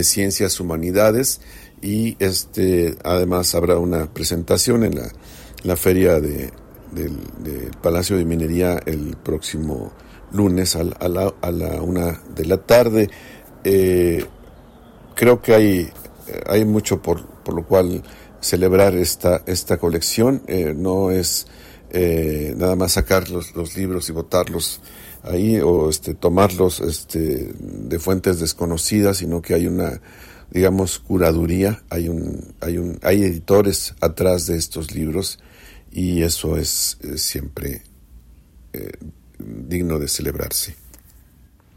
[0.04, 1.40] Ciencias Humanidades
[1.82, 5.00] y este además habrá una presentación en
[5.64, 6.52] la, feria de,
[6.92, 7.16] del,
[7.82, 9.92] Palacio de Minería el próximo
[10.30, 13.10] lunes a, la, a la una de la tarde.
[13.64, 14.24] Eh,
[15.16, 15.90] creo que
[16.46, 18.04] hay, mucho por lo cual
[18.40, 20.42] celebrar esta, esta colección.
[20.46, 21.46] Eh, no es
[21.90, 24.80] eh, nada más sacar los, los, libros y botarlos
[25.22, 30.00] ahí o este, tomarlos este, de fuentes desconocidas, sino que hay una,
[30.50, 35.38] digamos, curaduría, hay, un, hay, un, hay editores atrás de estos libros
[35.90, 37.82] y eso es, siempre
[38.72, 38.92] eh,
[39.38, 40.76] digno de celebrarse.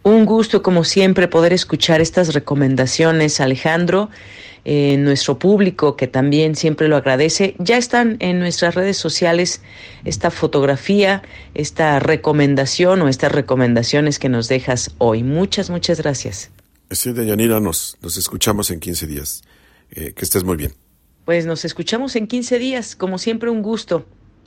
[0.04, 4.10] Un gusto, como siempre, poder escuchar estas recomendaciones, Alejandro.
[4.64, 7.56] Eh, nuestro público, que también siempre lo agradece.
[7.58, 9.62] Ya están en nuestras redes sociales
[10.06, 11.24] esta fotografía,
[11.56, 15.24] esta recomendación o estas recomendaciones que nos dejas hoy.
[15.24, 16.52] Muchas, muchas gracias.
[16.92, 19.44] Sí, Deyanira, nos, nos escuchamos en 15 días.
[19.92, 20.74] Eh, que estés muy bien.
[21.26, 22.96] Pues nos escuchamos en 15 días.
[22.96, 24.06] Como siempre, un gusto.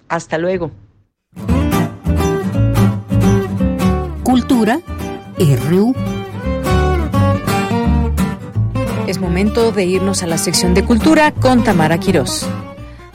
[0.08, 0.70] Hasta luego.
[4.22, 4.80] Cultura
[5.38, 6.23] RU.
[9.06, 12.46] Es momento de irnos a la sección de cultura con Tamara Quirós.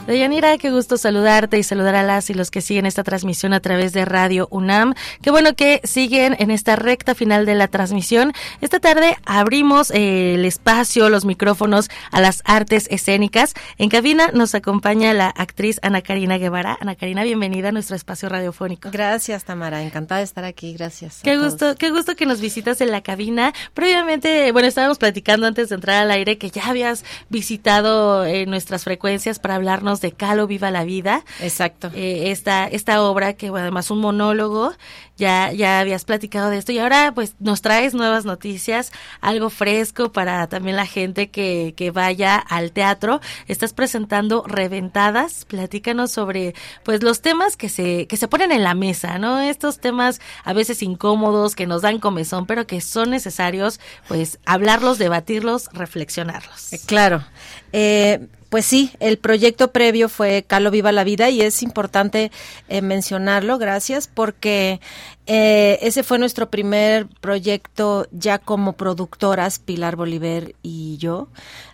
[0.10, 3.60] Deyanira, qué gusto saludarte y saludar a las y los que siguen esta transmisión a
[3.60, 4.96] través de Radio UNAM.
[5.22, 8.34] Qué bueno que siguen en esta recta final de la transmisión.
[8.60, 13.54] Esta tarde abrimos eh, el espacio, los micrófonos a las artes escénicas.
[13.78, 16.76] En cabina nos acompaña la actriz Ana Karina Guevara.
[16.82, 18.90] Ana Karina, bienvenida a nuestro espacio radiofónico.
[18.92, 19.84] Gracias, Tamara.
[19.84, 20.74] Encantada de estar aquí.
[20.74, 21.20] Gracias.
[21.22, 23.54] Qué gusto, qué gusto que nos visitas en la cabina.
[23.76, 28.86] Previamente, bueno, estábamos platicando antes de entrar al aire que ya habías visitado eh, nuestras
[28.86, 31.24] frecuencias para hablarnos de Calo Viva la Vida.
[31.40, 31.92] Exacto.
[31.94, 34.74] Eh, esta, esta obra que bueno, además un monólogo,
[35.18, 40.12] ya, ya habías platicado de esto y ahora pues nos traes nuevas noticias, algo fresco
[40.12, 43.20] para también la gente que, que vaya al teatro.
[43.48, 48.76] Estás presentando Reventadas, platícanos sobre pues los temas que se, que se ponen en la
[48.76, 49.40] mesa, ¿no?
[49.40, 54.98] Estos temas a veces incómodos, que nos dan comezón, pero que son necesarios pues hablarlos,
[54.98, 56.74] debatirlos, reflexionarlos.
[56.74, 57.24] Eh, claro.
[57.72, 62.32] Eh, pues sí, el proyecto previo fue Calo Viva la Vida y es importante
[62.68, 64.82] eh, mencionarlo, gracias, porque
[65.28, 71.28] eh, ese fue nuestro primer proyecto ya como productoras, Pilar Bolívar y yo.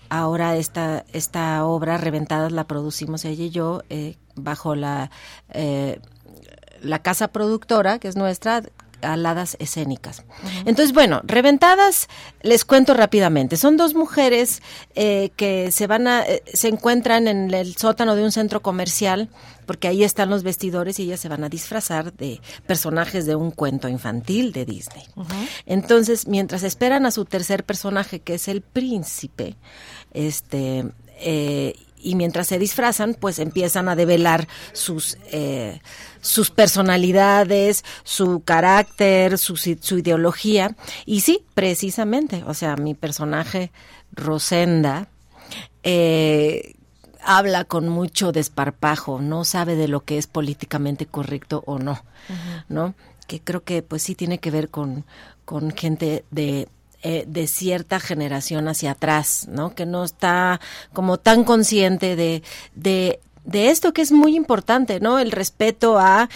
[0.10, 5.10] Ahora esta, esta obra, Reventadas, la producimos ella y yo eh, bajo la,
[6.82, 8.64] la casa productora, que es nuestra,
[9.02, 10.24] aladas escénicas.
[10.66, 12.08] Entonces, bueno, Reventadas,
[12.42, 13.58] les cuento rápidamente.
[13.58, 14.62] Son dos mujeres
[14.96, 19.30] eh, que se van a, eh, se encuentran en el sótano de un centro comercial,
[19.66, 23.52] porque ahí están los vestidores y ellas se van a disfrazar de personajes de un
[23.52, 25.04] cuento infantil de Disney.
[25.66, 29.56] Entonces, mientras esperan a su tercer personaje, que es el príncipe,
[30.14, 30.86] este,
[31.20, 31.74] eh,
[32.06, 35.82] y mientras se disfrazan, pues empiezan a develar sus eh,
[36.22, 40.76] sus personalidades, su carácter, su, su ideología.
[41.06, 43.72] Y sí, precisamente, o sea, mi personaje,
[44.12, 45.08] Rosenda,
[45.84, 46.74] eh,
[47.22, 52.04] habla con mucho desparpajo, no sabe de lo que es políticamente correcto o no,
[52.70, 52.96] ¿no?
[53.28, 55.06] Que creo que pues sí tiene que ver con,
[55.44, 56.68] con gente de
[57.08, 59.76] eh, de cierta generación hacia atrás, ¿no?
[59.76, 60.60] Que no está
[60.92, 62.42] como tan consciente de,
[62.74, 63.20] de,
[63.54, 65.20] esto que es muy importante, ¿no?
[65.20, 66.30] El respeto a,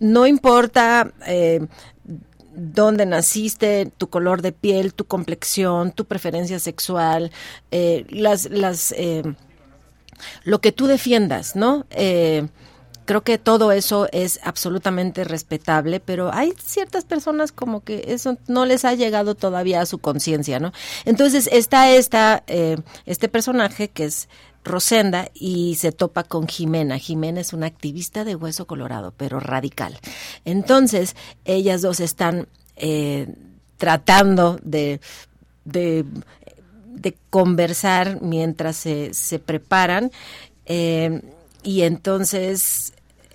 [0.00, 1.66] no importa eh,
[2.54, 7.32] dónde naciste, tu color de piel, tu complexión, tu preferencia sexual,
[7.70, 9.22] eh, las, las, eh,
[10.44, 11.86] lo que tú defiendas, ¿no?
[13.04, 18.64] Creo que todo eso es absolutamente respetable, pero hay ciertas personas como que eso no
[18.64, 20.72] les ha llegado todavía a su conciencia, ¿no?
[21.04, 22.76] Entonces está esta, eh,
[23.06, 24.28] este personaje que es
[24.64, 26.98] Rosenda y se topa con Jimena.
[26.98, 29.98] Jimena es una activista de hueso colorado, pero radical.
[30.44, 32.46] Entonces, ellas dos están
[32.76, 33.34] eh,
[33.76, 35.00] tratando de,
[35.64, 36.04] de,
[36.86, 40.12] de, conversar mientras se, se preparan.
[40.66, 41.20] Eh,
[41.64, 42.91] y entonces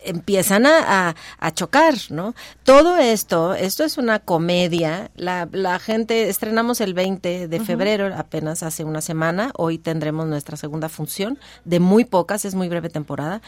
[0.09, 2.33] empiezan a, a, chocar, ¿no?
[2.63, 8.63] Todo esto, esto es una comedia, la, la gente, estrenamos el 20 de febrero, apenas
[8.63, 13.41] hace una semana, hoy tendremos nuestra segunda función, de muy pocas, es muy breve temporada,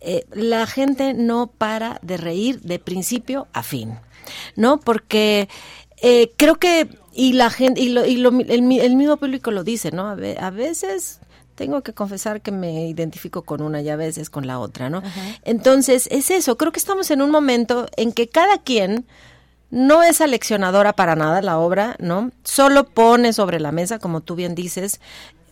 [0.00, 3.98] eh, la gente no para de reír de principio a fin,
[4.56, 4.80] ¿no?
[4.80, 5.48] Porque
[6.02, 9.62] eh, creo que, y la gente, y, lo, y lo, el, el, mismo público lo
[9.62, 10.08] dice, ¿no?
[10.08, 11.20] A, a veces
[11.62, 15.00] tengo que confesar que me identifico con una y a veces con la otra, ¿no?
[15.44, 19.06] Entonces, es eso, creo que estamos en un momento en que cada quien
[19.70, 22.32] no es aleccionadora para nada la obra, ¿no?
[22.42, 25.00] Solo pone sobre la mesa, como tú bien dices,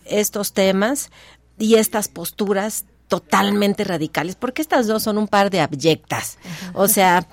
[0.03, 1.11] estos temas
[1.57, 6.39] y estas posturas totalmente radicales, porque estas dos son un par de abyectas.
[6.73, 7.25] O sea,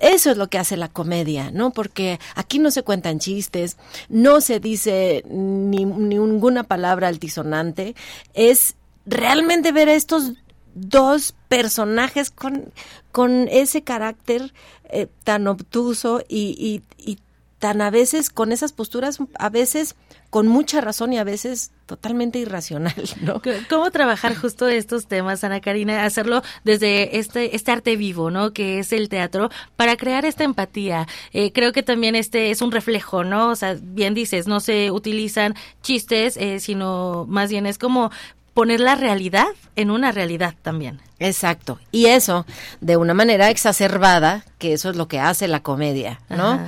[0.00, 1.70] eso es lo que hace la comedia, ¿no?
[1.72, 3.76] Porque aquí no se cuentan chistes,
[4.08, 7.94] no se dice ni, ninguna palabra altisonante,
[8.34, 8.76] es
[9.06, 10.34] realmente ver a estos
[10.74, 12.72] dos personajes con,
[13.10, 14.52] con ese carácter
[14.90, 17.18] eh, tan obtuso y, y, y
[17.58, 19.96] tan a veces con esas posturas, a veces
[20.30, 23.40] con mucha razón y a veces totalmente irracional, ¿no?
[23.68, 26.04] ¿Cómo trabajar justo estos temas, Ana Karina?
[26.04, 28.52] Hacerlo desde este, este arte vivo, ¿no?
[28.52, 31.08] Que es el teatro, para crear esta empatía.
[31.32, 33.48] Eh, creo que también este es un reflejo, ¿no?
[33.48, 38.10] O sea, bien dices, no se utilizan chistes, eh, sino más bien es como
[38.58, 41.00] poner la realidad en una realidad también.
[41.20, 41.78] Exacto.
[41.92, 42.44] Y eso
[42.80, 46.60] de una manera exacerbada, que eso es lo que hace la comedia, ¿no?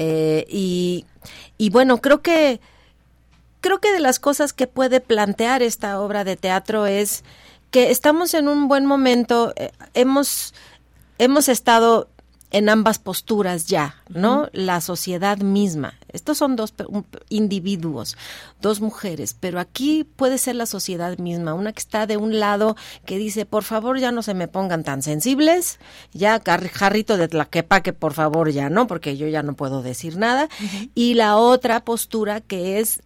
[0.00, 1.06] Eh, y,
[1.56, 2.60] y bueno, creo que
[3.60, 7.24] creo que de las cosas que puede plantear esta obra de teatro es
[7.72, 10.54] que estamos en un buen momento, eh, hemos,
[11.18, 12.08] hemos estado
[12.52, 14.48] en ambas posturas ya, ¿no?
[14.52, 15.94] La sociedad misma.
[16.12, 16.74] Estos son dos
[17.28, 18.16] individuos,
[18.60, 22.76] dos mujeres, pero aquí puede ser la sociedad misma, una que está de un lado
[23.04, 25.78] que dice, por favor ya no se me pongan tan sensibles,
[26.12, 26.40] ya
[26.72, 27.28] jarrito de
[27.82, 30.48] que por favor ya no, porque yo ya no puedo decir nada,
[30.94, 33.02] y la otra postura que es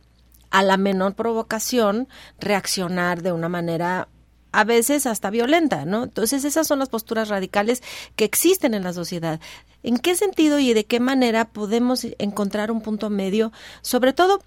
[0.51, 2.09] a la menor provocación
[2.39, 4.09] reaccionar de una manera
[4.53, 6.05] a veces hasta violenta, ¿no?
[6.05, 7.83] Entonces esas son las posturas radicales
[8.17, 9.41] que existen en la sociedad.
[9.83, 13.53] ¿En qué sentido y de qué manera podemos encontrar un punto medio?
[13.81, 14.43] Sobre todo,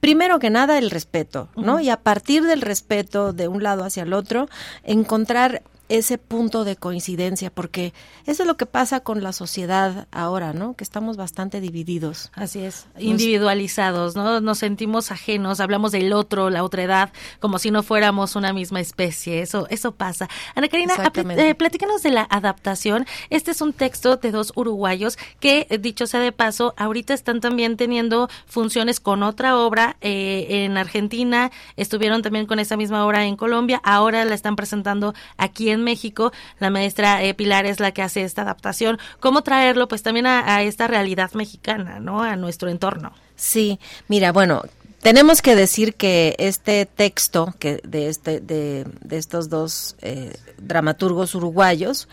[0.00, 1.80] primero que nada, el respeto, ¿no?
[1.80, 4.48] Y a partir del respeto de un lado hacia el otro,
[4.84, 5.62] encontrar
[5.92, 7.92] ese punto de coincidencia, porque
[8.24, 10.74] eso es lo que pasa con la sociedad ahora, ¿no?
[10.74, 12.30] Que estamos bastante divididos.
[12.34, 14.40] Así es, individualizados, ¿no?
[14.40, 18.80] Nos sentimos ajenos, hablamos del otro, la otra edad, como si no fuéramos una misma
[18.80, 19.42] especie.
[19.42, 20.30] Eso, eso pasa.
[20.54, 20.94] Ana Karina,
[21.36, 23.04] eh, platícanos de la adaptación.
[23.28, 27.40] Este es un texto de dos uruguayos que, eh, dicho sea de paso, ahorita están
[27.40, 33.26] también teniendo funciones con otra obra eh, en Argentina, estuvieron también con esa misma obra
[33.26, 36.32] en Colombia, ahora la están presentando aquí en México.
[36.58, 38.98] La maestra eh, Pilar es la que hace esta adaptación.
[39.20, 42.22] ¿Cómo traerlo pues también a, esta realidad mexicana, ¿no?
[42.22, 43.12] A nuestro entorno.
[43.36, 43.78] Sí,
[44.08, 44.62] mira, bueno,
[45.00, 52.08] tenemos que decir que este texto que de este de, estos dos eh, dramaturgos uruguayos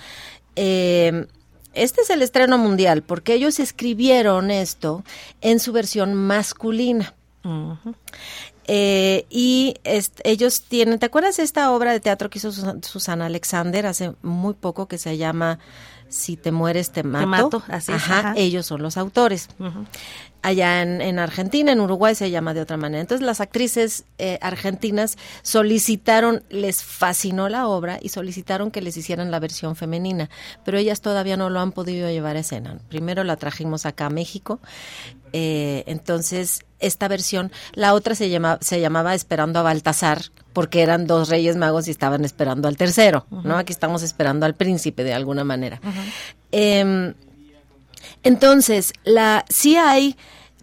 [0.55, 1.27] eh,
[1.73, 5.03] este es el estreno mundial porque ellos escribieron esto
[5.41, 7.13] en su versión masculina.
[8.71, 9.73] Eh, y
[10.23, 14.53] ellos tienen, ¿te acuerdas de esta obra de teatro que hizo Susana Alexander hace muy
[14.53, 15.57] poco que se llama
[16.07, 17.63] Si te mueres te mato?
[17.67, 19.49] así ajá, ellos son los autores.
[20.41, 23.01] Allá en, Argentina, en Uruguay se llama de otra manera.
[23.01, 29.31] Entonces las actrices eh, argentinas solicitaron, les fascinó la obra y solicitaron que les hicieran
[29.31, 30.29] la versión femenina,
[30.63, 32.79] pero ellas todavía no lo han podido llevar a escena.
[32.89, 34.59] Primero la trajimos acá a México
[35.33, 40.21] eh, entonces, esta versión, la otra se, llama, se llamaba Esperando a Baltasar,
[40.53, 43.57] porque eran dos reyes magos y estaban esperando al tercero, ¿no?
[43.57, 45.79] Aquí estamos esperando al príncipe de alguna manera.
[48.23, 50.15] Entonces, la, sí hay,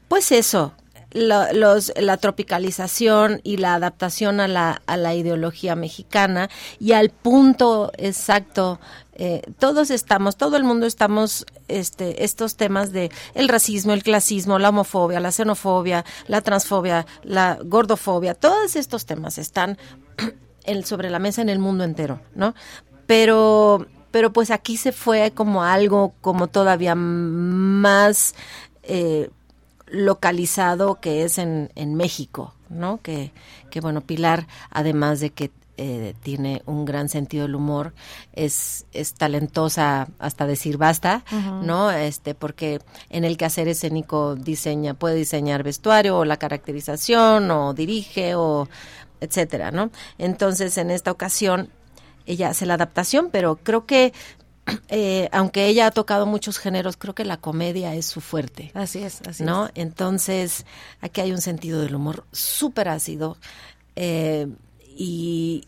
[0.08, 0.72] pues eso,
[1.12, 7.90] los, la tropicalización y la adaptación a la, a la ideología mexicana y al punto
[7.96, 8.78] exacto
[9.18, 14.58] eh, todos estamos, todo el mundo estamos, este, estos temas de el racismo, el clasismo,
[14.58, 19.78] la homofobia, la xenofobia, la transfobia, la gordofobia, todos estos temas están
[20.84, 22.54] sobre la mesa en el mundo entero, ¿no?
[23.06, 28.34] Pero, pero pues aquí se fue como algo como todavía más
[28.82, 29.30] eh,
[29.86, 33.00] localizado que es en, en México, ¿no?
[33.02, 33.32] Que,
[33.70, 37.92] que bueno, Pilar, además de que eh, tiene un gran sentido del humor,
[38.32, 41.22] es, es talentosa hasta decir basta,
[41.62, 41.90] ¿no?
[41.90, 42.80] Este, porque
[43.10, 48.68] en el quehacer escénico diseña, puede diseñar vestuario o la caracterización o dirige o
[49.20, 49.90] etcétera, ¿no?
[50.16, 51.68] Entonces, en esta ocasión,
[52.26, 54.12] ella hace la adaptación, pero creo que
[54.88, 58.70] eh, aunque ella ha tocado muchos géneros, creo que la comedia es su fuerte.
[58.74, 59.70] Así es, así ¿no?
[59.74, 60.66] Entonces,
[61.00, 63.36] aquí hay un sentido del humor súper ácido.
[63.94, 64.48] Eh,
[64.96, 65.66] y,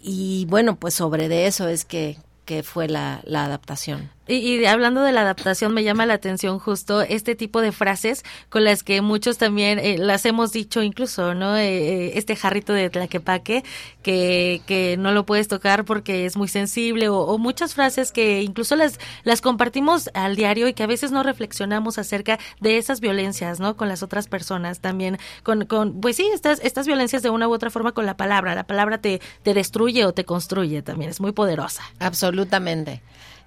[0.00, 4.10] y bueno, pues sobre de eso es que, que fue la, la adaptación.
[4.28, 8.62] Y, hablando de la adaptación, me llama la atención justo este tipo de frases con
[8.62, 11.56] las que muchos también eh, las hemos dicho incluso, ¿no?
[11.56, 13.64] Eh, eh, este jarrito de tlaquepaque
[14.02, 18.76] que, que no lo puedes tocar porque es muy sensible o, muchas frases que incluso
[18.76, 23.60] las, las compartimos al diario y que a veces no reflexionamos acerca de esas violencias,
[23.60, 23.76] ¿no?
[23.76, 27.52] Con las otras personas también, con, con pues sí, estas, estas violencias de una u
[27.52, 28.54] otra forma con la palabra.
[28.54, 31.82] La palabra te, te destruye o te construye también, es muy poderosa.
[31.98, 33.00] Absolutamente.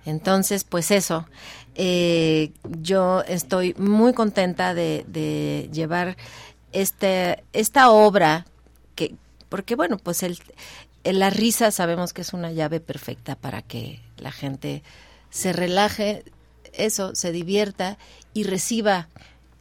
[0.06, 1.28] Entonces, pues eso,
[1.76, 6.18] eh, yo estoy muy contenta de, llevar
[6.72, 8.46] este, esta obra,
[8.96, 9.16] que,
[9.50, 10.40] porque bueno, pues el,
[11.04, 14.84] la risa sabemos que es una llave perfecta para que la gente
[15.30, 16.24] se relaje,
[16.74, 17.98] eso, se divierta
[18.34, 19.08] y reciba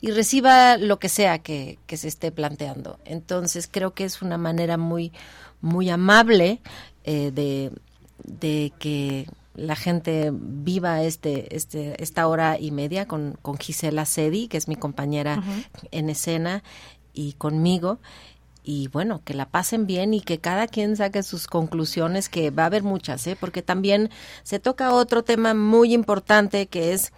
[0.03, 2.99] y reciba lo que sea que, que, se esté planteando.
[3.05, 5.13] Entonces creo que es una manera muy,
[5.61, 6.61] muy amable
[7.05, 7.71] eh, de,
[8.25, 9.27] de que
[9.61, 14.69] la gente viva este, este, esta hora y media con, con Gisela Sedi, que es
[14.69, 15.43] mi compañera
[15.91, 16.63] en escena,
[17.13, 17.99] y conmigo.
[18.63, 22.65] Y bueno, que la pasen bien y que cada quien saque sus conclusiones, que va
[22.65, 23.37] a haber muchas, ¿eh?
[23.39, 24.11] porque también
[24.43, 27.13] se toca otro tema muy importante que es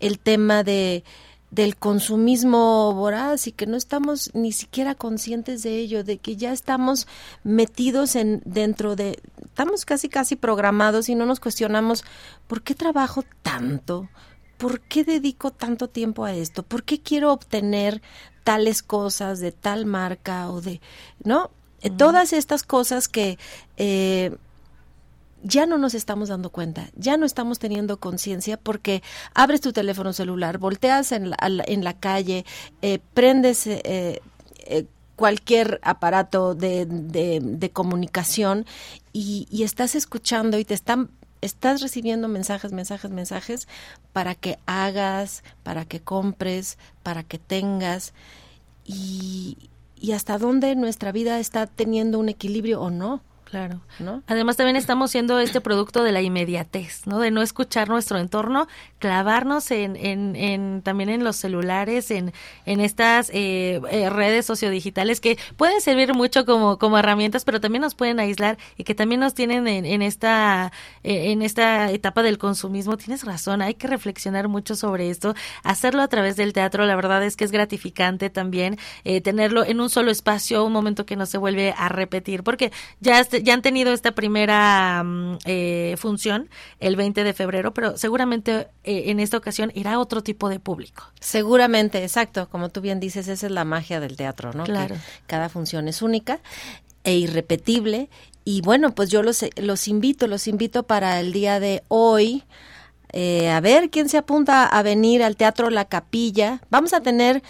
[0.00, 1.04] el tema de
[1.50, 6.52] del consumismo voraz y que no estamos ni siquiera conscientes de ello, de que ya
[6.52, 7.06] estamos
[7.44, 12.04] metidos en dentro de estamos casi casi programados y no nos cuestionamos
[12.46, 14.08] por qué trabajo tanto,
[14.58, 18.02] por qué dedico tanto tiempo a esto, por qué quiero obtener
[18.44, 20.80] tales cosas de tal marca o de,
[21.24, 21.50] ¿no?
[21.96, 23.38] Todas estas cosas que
[23.76, 24.36] eh,
[25.42, 29.02] ya no nos estamos dando cuenta, ya no estamos teniendo conciencia porque
[29.34, 32.44] abres tu teléfono celular, volteas en la, en la calle,
[32.82, 34.20] eh, prendes eh,
[34.58, 38.66] eh, cualquier aparato de, de, comunicación
[39.12, 41.10] y, y, estás escuchando y te están
[41.40, 43.68] estás recibiendo mensajes, mensajes, mensajes
[44.12, 48.12] para que hagas, para que compres, para que tengas
[48.84, 53.22] y, y hasta dónde nuestra vida está teniendo un equilibrio o no.
[53.50, 53.80] Claro.
[54.00, 54.24] ¿no?
[54.26, 57.20] Además también estamos siendo este producto de la inmediatez, ¿no?
[57.20, 58.66] De no escuchar nuestro entorno,
[58.98, 62.32] clavarnos en, en, en también en los celulares, en,
[62.64, 67.82] en estas eh, eh, redes sociodigitales que pueden servir mucho como, como herramientas, pero también
[67.82, 70.72] nos pueden aislar y que también nos tienen en, en esta
[71.04, 72.96] eh, en esta etapa del consumismo.
[72.96, 76.84] Tienes razón, hay que reflexionar mucho sobre esto, hacerlo a través del teatro.
[76.84, 78.76] La verdad es que es gratificante también
[79.22, 83.20] tenerlo en un solo espacio, un momento que no se vuelve a repetir, porque ya
[83.42, 86.48] ya han tenido esta primera mm, eh, función
[86.80, 91.04] el 20 de febrero, pero seguramente eh, en esta ocasión irá otro tipo de público.
[91.20, 94.64] Seguramente, exacto, como tú bien dices, esa es la magia del teatro, ¿no?
[94.64, 94.96] Claro.
[95.26, 96.40] cada función es única
[97.04, 98.08] e irrepetible
[98.48, 102.44] y bueno, pues yo los, los invito, los invito para el día de hoy.
[103.12, 106.60] Eh, a ver quién se apunta a venir al Teatro La Capilla.
[106.70, 107.42] Vamos a tener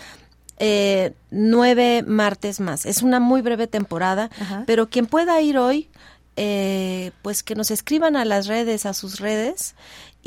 [0.58, 2.86] eh, nueve martes más.
[2.86, 4.30] Es una muy breve temporada,
[4.66, 5.88] pero quien pueda ir hoy,
[6.36, 9.74] eh, pues que nos escriban a las redes, a sus redes,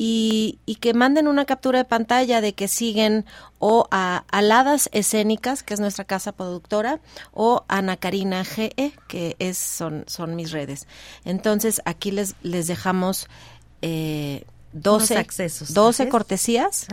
[0.02, 3.26] y, que manden una captura de pantalla de que siguen
[3.60, 7.00] o a Aladas Escénicas, que es nuestra casa productora,
[7.34, 10.88] o a Ana Karina GE, que es, son, son mis redes.
[11.26, 13.28] Entonces, aquí les, les dejamos
[13.82, 16.88] eh, 12, accesos, 12 cortesías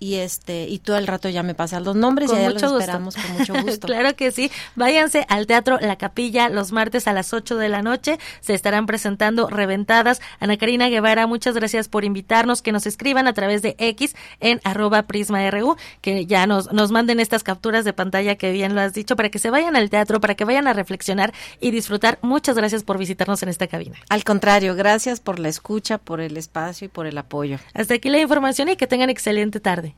[0.00, 3.14] y este y todo el rato ya me pasan los nombres y ya los esperamos
[3.14, 3.86] con mucho gusto.
[3.86, 4.50] claro que sí.
[4.74, 8.18] Váyanse al Teatro La Capilla los martes a las 8 de la noche.
[8.40, 10.20] Se estarán presentando Reventadas.
[10.40, 14.60] Ana Karina Guevara, muchas gracias por invitarnos, que nos escriban a través de X en
[14.64, 18.94] arroba prisma.ru, que ya nos, nos manden estas capturas de pantalla que bien lo has
[18.94, 22.18] dicho, para que se vayan al teatro, para que vayan a reflexionar y disfrutar.
[22.22, 23.98] Muchas gracias por visitarnos en esta cabina.
[24.08, 27.58] Al contrario, gracias por la escucha, por el espacio y por el apoyo.
[27.74, 29.89] Hasta aquí la información y que tengan excelente tarde.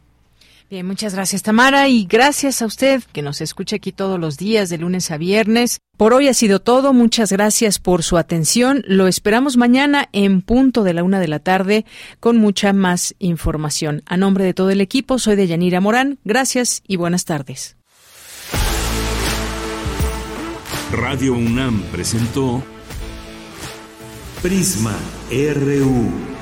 [0.82, 4.78] Muchas gracias Tamara y gracias a usted que nos escucha aquí todos los días de
[4.78, 5.80] lunes a viernes.
[5.98, 6.94] Por hoy ha sido todo.
[6.94, 8.82] Muchas gracias por su atención.
[8.86, 11.84] Lo esperamos mañana en punto de la una de la tarde
[12.20, 14.02] con mucha más información.
[14.06, 16.18] A nombre de todo el equipo, soy de Yanira Morán.
[16.24, 17.76] Gracias y buenas tardes.
[20.90, 22.62] Radio UNAM presentó
[24.40, 24.96] Prisma
[25.30, 26.41] RU.